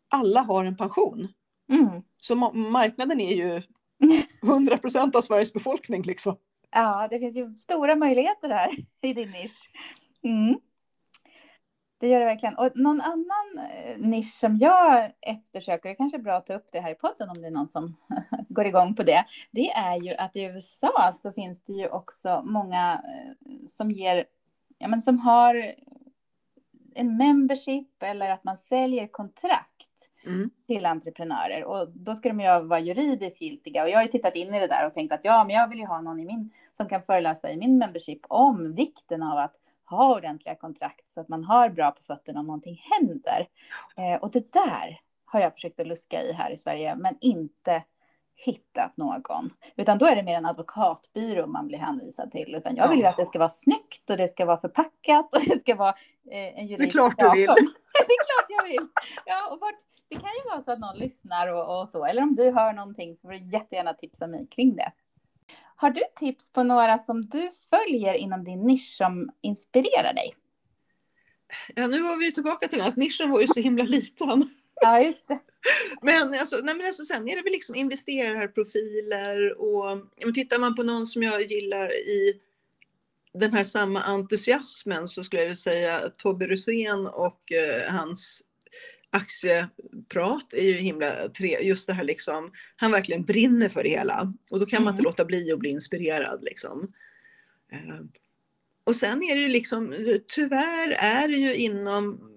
alla 0.10 0.42
har 0.42 0.66
en 0.66 0.78
pension. 0.78 1.28
Mm. 1.70 2.02
Så 2.18 2.36
ma- 2.36 2.70
marknaden 2.70 3.22
är 3.22 3.36
ju 3.36 3.62
100 4.44 4.78
procent 4.78 5.16
av 5.16 5.22
Sveriges 5.22 5.54
befolkning 5.54 6.02
liksom. 6.02 6.36
Ja, 6.72 7.08
det 7.10 7.20
finns 7.20 7.36
ju 7.36 7.56
stora 7.56 7.96
möjligheter 7.96 8.50
här 8.50 8.70
i 9.02 9.14
din 9.14 9.32
nisch. 9.32 9.70
Mm. 10.24 10.60
Det 12.00 12.08
gör 12.08 12.20
det 12.20 12.26
verkligen. 12.26 12.58
Och 12.58 12.72
någon 12.76 13.02
annan 13.02 13.58
eh, 13.58 13.98
nisch 13.98 14.34
som 14.34 14.58
jag 14.58 15.12
eftersöker, 15.22 15.90
det 15.90 15.96
kanske 15.96 16.18
är 16.18 16.22
bra 16.22 16.36
att 16.36 16.46
ta 16.46 16.54
upp 16.54 16.68
det 16.72 16.80
här 16.80 16.92
i 16.92 16.96
podden 16.96 17.30
om 17.30 17.42
det 17.42 17.48
är 17.48 17.52
någon 17.52 17.68
som 17.68 17.96
går 18.50 18.66
igång 18.66 18.96
på 18.96 19.04
det, 19.04 19.26
det 19.52 19.70
är 19.70 19.96
ju 19.96 20.14
att 20.14 20.36
i 20.36 20.42
USA 20.42 21.12
så 21.14 21.32
finns 21.32 21.64
det 21.64 21.74
ju 21.74 21.88
också 21.88 22.42
många 22.46 22.94
eh, 22.94 23.52
som 23.68 23.92
ger, 23.92 24.26
ja 24.78 24.88
men 24.88 25.02
som 25.02 25.20
har 25.20 25.74
en 26.96 27.18
membership 27.18 28.04
eller 28.04 28.30
att 28.30 28.44
man 28.44 28.58
säljer 28.58 29.08
kontrakt 29.08 29.88
Mm. 30.26 30.50
till 30.68 30.86
entreprenörer 30.86 31.64
och 31.64 31.90
då 31.90 32.16
ska 32.16 32.30
de 32.30 32.40
ju 32.40 32.64
vara 32.64 32.80
juridiskt 32.80 33.42
giltiga 33.42 33.84
och 33.84 33.90
jag 33.90 33.98
har 33.98 34.04
ju 34.04 34.10
tittat 34.10 34.36
in 34.36 34.54
i 34.54 34.60
det 34.60 34.68
där 34.68 34.88
och 34.88 34.94
tänkt 34.94 35.14
att 35.14 35.20
ja, 35.24 35.44
men 35.44 35.56
jag 35.56 35.68
vill 35.68 35.80
ju 35.80 35.86
ha 35.86 36.02
någon 36.02 36.20
i 36.20 36.26
min 36.26 36.52
som 36.74 36.90
kan 36.90 37.02
föreläsa 37.04 37.52
i 37.52 37.58
min 37.58 37.78
membership 37.78 38.20
om 38.28 38.76
vikten 38.76 39.24
av 39.24 39.38
att 39.38 39.56
ha 39.90 40.16
ordentliga 40.16 40.56
kontrakt 40.56 41.12
så 41.12 41.20
att 41.20 41.30
man 41.30 41.44
har 41.44 41.70
bra 41.70 41.92
på 41.92 42.04
fötterna 42.04 42.40
om 42.40 42.48
någonting 42.48 42.84
händer. 42.92 43.48
Eh, 43.98 44.22
och 44.22 44.32
det 44.32 44.52
där 44.52 45.02
har 45.26 45.40
jag 45.40 45.54
försökt 45.54 45.80
att 45.80 45.88
luska 45.88 46.24
i 46.24 46.34
här 46.34 46.52
i 46.52 46.58
Sverige, 46.58 46.96
men 46.96 47.18
inte 47.22 47.84
hittat 48.38 48.98
någon. 48.98 49.50
Utan 49.76 49.98
då 49.98 50.06
är 50.06 50.16
det 50.16 50.24
mer 50.24 50.36
en 50.36 50.46
advokatbyrå 50.46 51.48
man 51.48 51.68
blir 51.68 51.78
hänvisad 51.78 52.32
till. 52.32 52.56
Utan 52.56 52.76
jag 52.76 52.90
vill 52.90 53.00
ju 53.00 53.06
att 53.06 53.18
det 53.18 53.26
ska 53.26 53.40
vara 53.40 53.50
snyggt 53.50 54.10
och 54.10 54.18
det 54.18 54.28
ska 54.28 54.46
vara 54.46 54.58
förpackat 54.58 55.34
och 55.34 55.42
det 55.48 55.60
ska 55.60 55.76
vara 55.76 55.96
eh, 56.32 56.60
en 56.60 56.68
jurist 56.68 56.92
klart 56.92 57.16
du 57.18 57.30
vill. 57.32 57.48
bakom. 57.48 57.66
det 57.94 58.14
är 58.14 58.26
klart 58.26 58.62
jag 58.62 58.64
vill. 58.70 58.88
Ja, 59.26 59.52
och 59.52 59.60
vart, 59.60 59.76
det 60.10 60.16
kan 60.16 60.30
ju 60.44 60.50
vara 60.50 60.62
så 60.62 60.72
att 60.72 60.80
någon 60.80 60.98
lyssnar 60.98 61.48
och, 61.48 61.82
och 61.82 61.90
så. 61.90 62.06
Eller 62.06 62.22
om 62.22 62.36
du 62.36 62.52
hör 62.52 62.74
någonting 62.74 63.16
så 63.16 63.22
får 63.22 63.30
du 63.30 63.38
jättegärna 63.38 63.94
tipsa 63.94 64.28
mig 64.28 64.48
kring 64.48 64.76
det. 64.76 64.92
Har 65.80 65.90
du 65.90 66.02
tips 66.20 66.52
på 66.52 66.64
några 66.64 66.98
som 66.98 67.26
du 67.26 67.50
följer 67.70 68.14
inom 68.14 68.44
din 68.44 68.62
nisch 68.62 68.96
som 68.98 69.32
inspirerar 69.42 70.14
dig? 70.14 70.36
Ja, 71.76 71.88
nu 71.88 72.02
var 72.02 72.18
vi 72.18 72.32
tillbaka 72.32 72.68
till 72.68 72.80
det, 72.80 72.86
att 72.86 72.96
nischen 72.96 73.30
var 73.30 73.42
ju 73.42 73.48
så 73.48 73.60
himla 73.60 73.84
liten. 73.84 74.50
Ja, 74.82 75.02
just 75.02 75.28
det. 75.28 75.40
Men, 76.02 76.34
alltså, 76.34 76.58
nej, 76.64 76.76
men 76.76 76.86
alltså, 76.86 77.06
sen 77.06 77.30
är 77.30 77.36
det 77.36 77.42
väl 77.42 77.52
liksom 77.52 77.76
investerarprofiler 77.76 79.62
och 79.62 79.98
men 80.24 80.34
tittar 80.34 80.60
man 80.60 80.76
på 80.76 80.84
någon 80.84 81.06
som 81.06 81.24
jag 81.24 81.42
gillar 81.42 81.92
i 81.94 82.42
den 83.34 83.54
här 83.54 83.64
samma 83.64 84.02
entusiasmen 84.02 85.08
så 85.08 85.24
skulle 85.24 85.42
jag 85.42 85.46
vilja 85.46 85.56
säga 85.56 86.00
Tobbe 86.18 86.48
Rosén 86.48 87.08
och 87.08 87.52
eh, 87.52 87.94
hans 87.94 88.44
aktieprat 89.18 90.54
är 90.54 90.62
ju 90.64 90.74
himla 90.74 91.30
tre, 91.30 91.58
just 91.62 91.88
det 91.88 91.94
här 91.94 92.04
liksom, 92.04 92.52
han 92.76 92.92
verkligen 92.92 93.24
brinner 93.26 93.70
för 93.70 93.84
det 93.84 93.90
hela. 93.90 94.34
Och 94.50 94.60
då 94.60 94.66
kan 94.66 94.84
man 94.84 94.94
inte 94.94 95.02
Mm. 95.02 95.10
låta 95.10 95.26
bli 95.26 95.52
att 95.52 95.60
bli 95.60 95.70
inspirerad 95.70 96.44
liksom. 96.44 96.94
Eh, 97.72 98.00
Och 98.84 98.96
sen 98.96 99.24
är 99.24 99.36
det 99.36 99.42
ju 99.42 99.48
liksom, 99.50 99.96
tyvärr 100.28 100.90
är 100.92 101.28
det 101.28 101.38
ju 101.38 101.56
inom 101.56 102.32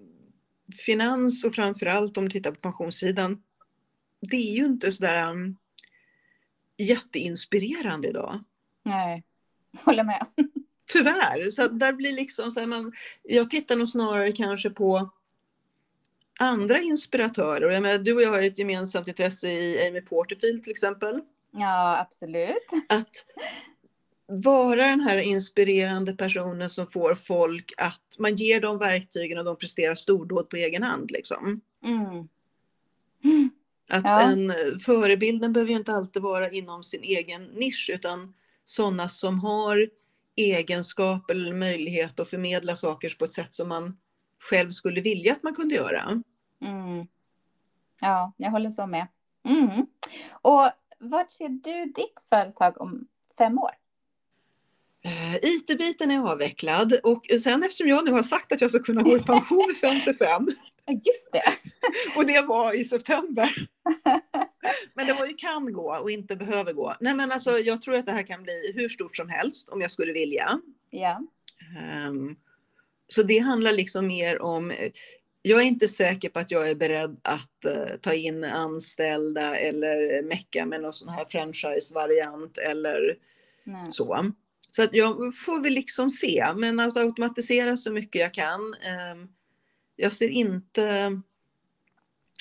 finans 0.85 1.43
och 1.43 1.55
framförallt 1.55 2.17
om 2.17 2.23
du 2.23 2.29
tittar 2.31 2.51
på 2.51 2.59
pensionssidan, 2.61 3.43
det 4.21 4.35
är 4.35 4.55
ju 4.57 4.65
inte 4.65 4.91
sådär 4.91 5.31
um, 5.31 5.57
jätteinspirerande 6.77 8.07
idag. 8.07 8.43
Nej, 8.83 9.23
håller 9.83 10.03
med. 10.03 10.25
Tyvärr, 10.93 11.49
så 11.49 11.67
där 11.67 11.93
blir 11.93 12.11
liksom 12.11 12.51
så 12.51 12.59
här, 12.59 12.67
man, 12.67 12.91
jag 13.23 13.49
tittar 13.49 13.75
nog 13.75 13.89
snarare 13.89 14.31
kanske 14.31 14.69
på 14.69 15.09
andra 16.41 16.81
inspiratörer. 16.81 17.71
Jag 17.71 17.81
menar, 17.81 17.97
du 17.97 18.15
och 18.15 18.21
jag 18.21 18.29
har 18.29 18.41
ett 18.41 18.57
gemensamt 18.57 19.07
intresse 19.07 19.51
i 19.51 19.87
Amy 19.87 20.01
Porterfield 20.01 20.63
till 20.63 20.71
exempel. 20.71 21.21
Ja, 21.51 21.99
absolut. 21.99 22.67
Att 22.89 23.25
vara 24.27 24.85
den 24.87 25.01
här 25.01 25.17
inspirerande 25.17 26.13
personen 26.13 26.69
som 26.69 26.87
får 26.87 27.15
folk 27.15 27.73
att 27.77 28.15
man 28.19 28.35
ger 28.35 28.61
dem 28.61 28.77
verktygen 28.77 29.37
och 29.37 29.45
de 29.45 29.57
presterar 29.57 29.95
stordåd 29.95 30.49
på 30.49 30.55
egen 30.55 30.83
hand. 30.83 31.11
Liksom. 31.11 31.61
Mm. 31.83 32.27
Att 33.89 34.03
Ja. 34.03 34.21
en, 34.21 34.53
förebilden 34.79 35.53
behöver 35.53 35.71
ju 35.71 35.77
inte 35.77 35.93
alltid 35.93 36.21
vara 36.21 36.49
inom 36.49 36.83
sin 36.83 37.03
egen 37.03 37.43
nisch 37.45 37.91
utan 37.93 38.33
sådana 38.65 39.09
som 39.09 39.39
har 39.39 39.89
egenskap 40.35 41.31
eller 41.31 41.53
möjlighet 41.53 42.19
att 42.19 42.29
förmedla 42.29 42.75
saker 42.75 43.15
på 43.19 43.25
ett 43.25 43.31
sätt 43.31 43.53
som 43.53 43.67
man 43.67 43.97
själv 44.39 44.71
skulle 44.71 45.01
vilja 45.01 45.31
att 45.33 45.43
man 45.43 45.55
kunde 45.55 45.75
göra. 45.75 46.23
Mm. 46.61 47.07
Ja, 48.01 48.33
jag 48.37 48.51
håller 48.51 48.69
så 48.69 48.87
med. 48.87 49.07
Mm. 49.45 49.85
Och 50.31 50.69
vart 50.99 51.31
ser 51.31 51.49
du 51.49 51.85
ditt 51.85 52.25
företag 52.29 52.81
om 52.81 53.07
fem 53.37 53.59
år? 53.59 53.71
Eh, 55.03 55.35
IT-biten 55.35 56.11
är 56.11 56.31
avvecklad 56.31 56.93
och 57.03 57.25
sen 57.43 57.63
eftersom 57.63 57.87
jag 57.87 58.05
nu 58.05 58.11
har 58.11 58.23
sagt 58.23 58.51
att 58.51 58.61
jag 58.61 58.71
ska 58.71 58.79
kunna 58.83 59.01
gå 59.01 59.17
i 59.17 59.19
pension 59.19 59.65
vid 59.67 59.77
55 59.77 60.47
Ja, 60.85 60.93
Just 60.93 61.31
det. 61.31 61.43
och 62.17 62.25
det 62.25 62.41
var 62.41 62.79
i 62.79 62.85
september. 62.85 63.49
Men 64.93 65.07
det 65.07 65.13
var 65.13 65.25
ju 65.25 65.33
kan 65.33 65.73
gå 65.73 65.97
och 65.97 66.11
inte 66.11 66.35
behöver 66.35 66.73
gå. 66.73 66.95
Nej 66.99 67.15
men 67.15 67.31
alltså 67.31 67.59
jag 67.59 67.81
tror 67.81 67.95
att 67.95 68.05
det 68.05 68.11
här 68.11 68.23
kan 68.23 68.43
bli 68.43 68.71
hur 68.75 68.89
stort 68.89 69.15
som 69.15 69.29
helst 69.29 69.69
om 69.69 69.81
jag 69.81 69.91
skulle 69.91 70.13
vilja. 70.13 70.59
Ja. 70.89 71.21
Ehm, 71.79 72.35
Så 73.07 73.23
det 73.23 73.39
handlar 73.39 73.71
liksom 73.71 74.07
mer 74.07 74.41
om, 74.41 74.73
jag 75.41 75.59
är 75.61 75.65
inte 75.65 75.87
säker 75.87 76.29
på 76.29 76.39
att 76.39 76.51
jag 76.51 76.69
är 76.69 76.75
beredd 76.75 77.19
att 77.21 77.65
eh, 77.65 77.95
ta 78.01 78.13
in 78.13 78.43
anställda 78.43 79.57
eller 79.57 80.23
mecka 80.23 80.65
med 80.65 80.81
någon 80.81 80.93
sån 80.93 81.09
här 81.09 81.25
franchise-variant 81.25 82.57
eller 82.57 83.17
Nej. 83.63 83.91
så. 83.91 84.31
Så 84.71 84.83
att 84.83 84.89
jag 84.93 85.35
får 85.35 85.63
väl 85.63 85.73
liksom 85.73 86.09
se, 86.09 86.45
men 86.55 86.79
att 86.79 86.97
automatisera 86.97 87.77
så 87.77 87.91
mycket 87.91 88.21
jag 88.21 88.33
kan. 88.33 88.73
ehm, 88.73 89.27
Jag 89.95 90.11
ser 90.11 90.29
inte 90.29 91.21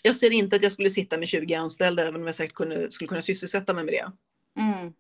jag 0.03 0.17
ser 0.17 0.31
inte 0.31 0.57
att 0.57 0.63
jag 0.63 0.73
skulle 0.73 0.91
sitta 0.91 1.19
med 1.19 1.29
20 1.29 1.55
anställda 1.55 2.03
även 2.03 2.21
om 2.21 2.27
jag 2.27 2.35
säkert 2.35 2.55
kunde, 2.55 2.91
skulle 2.91 3.09
kunna 3.09 3.23
sysselsätta 3.23 3.75
mig 3.75 3.85
med 3.85 3.95
det. 3.95 4.13
Mm. 4.61 4.93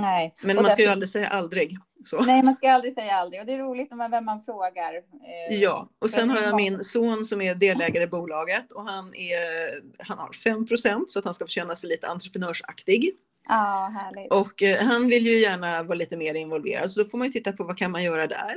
Nej. 0.00 0.34
Men 0.42 0.56
Och 0.56 0.62
man 0.62 0.72
ska 0.72 0.82
ju 0.82 0.88
aldrig 0.88 1.08
säga 1.08 1.28
aldrig. 1.28 1.76
Så. 2.04 2.20
Nej, 2.24 2.42
man 2.42 2.56
ska 2.56 2.70
aldrig 2.72 2.94
säga 2.94 3.12
aldrig. 3.12 3.40
Och 3.40 3.46
det 3.46 3.52
är 3.52 3.58
roligt 3.58 3.92
om 3.92 3.98
man, 3.98 4.10
vem 4.10 4.24
man 4.24 4.44
frågar. 4.44 4.94
Eh, 4.94 5.56
Ja, 5.60 5.88
och 5.98 6.10
sen 6.10 6.30
har 6.30 6.36
jag 6.42 6.50
vad- 6.50 6.56
min 6.60 6.84
son 6.84 7.24
som 7.24 7.40
är 7.40 7.54
delägare 7.54 8.04
i 8.04 8.06
bolaget 8.06 8.72
och 8.72 8.84
han, 8.84 9.14
är, 9.14 10.04
han 10.04 10.18
har 10.18 10.28
5% 10.32 11.04
så 11.08 11.18
att 11.18 11.24
han 11.24 11.34
ska 11.34 11.44
få 11.44 11.48
känna 11.48 11.76
sig 11.76 11.90
lite 11.90 12.08
entreprenörsaktig. 12.08 13.10
Ja, 13.48 13.92
härligt. 13.94 14.32
Och 14.32 14.62
eh, 14.62 14.84
han 14.84 15.08
vill 15.08 15.26
ju 15.26 15.38
gärna 15.40 15.82
vara 15.82 15.94
lite 15.98 16.16
mer 16.16 16.34
involverad 16.34 16.90
så 16.90 17.00
då 17.02 17.06
får 17.08 17.18
man 17.18 17.26
ju 17.26 17.32
titta 17.32 17.52
på 17.52 17.64
vad 17.64 17.78
kan 17.78 17.90
man 17.90 18.02
göra 18.04 18.26
där. 18.26 18.54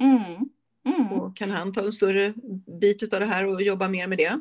Mm. 0.00 0.48
Mm. 0.86 1.12
Och 1.20 1.36
kan 1.36 1.50
han 1.50 1.72
ta 1.72 1.80
en 1.84 1.92
större 1.92 2.32
bit 2.80 3.12
av 3.14 3.20
det 3.20 3.26
här 3.26 3.46
och 3.46 3.62
jobba 3.62 3.88
mer 3.88 4.06
med 4.06 4.18
det? 4.18 4.40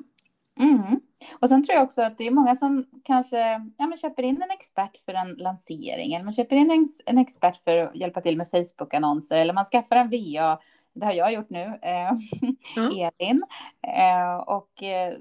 Mm. 0.59 0.99
Och 1.39 1.49
sen 1.49 1.63
tror 1.63 1.75
jag 1.75 1.83
också 1.83 2.01
att 2.01 2.17
det 2.17 2.27
är 2.27 2.31
många 2.31 2.55
som 2.55 2.85
kanske 3.03 3.37
ja, 3.77 3.87
men 3.87 3.97
köper 3.97 4.23
in 4.23 4.41
en 4.41 4.51
expert 4.51 4.97
för 5.05 5.13
en 5.13 5.33
lansering 5.33 6.13
eller 6.13 6.25
man 6.25 6.33
köper 6.33 6.55
in 6.55 6.71
en, 6.71 6.87
en 7.05 7.17
expert 7.17 7.63
för 7.63 7.77
att 7.77 7.95
hjälpa 7.95 8.21
till 8.21 8.37
med 8.37 8.49
Facebook-annonser 8.51 9.37
eller 9.37 9.53
man 9.53 9.65
skaffar 9.65 9.95
en 9.95 10.09
VA. 10.09 10.59
Det 10.93 11.05
har 11.05 11.13
jag 11.13 11.33
gjort 11.33 11.49
nu, 11.49 11.79
eh, 11.81 12.11
Ja. 12.75 13.11
Elin. 13.19 13.43
Eh, 13.87 14.35
och 14.35 14.83
eh, 14.83 15.13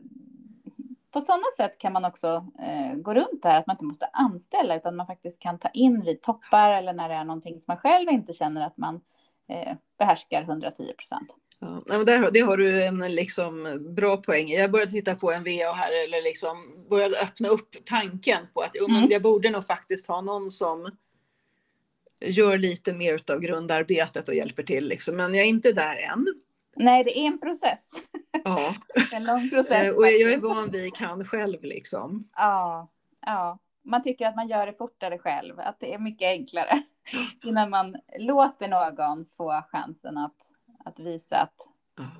på 1.10 1.20
sådana 1.20 1.44
sätt 1.56 1.78
kan 1.78 1.92
man 1.92 2.04
också 2.04 2.46
eh, 2.58 2.94
gå 2.94 3.14
runt 3.14 3.42
där 3.42 3.56
att 3.56 3.66
man 3.66 3.74
inte 3.74 3.84
måste 3.84 4.06
anställa 4.12 4.76
utan 4.76 4.96
man 4.96 5.06
faktiskt 5.06 5.42
kan 5.42 5.58
ta 5.58 5.68
in 5.68 6.02
vid 6.02 6.22
toppar 6.22 6.70
eller 6.72 6.92
när 6.92 7.08
det 7.08 7.14
är 7.14 7.24
någonting 7.24 7.54
som 7.54 7.64
man 7.66 7.76
själv 7.76 8.08
inte 8.10 8.32
känner 8.32 8.66
att 8.66 8.76
man 8.76 9.00
eh, 9.48 9.76
behärskar 9.98 10.42
110 10.42 10.92
procent. 10.98 11.34
Ja, 11.60 11.82
men 11.86 12.06
där, 12.06 12.30
det 12.30 12.40
har 12.40 12.56
du 12.56 12.82
en 12.82 12.98
liksom 12.98 13.78
bra 13.94 14.16
poäng. 14.16 14.48
Jag 14.50 14.70
började 14.70 14.90
titta 14.90 15.14
på 15.14 15.32
en 15.32 15.44
VA 15.44 15.72
här 15.72 16.04
eller 16.04 16.22
liksom 16.22 16.86
började 16.90 17.20
öppna 17.20 17.48
upp 17.48 17.76
tanken 17.84 18.46
på 18.54 18.60
att 18.60 18.76
Mm. 18.76 19.10
jag 19.10 19.22
borde 19.22 19.50
nog 19.50 19.66
faktiskt 19.66 20.06
ha 20.06 20.20
någon 20.20 20.50
som 20.50 20.90
gör 22.20 22.58
lite 22.58 22.92
mer 22.92 23.20
av 23.32 23.40
grundarbetet 23.40 24.28
och 24.28 24.34
hjälper 24.34 24.62
till. 24.62 24.88
Liksom. 24.88 25.16
Men 25.16 25.34
jag 25.34 25.44
är 25.44 25.48
inte 25.48 25.72
där 25.72 25.96
än. 25.96 26.26
Nej, 26.76 27.04
det 27.04 27.18
är 27.18 27.26
en 27.26 27.40
process. 27.40 27.80
Ja. 28.44 28.74
En 29.12 29.24
lång 29.24 29.50
process. 29.50 29.86
Eh, 29.88 29.96
och 29.96 30.06
jag 30.06 30.32
är 30.32 30.38
van 30.38 30.70
vid 30.70 30.94
kan 30.94 31.24
själv 31.24 31.62
liksom. 31.62 32.28
Ja, 32.36 32.88
ja. 33.26 33.58
Man 33.84 34.02
tycker 34.02 34.26
att 34.26 34.36
man 34.36 34.48
gör 34.48 34.66
det 34.66 34.72
fortare 34.72 35.18
själv, 35.18 35.60
att 35.60 35.80
det 35.80 35.94
är 35.94 35.98
mycket 35.98 36.26
enklare 36.26 36.82
innan 37.44 37.70
man 37.70 37.96
låter 38.18 38.68
någon 38.68 39.26
få 39.36 39.62
chansen 39.72 40.18
att, 40.18 40.36
att 40.88 40.98
visa 40.98 41.36
att 41.36 41.68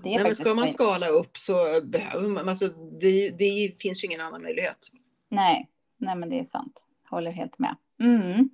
Det 0.02 0.08
är 0.08 0.14
Nej, 0.14 0.22
men 0.22 0.34
ska 0.34 0.54
man 0.54 0.68
skala 0.68 1.08
upp 1.08 1.38
så 1.38 1.80
behöver 1.82 2.28
man, 2.28 2.48
alltså, 2.48 2.68
det, 3.00 3.30
det 3.30 3.80
finns 3.80 4.04
ju 4.04 4.06
ingen 4.06 4.20
annan 4.20 4.42
möjlighet. 4.42 4.78
nej, 5.28 5.68
nej 5.96 6.16
men 6.16 6.30
det 6.30 6.38
är 6.38 6.44
sant. 6.44 6.86
Håller 7.10 7.30
helt 7.30 7.58
med. 7.58 7.76
Mm. 8.00 8.50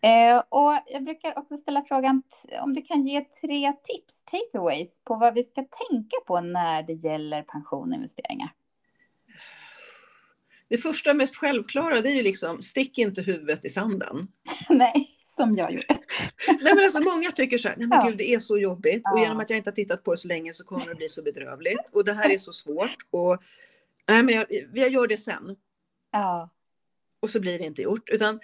Eh, 0.00 0.42
och 0.48 0.78
jag 0.86 1.04
brukar 1.04 1.38
också 1.38 1.56
ställa 1.56 1.82
frågan 1.82 2.22
om 2.62 2.74
du 2.74 2.82
kan 2.82 3.06
ge 3.06 3.20
tre 3.20 3.72
tips, 3.72 4.22
takeaways, 4.24 5.00
på 5.04 5.14
vad 5.14 5.34
vi 5.34 5.44
ska 5.44 5.60
tänka 5.60 6.16
på 6.26 6.40
när 6.40 6.82
det 6.82 6.92
gäller 6.92 7.42
pensioninvesteringar. 7.42 8.52
Det 10.68 10.78
första 10.78 11.14
mest 11.14 11.36
självklara 11.36 12.00
det 12.00 12.08
är 12.08 12.14
ju 12.14 12.22
liksom 12.22 12.62
stick 12.62 12.98
inte 12.98 13.22
huvudet 13.22 13.64
i 13.64 13.68
sanden. 13.68 14.28
nej, 14.68 15.08
som 15.34 15.54
jag 15.56 15.72
gjorde. 15.72 15.86
Nej 16.48 16.74
men 16.74 16.84
alltså 16.84 17.00
många 17.00 17.30
tycker 17.30 17.58
så 17.58 17.68
här, 17.68 17.76
nej 17.76 17.86
men 17.86 17.98
Ja. 18.02 18.08
gud 18.08 18.18
det 18.18 18.34
är 18.34 18.40
så 18.40 18.58
jobbigt 18.58 19.02
och 19.12 19.18
Ja. 19.18 19.22
genom 19.22 19.40
att 19.40 19.50
jag 19.50 19.56
inte 19.56 19.70
har 19.70 19.74
tittat 19.74 20.04
på 20.04 20.10
det 20.10 20.18
så 20.18 20.28
länge 20.28 20.52
så 20.52 20.64
kommer 20.64 20.86
det 20.86 20.94
bli 20.94 21.08
så 21.08 21.22
bedrövligt 21.22 21.90
och 21.92 22.04
det 22.04 22.12
här 22.12 22.30
är 22.30 22.38
så 22.38 22.52
svårt 22.52 22.96
och 23.10 23.42
nej 24.08 24.22
men 24.22 24.34
jag, 24.34 24.46
jag 24.74 24.92
gör 24.92 25.06
det 25.06 25.16
sen 25.16 25.56
Ja, 26.12 26.50
och 27.20 27.30
så 27.30 27.40
blir 27.40 27.58
det 27.58 27.64
inte 27.64 27.82
gjort 27.82 28.08
utan 28.10 28.40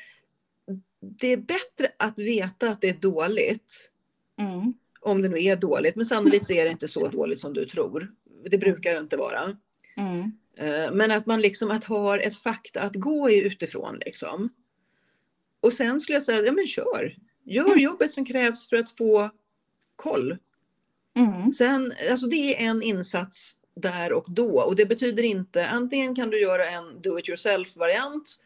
det 1.00 1.32
är 1.32 1.36
bättre 1.36 1.92
att 1.96 2.18
veta 2.18 2.68
att 2.70 2.80
det 2.80 2.88
är 2.88 2.94
dåligt 2.94 3.90
mm. 4.38 4.74
om 5.00 5.22
det 5.22 5.28
nu 5.28 5.42
är 5.42 5.56
dåligt 5.56 5.96
men 5.96 6.06
sannolikt 6.06 6.46
så 6.46 6.52
är 6.52 6.64
det 6.64 6.70
inte 6.70 6.88
så 6.88 7.08
dåligt 7.08 7.40
som 7.40 7.52
du 7.52 7.66
tror. 7.66 8.12
Det 8.50 8.58
brukar 8.58 8.94
det 8.94 9.00
inte 9.00 9.16
vara. 9.16 9.56
Mm. 9.96 10.32
Eh, 10.56 10.92
Men 10.92 11.10
att 11.10 11.26
man 11.26 11.40
liksom 11.40 11.70
att 11.70 11.84
har 11.84 12.18
ett 12.18 12.36
fakta 12.36 12.80
att 12.80 12.94
gå 12.94 13.30
i 13.30 13.46
utifrån 13.46 13.98
liksom. 14.06 14.50
Och 15.68 15.74
sen 15.74 16.00
skulle 16.00 16.16
jag 16.16 16.22
säga, 16.22 16.42
ja 16.42 16.52
men 16.52 16.66
kör. 16.66 17.16
Gör 17.44 17.66
Mm. 17.66 17.78
jobbet 17.78 18.12
som 18.12 18.24
krävs 18.24 18.68
för 18.68 18.76
att 18.76 18.90
få 18.90 19.30
koll. 19.96 20.36
Mm. 21.16 21.52
Sen, 21.52 21.92
alltså 22.10 22.26
det 22.26 22.36
är 22.56 22.68
en 22.68 22.82
insats 22.82 23.56
där 23.76 24.12
och 24.12 24.26
då 24.28 24.60
och 24.60 24.76
det 24.76 24.86
betyder 24.86 25.22
inte, 25.22 25.68
antingen 25.68 26.14
kan 26.14 26.30
du 26.30 26.40
göra 26.40 26.68
en 26.68 27.02
do 27.02 27.18
it 27.18 27.28
yourself 27.28 27.76
variant 27.76 28.40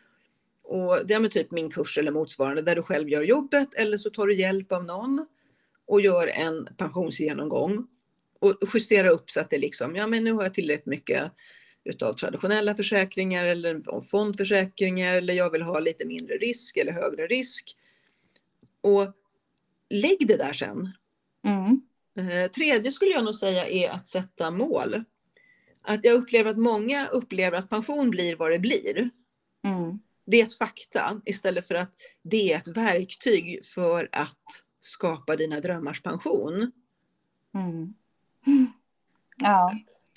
och 0.62 1.06
det 1.06 1.14
är 1.14 1.20
med 1.20 1.30
typ 1.30 1.50
min 1.50 1.70
kurs 1.70 1.98
eller 1.98 2.10
motsvarande 2.10 2.62
där 2.62 2.76
du 2.76 2.82
själv 2.82 3.08
gör 3.08 3.22
jobbet 3.22 3.74
eller 3.74 3.96
så 3.96 4.10
tar 4.10 4.26
du 4.26 4.34
hjälp 4.34 4.72
av 4.72 4.84
någon 4.84 5.26
och 5.86 6.00
gör 6.00 6.26
en 6.26 6.68
pensionsgenomgång 6.76 7.86
och 8.38 8.56
justera 8.74 9.10
upp 9.10 9.30
så 9.30 9.40
att 9.40 9.50
det 9.50 9.58
liksom, 9.58 9.96
ja 9.96 10.06
men 10.06 10.24
nu 10.24 10.32
har 10.32 10.42
jag 10.42 10.54
tillräckligt 10.54 10.86
mycket 10.86 11.32
utav 11.84 12.12
traditionella 12.12 12.74
försäkringar 12.74 13.44
eller 13.44 14.00
fondförsäkringar 14.00 15.14
eller 15.14 15.34
jag 15.34 15.50
vill 15.50 15.62
ha 15.62 15.80
lite 15.80 16.06
mindre 16.06 16.36
risk 16.36 16.76
eller 16.76 16.92
högre 16.92 17.26
risk. 17.26 17.76
Och 18.80 19.06
lägg 19.88 20.26
det 20.26 20.36
där 20.36 20.52
sen. 20.52 20.90
Mm. 21.44 21.82
Eh, 22.16 22.50
Tredje 22.50 22.92
skulle 22.92 23.10
jag 23.10 23.24
nog 23.24 23.34
säga 23.34 23.68
är 23.68 23.90
att 23.90 24.08
sätta 24.08 24.50
mål. 24.50 25.04
Att 25.82 26.04
jag 26.04 26.14
upplever 26.14 26.50
att 26.50 26.58
många 26.58 27.06
upplever 27.08 27.58
att 27.58 27.70
pension 27.70 28.10
blir 28.10 28.36
vad 28.36 28.50
det 28.50 28.58
blir. 28.58 29.10
Mm. 29.64 29.98
Det 30.24 30.40
är 30.40 30.44
ett 30.44 30.58
fakta 30.58 31.20
istället 31.24 31.68
för 31.68 31.74
att 31.74 31.92
det 32.22 32.52
är 32.52 32.56
ett 32.56 32.68
verktyg 32.68 33.64
för 33.64 34.08
att 34.12 34.64
skapa 34.80 35.36
dina 35.36 35.60
drömmars 35.60 36.02
pension. 36.02 36.72
Mm. 37.54 37.94
Ja. 39.36 39.72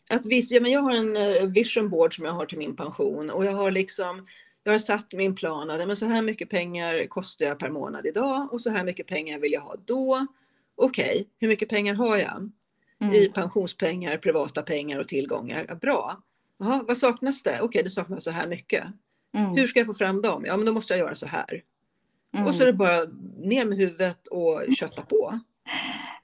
Att 0.09 0.25
visst, 0.25 0.51
ja, 0.51 0.61
men 0.61 0.71
jag 0.71 0.81
har 0.81 0.93
en 0.93 1.17
eh, 1.17 1.45
vision 1.45 1.89
board 1.89 2.15
som 2.15 2.25
jag 2.25 2.33
har 2.33 2.45
till 2.45 2.57
min 2.57 2.75
pension 2.75 3.29
och 3.29 3.45
jag 3.45 3.51
har 3.51 3.71
liksom 3.71 4.27
jag 4.63 4.71
har 4.71 4.79
satt 4.79 5.13
min 5.13 5.35
plan 5.35 5.69
att 5.69 5.87
men 5.87 5.95
så 5.95 6.05
här 6.05 6.21
mycket 6.21 6.49
pengar 6.49 7.07
kostar 7.07 7.45
jag 7.45 7.59
per 7.59 7.69
månad 7.69 8.05
idag 8.05 8.53
och 8.53 8.61
så 8.61 8.69
här 8.69 8.83
mycket 8.83 9.07
pengar 9.07 9.39
vill 9.39 9.51
jag 9.51 9.61
ha 9.61 9.75
då. 9.85 10.27
Okej, 10.75 11.09
okay, 11.09 11.25
hur 11.39 11.47
mycket 11.47 11.69
pengar 11.69 11.93
har 11.93 12.17
jag? 12.17 12.51
Mm. 13.01 13.13
I 13.15 13.29
pensionspengar, 13.29 14.17
privata 14.17 14.61
pengar 14.61 14.99
och 14.99 15.07
tillgångar. 15.07 15.65
Ja, 15.69 15.75
bra. 15.75 16.23
Aha, 16.63 16.83
vad 16.87 16.97
saknas 16.97 17.43
det? 17.43 17.51
Okej, 17.51 17.65
okay, 17.65 17.83
det 17.83 17.89
saknas 17.89 18.23
så 18.23 18.31
här 18.31 18.47
mycket. 18.47 18.83
Mm. 19.37 19.55
Hur 19.55 19.67
ska 19.67 19.79
jag 19.79 19.87
få 19.87 19.93
fram 19.93 20.21
dem? 20.21 20.45
Ja, 20.45 20.57
men 20.57 20.65
då 20.65 20.73
måste 20.73 20.93
jag 20.93 20.99
göra 20.99 21.15
så 21.15 21.27
här. 21.27 21.63
Mm. 22.33 22.47
Och 22.47 22.55
så 22.55 22.63
är 22.63 22.67
det 22.67 22.73
bara 22.73 22.99
ner 23.37 23.65
med 23.65 23.77
huvudet 23.77 24.27
och 24.27 24.61
kötta 24.79 25.01
på. 25.01 25.39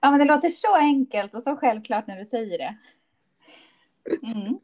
Ja, 0.02 0.12
men 0.12 0.20
det 0.20 0.26
låter 0.26 0.50
så 0.50 0.76
enkelt 0.76 1.36
och 1.36 1.44
så 1.44 1.56
självklart 1.56 2.08
när 2.08 2.18
du 2.18 2.26
säger 2.26 2.58
det. 2.58 2.78
Mm. 4.24 4.60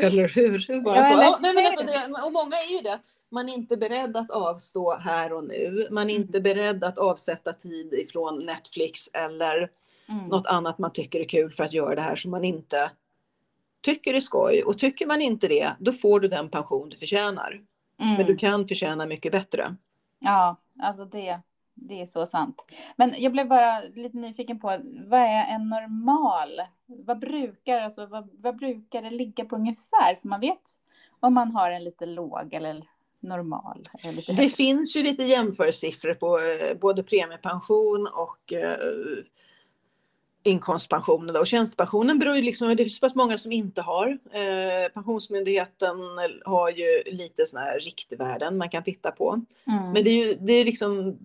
Eller 0.00 0.28
hur? 0.28 0.80
Bara 0.80 0.96
ja, 0.96 1.04
så. 1.04 1.12
Eller... 1.12 1.22
Ja, 1.22 1.38
nej, 1.42 1.54
men 1.54 1.66
alltså 1.66 1.84
det, 1.84 2.22
och 2.24 2.32
många 2.32 2.56
är 2.56 2.76
ju 2.76 2.80
det. 2.80 3.00
Man 3.30 3.48
är 3.48 3.54
inte 3.54 3.76
beredd 3.76 4.16
att 4.16 4.30
avstå 4.30 4.98
här 4.98 5.32
och 5.32 5.44
nu. 5.44 5.88
Man 5.90 6.10
är 6.10 6.14
mm. 6.14 6.22
inte 6.22 6.40
beredd 6.40 6.84
att 6.84 6.98
avsätta 6.98 7.52
tid 7.52 7.94
ifrån 7.94 8.46
Netflix 8.46 9.08
eller 9.12 9.70
mm. 10.08 10.26
något 10.26 10.46
annat 10.46 10.78
man 10.78 10.92
tycker 10.92 11.20
är 11.20 11.24
kul 11.24 11.52
för 11.52 11.64
att 11.64 11.72
göra 11.72 11.94
det 11.94 12.00
här 12.00 12.16
som 12.16 12.30
man 12.30 12.44
inte 12.44 12.90
tycker 13.80 14.14
är 14.14 14.20
skoj. 14.20 14.62
Och 14.62 14.78
tycker 14.78 15.06
man 15.06 15.22
inte 15.22 15.48
det, 15.48 15.72
då 15.78 15.92
får 15.92 16.20
du 16.20 16.28
den 16.28 16.48
pension 16.48 16.88
du 16.88 16.96
förtjänar. 16.96 17.60
Mm. 18.00 18.14
Men 18.14 18.26
du 18.26 18.36
kan 18.36 18.68
förtjäna 18.68 19.06
mycket 19.06 19.32
bättre. 19.32 19.76
Ja, 20.18 20.56
alltså 20.82 21.04
det, 21.04 21.40
det 21.74 22.00
är 22.00 22.06
så 22.06 22.26
sant. 22.26 22.64
Men 22.96 23.14
jag 23.18 23.32
blev 23.32 23.48
bara 23.48 23.80
lite 23.80 24.16
nyfiken 24.16 24.60
på 24.60 24.66
vad 25.06 25.20
är 25.20 25.54
en 25.54 25.68
normal? 25.68 26.60
Vad 26.86 27.18
brukar, 27.18 27.80
alltså, 27.80 28.06
vad, 28.06 28.28
vad 28.32 28.56
brukar 28.56 29.02
det 29.02 29.10
ligga 29.10 29.44
på 29.44 29.56
ungefär 29.56 30.14
så 30.14 30.28
man 30.28 30.40
vet 30.40 30.60
om 31.20 31.34
man 31.34 31.50
har 31.50 31.70
en 31.70 31.84
lite 31.84 32.06
låg 32.06 32.54
eller 32.54 32.84
normal? 33.20 33.88
Eller 34.02 34.12
lite 34.12 34.32
det 34.32 34.48
finns 34.48 34.96
ju 34.96 35.02
lite 35.02 35.22
jämförelsiffror 35.22 36.14
på 36.14 36.38
eh, 36.38 36.78
både 36.78 37.02
premiepension 37.02 38.08
och 38.14 38.52
eh, 38.52 38.76
inkomstpensionen. 40.42 41.36
Och 41.36 41.46
tjänstepensionen 41.46 42.18
beror 42.18 42.36
ju 42.36 42.42
liksom, 42.42 42.76
det 42.76 42.82
är 42.82 42.88
så 42.88 43.00
pass 43.00 43.14
många 43.14 43.38
som 43.38 43.52
inte 43.52 43.82
har. 43.82 44.18
Eh, 44.32 44.92
Pensionsmyndigheten 44.94 45.98
har 46.44 46.70
ju 46.70 47.02
lite 47.06 47.46
sådana 47.46 47.66
här 47.66 47.80
riktvärden 47.80 48.58
man 48.58 48.68
kan 48.68 48.84
titta 48.84 49.10
på. 49.10 49.40
Mm. 49.66 49.92
Men 49.92 50.04
det 50.04 50.10
är 50.10 50.26
ju 50.26 50.34
det 50.34 50.52
är 50.52 50.64
liksom 50.64 51.18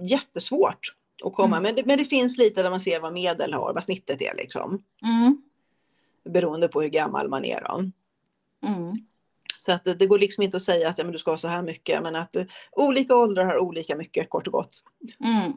jättesvårt 0.00 0.94
att 1.24 1.34
komma. 1.34 1.56
Mm. 1.56 1.62
Men, 1.62 1.74
det, 1.74 1.86
men 1.86 1.98
det 1.98 2.04
finns 2.04 2.38
lite 2.38 2.62
där 2.62 2.70
man 2.70 2.80
ser 2.80 3.00
vad 3.00 3.12
medel 3.12 3.52
har, 3.52 3.74
vad 3.74 3.84
snittet 3.84 4.22
är 4.22 4.34
liksom. 4.34 4.82
Mm. 5.02 5.42
Beroende 6.24 6.68
på 6.68 6.82
hur 6.82 6.88
gammal 6.88 7.28
man 7.28 7.44
är 7.44 7.60
då. 7.60 7.90
Mm. 8.68 9.06
Så 9.58 9.72
att 9.72 9.84
det, 9.84 9.94
det, 9.94 10.06
går 10.06 10.18
liksom 10.18 10.42
inte 10.42 10.56
att 10.56 10.62
säga 10.62 10.88
att 10.88 10.98
ja, 10.98 11.04
men 11.04 11.12
du 11.12 11.18
ska 11.18 11.30
ha 11.30 11.38
så 11.38 11.48
här 11.48 11.62
mycket, 11.62 12.02
men 12.02 12.16
att 12.16 12.36
eh, 12.36 12.44
olika 12.72 13.16
åldrar 13.16 13.44
har 13.44 13.58
olika 13.58 13.96
mycket 13.96 14.30
kort 14.30 14.46
och 14.46 14.52
gott. 14.52 14.82
Mm. 15.24 15.52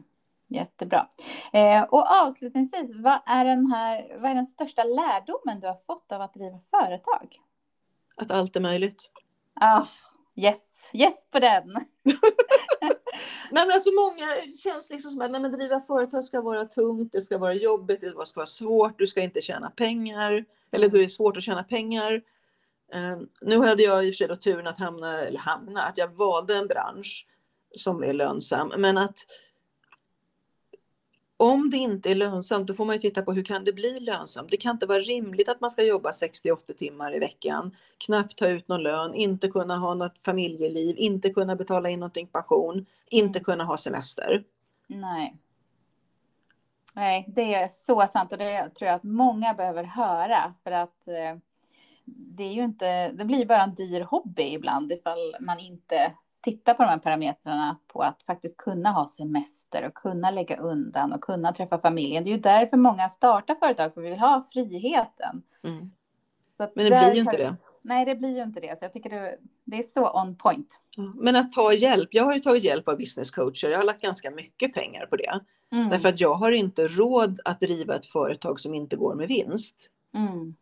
Jättebra. 0.48 1.08
Eh, 1.52 1.82
och 1.82 2.06
avslutningsvis, 2.12 2.92
vad 2.94 3.20
är, 3.26 3.44
den 3.44 3.66
här, 3.66 4.18
vad 4.20 4.30
är 4.30 4.34
den 4.34 4.46
största 4.46 4.84
lärdomen 4.84 5.60
du 5.60 5.66
har 5.66 5.78
fått 5.86 6.12
av 6.12 6.20
att 6.20 6.34
driva 6.34 6.60
företag? 6.70 7.36
Att 8.16 8.30
allt 8.30 8.56
är 8.56 8.60
möjligt. 8.60 9.10
Ah, 9.60 9.86
yes, 10.36 10.62
yes 10.92 11.26
på 11.30 11.38
den. 11.38 11.66
nej, 13.50 13.66
men 13.66 13.70
alltså 13.70 13.90
många 13.90 14.26
känns 14.62 14.90
liksom 14.90 15.10
som 15.10 15.20
att 15.20 15.30
nej, 15.30 15.40
men 15.40 15.52
driva 15.52 15.80
företag 15.80 16.24
ska 16.24 16.40
vara 16.40 16.64
tungt, 16.64 17.12
det 17.12 17.20
ska 17.20 17.38
vara 17.38 17.54
jobbigt, 17.54 18.00
det 18.00 18.26
ska 18.26 18.40
vara 18.40 18.46
svårt, 18.46 18.98
du 18.98 19.06
ska 19.06 19.20
inte 19.20 19.40
tjäna 19.40 19.70
pengar. 19.70 20.44
Eller 20.72 20.88
det 20.88 21.04
är 21.04 21.08
svårt 21.08 21.36
att 21.36 21.42
tjäna 21.42 21.64
pengar. 21.64 22.22
Um, 22.94 23.28
nu 23.40 23.58
hade 23.58 23.82
jag 23.82 24.06
i 24.06 24.10
och 24.10 24.14
för 24.14 24.26
sig 24.26 24.36
turen 24.36 24.66
att 24.66 24.78
hamna, 24.78 25.20
eller 25.20 25.38
hamna, 25.38 25.82
att 25.82 25.98
jag 25.98 26.16
valde 26.16 26.56
en 26.56 26.66
bransch 26.66 27.26
som 27.76 28.04
är 28.04 28.12
lönsam. 28.12 28.72
Men 28.76 28.98
att 28.98 29.18
om 31.40 31.70
det 31.70 31.76
inte 31.76 32.10
är 32.10 32.14
lönsamt, 32.14 32.66
då 32.66 32.74
får 32.74 32.84
man 32.84 32.96
ju 32.96 33.00
titta 33.00 33.22
på 33.22 33.32
hur 33.32 33.44
kan 33.44 33.64
det 33.64 33.72
bli 33.72 34.00
lönsamt? 34.00 34.50
Det 34.50 34.56
kan 34.56 34.76
inte 34.76 34.86
vara 34.86 34.98
rimligt 34.98 35.48
att 35.48 35.60
man 35.60 35.70
ska 35.70 35.82
jobba 35.82 36.10
60-80 36.10 36.74
timmar 36.78 37.16
i 37.16 37.18
veckan, 37.18 37.76
knappt 38.06 38.38
ta 38.38 38.48
ut 38.48 38.68
någon 38.68 38.82
lön, 38.82 39.14
inte 39.14 39.48
kunna 39.48 39.76
ha 39.76 39.94
något 39.94 40.24
familjeliv, 40.24 40.94
inte 40.98 41.30
kunna 41.30 41.56
betala 41.56 41.90
in 41.90 42.00
någonting 42.00 42.26
pension, 42.26 42.86
inte 43.10 43.38
mm. 43.38 43.44
kunna 43.44 43.64
ha 43.64 43.76
semester. 43.76 44.44
Nej. 44.86 45.36
Nej, 46.94 47.24
det 47.28 47.54
är 47.54 47.68
så 47.68 48.06
sant 48.06 48.32
och 48.32 48.38
det 48.38 48.68
tror 48.74 48.88
jag 48.88 48.96
att 48.96 49.02
många 49.02 49.54
behöver 49.54 49.84
höra 49.84 50.54
för 50.64 50.70
att 50.70 51.08
eh, 51.08 51.38
det 52.04 52.44
är 52.44 52.52
ju 52.52 52.64
inte, 52.64 53.08
det 53.12 53.24
blir 53.24 53.46
bara 53.46 53.62
en 53.62 53.74
dyr 53.74 54.00
hobby 54.00 54.42
ibland 54.42 54.92
ifall 54.92 55.36
man 55.40 55.58
inte 55.58 56.12
titta 56.40 56.74
på 56.74 56.82
de 56.82 56.88
här 56.88 56.98
parametrarna 56.98 57.76
på 57.86 58.02
att 58.02 58.22
faktiskt 58.22 58.56
kunna 58.56 58.90
ha 58.90 59.06
semester 59.06 59.86
och 59.86 59.94
kunna 59.94 60.30
lägga 60.30 60.56
undan 60.56 61.12
och 61.12 61.20
kunna 61.20 61.52
träffa 61.52 61.78
familjen. 61.78 62.24
Det 62.24 62.30
är 62.30 62.34
ju 62.34 62.40
därför 62.40 62.76
många 62.76 63.08
startar 63.08 63.54
företag, 63.54 63.94
för 63.94 64.00
vi 64.00 64.10
vill 64.10 64.18
ha 64.18 64.46
friheten. 64.52 65.42
Mm. 65.64 65.90
Men 66.58 66.70
det 66.74 66.90
blir 66.90 67.14
ju 67.14 67.20
inte 67.20 67.36
det. 67.36 67.56
Nej, 67.82 68.04
det 68.04 68.14
blir 68.14 68.36
ju 68.36 68.42
inte 68.42 68.60
det. 68.60 68.78
Så 68.78 68.84
jag 68.84 68.92
tycker 68.92 69.10
det, 69.10 69.36
det 69.64 69.78
är 69.78 69.82
så 69.82 70.20
on 70.22 70.36
point. 70.36 70.68
Men 71.14 71.36
att 71.36 71.52
ta 71.52 71.72
hjälp. 71.72 72.08
Jag 72.12 72.24
har 72.24 72.34
ju 72.34 72.40
tagit 72.40 72.64
hjälp 72.64 72.88
av 72.88 72.96
business 72.96 73.30
coacher. 73.30 73.68
Jag 73.68 73.78
har 73.78 73.84
lagt 73.84 74.02
ganska 74.02 74.30
mycket 74.30 74.74
pengar 74.74 75.06
på 75.06 75.16
det. 75.16 75.40
Mm. 75.72 75.88
Därför 75.88 76.08
att 76.08 76.20
jag 76.20 76.34
har 76.34 76.52
inte 76.52 76.88
råd 76.88 77.40
att 77.44 77.60
driva 77.60 77.94
ett 77.94 78.06
företag 78.06 78.60
som 78.60 78.74
inte 78.74 78.96
går 78.96 79.14
med 79.14 79.28
vinst. 79.28 79.90
Mm. 80.14 80.54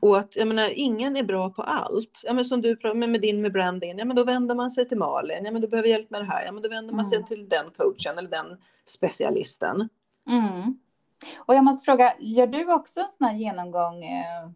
Och 0.00 0.18
att 0.18 0.36
jag 0.36 0.48
menar, 0.48 0.70
ingen 0.74 1.16
är 1.16 1.22
bra 1.22 1.50
på 1.50 1.62
allt. 1.62 2.20
Ja, 2.24 2.32
men 2.32 2.44
som 2.44 2.62
du 2.62 2.78
med, 2.94 3.08
med 3.08 3.20
din 3.20 3.42
med 3.42 3.52
branding, 3.52 3.98
ja 3.98 4.04
men 4.04 4.16
då 4.16 4.24
vänder 4.24 4.54
man 4.54 4.70
sig 4.70 4.88
till 4.88 4.98
Malin. 4.98 5.44
Ja 5.44 5.50
men 5.50 5.62
du 5.62 5.68
behöver 5.68 5.88
hjälp 5.88 6.10
med 6.10 6.20
det 6.20 6.24
här. 6.24 6.44
Ja 6.44 6.52
men 6.52 6.62
då 6.62 6.68
vänder 6.68 6.94
man 6.94 7.04
sig 7.04 7.16
mm. 7.16 7.28
till 7.28 7.48
den 7.48 7.64
coachen 7.76 8.18
eller 8.18 8.30
den 8.30 8.56
specialisten. 8.84 9.88
Mm. 10.28 10.78
Och 11.38 11.54
jag 11.54 11.64
måste 11.64 11.84
fråga, 11.84 12.14
gör 12.18 12.46
du 12.46 12.72
också 12.72 13.00
en 13.00 13.10
sån 13.10 13.26
här 13.26 13.34
genomgång, 13.34 14.04
eh, 14.04 14.48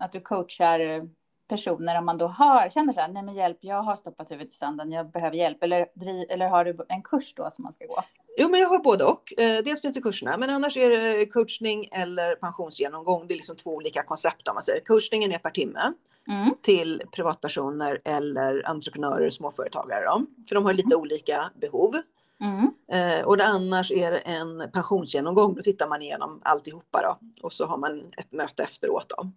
att 0.00 0.12
du 0.12 0.20
coachar 0.20 1.08
personer 1.48 1.98
om 1.98 2.06
man 2.06 2.18
då 2.18 2.26
har, 2.26 2.68
känner 2.68 2.92
så 2.92 3.00
här, 3.00 3.08
nej 3.08 3.22
men 3.22 3.34
hjälp, 3.34 3.58
jag 3.60 3.82
har 3.82 3.96
stoppat 3.96 4.30
huvudet 4.30 4.52
i 4.52 4.56
sanden, 4.56 4.92
jag 4.92 5.10
behöver 5.10 5.36
hjälp. 5.36 5.62
Eller, 5.62 5.86
eller 6.30 6.48
har 6.48 6.64
du 6.64 6.76
en 6.88 7.02
kurs 7.02 7.34
då 7.34 7.50
som 7.50 7.62
man 7.62 7.72
ska 7.72 7.86
gå? 7.86 8.02
Jo, 8.36 8.48
men 8.48 8.60
jag 8.60 8.68
har 8.68 8.78
både 8.78 9.04
och. 9.04 9.32
Eh, 9.38 9.64
dels 9.64 9.80
finns 9.80 9.94
det 9.94 10.00
kurserna, 10.00 10.36
men 10.36 10.50
annars 10.50 10.76
är 10.76 10.90
det 10.90 11.26
coachning 11.26 11.88
eller 11.92 12.34
pensionsgenomgång. 12.34 13.26
Det 13.26 13.34
är 13.34 13.36
liksom 13.36 13.56
två 13.56 13.70
olika 13.70 14.02
koncept 14.02 14.48
om 14.48 14.54
man 14.54 14.62
säger. 14.62 14.80
Coachningen 14.80 15.32
är 15.32 15.38
per 15.38 15.50
timme 15.50 15.92
mm. 16.28 16.54
till 16.62 17.02
privatpersoner 17.12 18.00
eller 18.04 18.68
entreprenörer, 18.68 19.30
småföretagare. 19.30 20.04
Då. 20.04 20.26
För 20.48 20.54
de 20.54 20.64
har 20.64 20.74
lite 20.74 20.94
mm. 20.94 21.00
olika 21.00 21.50
behov. 21.60 21.94
Mm. 22.40 22.70
Eh, 22.92 23.24
och 23.24 23.36
det 23.36 23.44
annars 23.44 23.90
är 23.90 24.10
det 24.10 24.18
en 24.18 24.70
pensionsgenomgång. 24.72 25.54
Då 25.54 25.62
tittar 25.62 25.88
man 25.88 26.02
igenom 26.02 26.40
alltihopa 26.42 27.02
då. 27.02 27.18
Och 27.42 27.52
så 27.52 27.66
har 27.66 27.78
man 27.78 27.98
ett 28.16 28.32
möte 28.32 28.62
efteråt. 28.62 29.06
Då. 29.08 29.30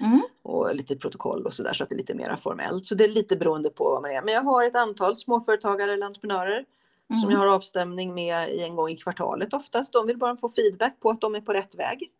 Mm. 0.00 0.22
Och 0.42 0.74
lite 0.74 0.96
protokoll 0.96 1.46
och 1.46 1.52
sådär 1.52 1.72
så 1.72 1.82
att 1.82 1.88
det 1.88 1.94
är 1.94 1.98
lite 1.98 2.14
mer 2.14 2.36
formellt. 2.40 2.86
Så 2.86 2.94
det 2.94 3.04
är 3.04 3.08
lite 3.08 3.36
beroende 3.36 3.70
på 3.70 3.84
vad 3.84 4.02
man 4.02 4.10
är. 4.10 4.22
Men 4.22 4.34
jag 4.34 4.42
har 4.42 4.66
ett 4.66 4.76
antal 4.76 5.16
småföretagare 5.16 5.92
eller 5.92 6.06
entreprenörer 6.06 6.64
mm. 7.12 7.20
som 7.20 7.30
jag 7.30 7.38
har 7.38 7.54
avstämning 7.54 8.14
med 8.14 8.48
en 8.48 8.76
gång 8.76 8.88
i 8.88 8.96
kvartalet 8.96 9.54
oftast. 9.54 9.92
De 9.92 10.06
vill 10.06 10.18
bara 10.18 10.36
få 10.36 10.48
feedback 10.48 11.00
på 11.00 11.10
att 11.10 11.20
de 11.20 11.34
är 11.34 11.40
på 11.40 11.52
rätt 11.52 11.74
väg. 11.74 12.10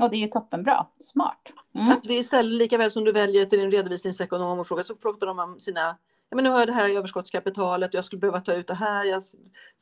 Och 0.00 0.10
det 0.10 0.16
är 0.16 0.20
ju 0.20 0.26
toppenbra, 0.26 0.86
smart. 0.98 1.52
Mm. 1.74 1.88
Att 1.88 2.02
det 2.02 2.14
är 2.14 2.20
istället 2.20 2.58
lika 2.58 2.78
väl 2.78 2.90
som 2.90 3.04
du 3.04 3.12
väljer 3.12 3.44
till 3.44 3.58
din 3.58 3.70
redovisningsekonom 3.70 4.58
och 4.58 4.68
frågar 4.68 4.82
så 4.82 4.94
pratar 4.94 5.26
de 5.26 5.38
om 5.38 5.60
sina 5.60 5.96
ja, 6.30 6.36
men 6.36 6.44
nu 6.44 6.50
har 6.50 6.58
jag 6.58 6.68
det 6.68 6.72
här 6.72 6.96
överskottskapitalet 6.96 7.94
jag 7.94 8.04
skulle 8.04 8.20
behöva 8.20 8.40
ta 8.40 8.52
ut 8.52 8.66
det 8.66 8.74
här. 8.74 9.04
Jag 9.04 9.22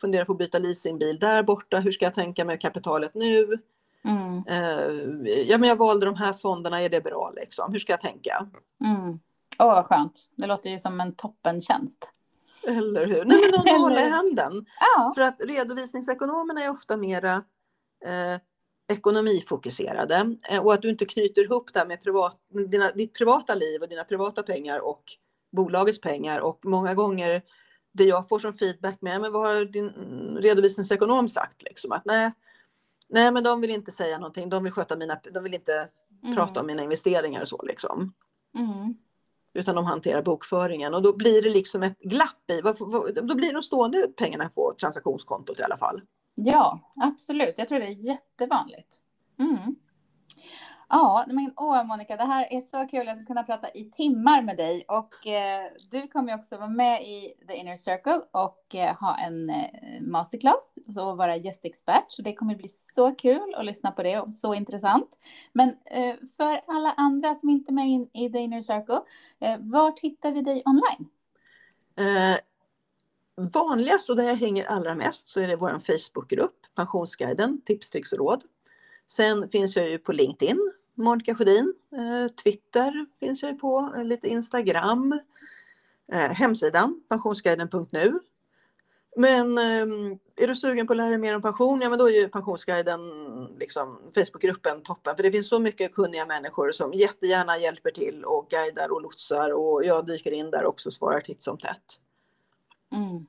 funderar 0.01 0.24
på 0.24 0.32
att 0.32 0.38
byta 0.38 0.59
leasingbil 0.59 1.18
där 1.18 1.43
borta. 1.43 1.78
Hur 1.78 1.93
ska 1.93 2.05
jag 2.05 2.14
tänka 2.14 2.45
med 2.45 2.61
kapitalet 2.61 3.14
nu? 3.14 3.59
Mm. 4.05 4.45
Uh, 4.51 5.28
ja, 5.28 5.59
men 5.59 5.68
jag 5.68 5.76
valde 5.76 6.07
de 6.07 6.14
här 6.14 6.32
fonderna, 6.32 6.80
är 6.80 6.88
det 6.88 7.01
bra 7.01 7.32
liksom? 7.36 7.72
Hur 7.72 7.78
ska 7.78 7.93
jag 7.93 8.01
tänka? 8.01 8.47
Mm. 8.84 9.20
Åh, 9.59 9.74
vad 9.74 9.84
skönt. 9.84 10.28
Det 10.36 10.47
låter 10.47 10.70
ju 10.70 10.78
som 10.78 11.01
en 11.01 11.14
toppentjänst. 11.14 12.09
Eller 12.66 13.06
hur? 13.06 13.24
Nej, 13.24 13.38
men 13.40 13.50
någon 13.50 13.80
hålla 13.80 14.06
i 14.06 14.10
handen. 14.10 14.66
Ja. 14.80 15.12
För 15.14 15.22
att 15.22 15.36
redovisningsekonomerna 15.40 16.64
är 16.64 16.70
ofta 16.70 16.96
mera 16.96 17.34
eh, 18.04 18.40
ekonomifokuserade 18.88 20.36
eh, 20.50 20.64
och 20.64 20.74
att 20.74 20.82
du 20.82 20.90
inte 20.90 21.04
knyter 21.04 21.44
ihop 21.44 21.72
det 21.72 21.78
här 21.78 21.86
med 21.86 22.02
privat, 22.02 22.38
dina, 22.70 22.90
ditt 22.90 23.14
privata 23.14 23.54
liv 23.54 23.82
och 23.82 23.88
dina 23.88 24.04
privata 24.04 24.42
pengar 24.42 24.78
och 24.78 25.02
bolagets 25.52 26.00
pengar 26.00 26.40
och 26.40 26.60
många 26.64 26.94
gånger 26.94 27.42
det 27.92 28.04
jag 28.04 28.28
får 28.28 28.38
som 28.38 28.52
feedback 28.52 29.00
med, 29.00 29.20
men 29.20 29.32
vad 29.32 29.42
har 29.42 29.64
din 29.64 29.90
redovisningsekonom 30.40 31.28
sagt 31.28 31.62
liksom 31.62 31.92
att 31.92 32.04
nej, 32.04 32.32
nej, 33.08 33.32
men 33.32 33.44
de 33.44 33.60
vill 33.60 33.70
inte 33.70 33.90
säga 33.90 34.18
någonting. 34.18 34.48
De 34.48 34.64
vill 34.64 34.72
sköta 34.72 34.96
mina, 34.96 35.20
de 35.32 35.42
vill 35.44 35.54
inte 35.54 35.88
mm. 36.22 36.36
prata 36.36 36.60
om 36.60 36.66
mina 36.66 36.82
investeringar 36.82 37.40
och 37.40 37.48
så 37.48 37.62
liksom. 37.62 38.14
Mm 38.58 38.94
utan 39.55 39.74
de 39.74 39.84
hanterar 39.84 40.22
bokföringen 40.22 40.94
och 40.94 41.03
då 41.03 41.16
blir 41.16 41.42
det 41.42 41.50
liksom 41.50 41.82
ett 41.82 41.98
glapp 41.98 42.50
i, 42.50 42.61
då 43.22 43.34
blir 43.34 43.53
de 43.53 43.62
stående 43.62 44.09
pengarna 44.16 44.48
på 44.48 44.74
transaktionskontot 44.80 45.61
i 45.61 45.62
alla 45.62 45.76
fall. 45.76 46.03
Ja, 46.34 46.92
absolut. 46.96 47.55
Jag 47.57 47.68
tror 47.68 47.78
det 47.78 47.86
är 47.86 48.07
jättevanligt. 48.07 48.98
Mm. 49.38 49.76
Ja, 50.95 51.24
men 51.28 51.53
åh 51.57 51.84
Monica, 51.84 52.16
det 52.16 52.24
här 52.24 52.47
är 52.51 52.61
så 52.61 52.86
kul. 52.90 53.07
Jag 53.07 53.16
ska 53.16 53.26
kunna 53.26 53.43
prata 53.43 53.70
i 53.70 53.90
timmar 53.90 54.43
med 54.43 54.57
dig 54.57 54.84
och 54.88 55.26
eh, 55.26 55.70
du 55.90 56.09
kommer 56.09 56.34
också 56.34 56.57
vara 56.57 56.68
med 56.68 57.03
i 57.03 57.34
The 57.49 57.55
Inner 57.55 57.76
Circle 57.76 58.20
och 58.30 58.74
eh, 58.74 58.97
ha 58.97 59.18
en 59.18 59.51
eh, 59.51 60.01
masterclass 60.01 60.74
och 60.97 61.16
vara 61.16 61.36
gästexpert. 61.36 62.05
Så 62.09 62.22
det 62.22 62.34
kommer 62.34 62.55
bli 62.55 62.68
så 62.68 63.14
kul 63.14 63.55
att 63.55 63.64
lyssna 63.64 63.90
på 63.90 64.03
det 64.03 64.20
och 64.20 64.34
så 64.34 64.55
intressant. 64.55 65.09
Men 65.53 65.68
eh, 65.68 66.14
för 66.36 66.61
alla 66.66 66.93
andra 66.93 67.34
som 67.34 67.49
inte 67.49 67.70
är 67.70 67.74
med 67.74 67.88
in, 67.88 68.11
i 68.12 68.32
The 68.32 68.38
Inner 68.38 68.62
Circle, 68.62 69.01
eh, 69.40 69.57
vart 69.61 69.99
hittar 69.99 70.32
vi 70.32 70.43
dig 70.43 70.62
online? 70.64 71.09
Eh, 71.97 72.38
vanligast 73.53 74.11
och 74.11 74.16
där 74.16 74.24
jag 74.24 74.36
hänger 74.36 74.64
allra 74.64 74.95
mest 74.95 75.28
så 75.28 75.40
är 75.40 75.49
det 75.49 75.57
vår 75.57 75.78
Facebookgrupp, 75.78 76.57
Pensionsguiden, 76.76 77.61
tips, 77.64 77.90
tricks 77.90 78.12
och 78.12 78.18
råd. 78.18 78.45
Sen 79.07 79.49
finns 79.49 79.76
jag 79.76 79.90
ju 79.90 79.99
på 79.99 80.12
LinkedIn, 80.12 80.72
Monica 80.95 81.34
Sjödin. 81.34 81.74
Eh, 81.93 82.34
Twitter 82.34 83.07
finns 83.20 83.43
jag 83.43 83.61
på, 83.61 83.93
eh, 83.97 84.05
lite 84.05 84.28
Instagram. 84.28 85.20
Eh, 86.12 86.30
hemsidan 86.30 87.03
pensionsguiden.nu. 87.09 88.18
Men 89.16 89.59
är 90.36 90.47
du 90.47 90.57
sugen 90.57 90.86
på 90.86 90.93
att 90.93 90.97
lära 90.97 91.09
dig 91.09 91.18
mer 91.18 91.34
om 91.34 91.43
pension, 91.43 91.80
ja 91.80 91.88
men 91.88 91.99
då 91.99 92.09
är 92.09 92.12
ju 92.12 92.28
Pensionsguiden, 92.28 93.01
liksom, 93.57 93.99
Facebookgruppen 94.14 94.82
toppen. 94.82 95.16
För 95.16 95.22
det 95.22 95.32
finns 95.32 95.49
så 95.49 95.59
mycket 95.59 95.95
kunniga 95.95 96.26
människor 96.26 96.70
som 96.70 96.93
jättegärna 96.93 97.59
hjälper 97.59 97.90
till 97.90 98.24
och 98.24 98.49
guidar 98.51 98.93
och 98.93 99.03
lotsar 99.03 99.51
och 99.51 99.84
jag 99.84 100.07
dyker 100.07 100.32
in 100.32 100.51
där 100.51 100.64
också 100.64 100.88
och 100.88 100.93
svarar 100.93 101.20
titt 101.20 101.43
som 101.43 101.59
tätt. 101.59 101.84
Mm. 102.93 103.26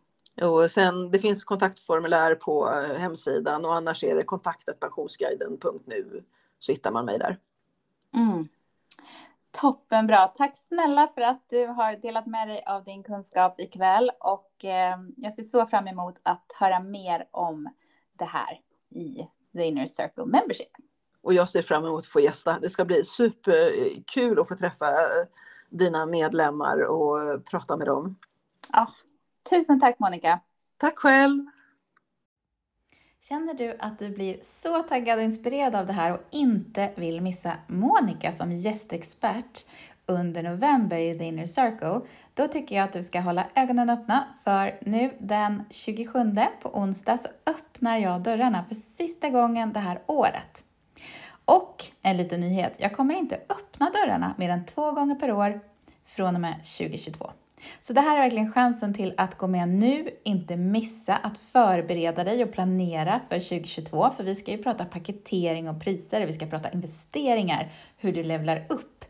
Och 0.51 0.72
sen, 0.72 1.11
det 1.11 1.20
finns 1.20 1.43
kontaktformulär 1.43 2.36
på 2.36 2.70
hemsidan 2.97 3.66
och 3.66 3.74
annars 3.74 4.03
är 4.03 4.16
det 4.16 4.24
kontaktat 4.24 4.80
pensionsguiden.nu 4.80 6.24
så 6.59 6.72
hittar 6.72 6.91
man 6.91 7.05
mig 7.05 7.20
där. 7.20 7.38
Mm. 8.14 8.47
Toppen 9.51 10.07
bra. 10.07 10.34
Tack 10.38 10.57
snälla 10.57 11.07
för 11.16 11.22
att 11.22 11.43
du 11.49 11.66
har 11.66 11.95
delat 11.95 12.26
med 12.26 12.47
dig 12.47 12.64
av 12.66 12.84
din 12.84 13.03
kunskap 13.03 13.59
ikväll 13.59 14.11
och 14.20 14.66
eh, 14.66 14.97
jag 15.18 15.34
ser 15.34 15.43
så 15.43 15.66
fram 15.66 15.88
emot 15.88 16.20
att 16.24 16.45
höra 16.59 16.80
mer 16.80 17.28
om 17.32 17.70
det 18.20 18.26
här 18.26 18.59
i 18.89 19.28
The 19.53 19.64
Inner 19.64 19.86
Circle 19.86 20.26
Membership. 20.26 20.72
Och 21.22 21.34
jag 21.34 21.49
ser 21.49 21.61
fram 21.61 21.86
emot 21.86 21.99
att 21.99 22.05
få 22.05 22.20
gästa. 22.20 22.59
Det 22.59 22.70
ska 22.70 22.86
bli 22.86 23.03
superkul 23.03 24.39
att 24.39 24.47
få 24.47 24.55
träffa 24.55 24.86
dina 25.70 26.05
medlemmar 26.05 26.84
och 26.86 27.45
prata 27.45 27.78
med 27.78 27.88
dem. 27.88 28.16
Ja, 28.72 28.88
tusen 29.49 29.80
tack 29.80 29.99
Monica. 29.99 30.39
Tack 30.78 30.97
själv. 30.97 31.45
Känner 33.30 33.53
du 33.53 33.76
att 33.80 33.99
du 33.99 34.09
blir 34.09 34.38
så 34.41 34.84
taggad 34.84 35.19
och 35.19 35.24
inspirerad 35.24 35.76
av 35.76 35.86
det 35.86 35.93
här 35.93 36.11
och 36.13 36.21
inte 36.32 36.91
vill 36.95 37.21
missa 37.21 37.53
Monica 37.67 38.32
som 38.32 38.51
gästexpert 38.51 39.65
under 40.05 40.43
november 40.43 40.97
i 40.97 41.17
The 41.17 41.24
Inner 41.24 41.45
Circle, 41.45 42.01
då 42.34 42.47
tycker 42.47 42.76
jag 42.76 42.84
att 42.84 42.93
du 42.93 43.03
ska 43.03 43.19
hålla 43.19 43.45
ögonen 43.55 43.89
öppna 43.89 44.28
för 44.43 44.80
nu 44.82 45.11
den 45.19 45.63
27 45.69 46.19
på 46.61 46.78
onsdag 46.80 47.17
så 47.17 47.30
öppnar 47.45 47.97
jag 47.97 48.21
dörrarna 48.21 48.65
för 48.65 48.76
sista 48.76 49.30
gången 49.30 49.74
det 49.74 49.80
här 49.80 50.01
året. 50.05 50.65
Och 51.45 51.84
en 52.01 52.17
liten 52.17 52.39
nyhet, 52.39 52.76
jag 52.78 52.95
kommer 52.95 53.13
inte 53.13 53.36
öppna 53.36 53.89
dörrarna 53.89 54.36
mer 54.38 54.49
än 54.49 54.65
två 54.65 54.91
gånger 54.91 55.15
per 55.15 55.32
år 55.32 55.59
från 56.05 56.36
och 56.36 56.41
med 56.41 56.55
2022. 56.55 57.32
Så 57.80 57.93
det 57.93 58.01
här 58.01 58.18
är 58.18 58.22
verkligen 58.22 58.51
chansen 58.51 58.93
till 58.93 59.14
att 59.18 59.38
gå 59.38 59.47
med 59.47 59.70
nu, 59.70 60.09
inte 60.24 60.57
missa 60.57 61.16
att 61.16 61.38
förbereda 61.38 62.24
dig 62.24 62.43
och 62.43 62.53
planera 62.53 63.22
för 63.30 63.39
2022. 63.39 64.09
För 64.18 64.24
vi 64.24 64.36
ska 64.36 64.51
ju 64.51 64.64
prata 64.64 64.86
paketering 64.86 65.70
och 65.70 65.84
priser, 65.84 66.26
vi 66.26 66.34
ska 66.34 66.45
prata 66.45 66.72
investeringar, 66.72 67.72
hur 67.97 68.14
du 68.14 68.24
levlar 68.24 68.66
upp. 68.70 69.05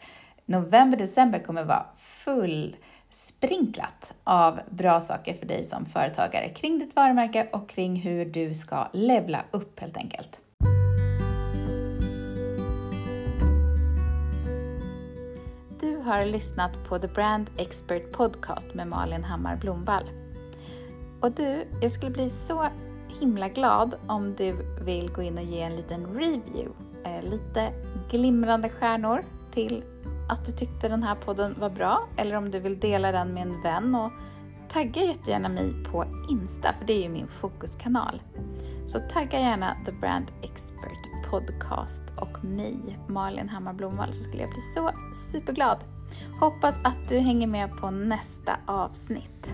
November, 0.45 0.97
december 0.97 1.39
kommer 1.39 1.63
vara 1.63 1.85
full 1.97 2.75
sprinklat 3.09 4.13
av 4.23 4.59
bra 4.69 5.01
saker 5.01 5.33
för 5.33 5.45
dig 5.45 5.65
som 5.65 5.85
företagare 5.85 6.49
kring 6.49 6.79
ditt 6.79 6.95
varumärke 6.95 7.47
och 7.51 7.69
kring 7.69 7.95
hur 7.95 8.25
du 8.25 8.53
ska 8.53 8.87
levla 8.93 9.43
upp 9.51 9.79
helt 9.79 9.97
enkelt. 9.97 10.39
Har 16.03 16.25
lyssnat 16.25 16.71
på 16.89 16.99
The 16.99 17.07
Brand 17.07 17.49
Expert 17.57 18.11
Podcast 18.11 18.73
med 18.73 18.87
Malin 18.87 19.23
Hammar 19.23 19.55
Blomvall. 19.55 20.03
Och 21.21 21.31
du, 21.31 21.67
jag 21.81 21.91
skulle 21.91 22.11
bli 22.11 22.29
så 22.29 22.67
himla 23.19 23.49
glad 23.49 23.95
om 24.07 24.35
du 24.35 24.55
vill 24.81 25.11
gå 25.11 25.21
in 25.21 25.37
och 25.37 25.43
ge 25.43 25.61
en 25.61 25.75
liten 25.75 26.05
review, 26.05 26.71
eh, 27.05 27.23
lite 27.23 27.73
glimrande 28.11 28.69
stjärnor 28.69 29.21
till 29.51 29.83
att 30.29 30.45
du 30.45 30.51
tyckte 30.51 30.87
den 30.87 31.03
här 31.03 31.15
podden 31.15 31.55
var 31.59 31.69
bra 31.69 32.07
eller 32.17 32.35
om 32.35 32.51
du 32.51 32.59
vill 32.59 32.79
dela 32.79 33.11
den 33.11 33.33
med 33.33 33.47
en 33.47 33.61
vän 33.61 33.95
och 33.95 34.11
tagga 34.73 35.03
jättegärna 35.03 35.49
mig 35.49 35.73
på 35.91 36.05
Insta 36.29 36.73
för 36.79 36.85
det 36.85 36.93
är 36.93 37.03
ju 37.03 37.09
min 37.09 37.27
fokuskanal. 37.27 38.21
Så 38.87 38.99
tagga 38.99 39.39
gärna 39.39 39.77
The 39.85 39.91
Brand 39.91 40.25
Expert 40.41 41.29
Podcast 41.29 42.01
och 42.15 42.43
mig, 42.45 42.99
Malin 43.07 43.49
Hammar 43.49 43.73
Blomvall, 43.73 44.13
så 44.13 44.23
skulle 44.23 44.41
jag 44.41 44.51
bli 44.51 44.61
så 44.75 44.91
superglad. 45.31 45.77
Hoppas 46.39 46.75
att 46.83 47.09
du 47.09 47.19
hänger 47.19 47.47
med 47.47 47.71
på 47.77 47.91
nästa 47.91 48.57
avsnitt. 48.65 49.53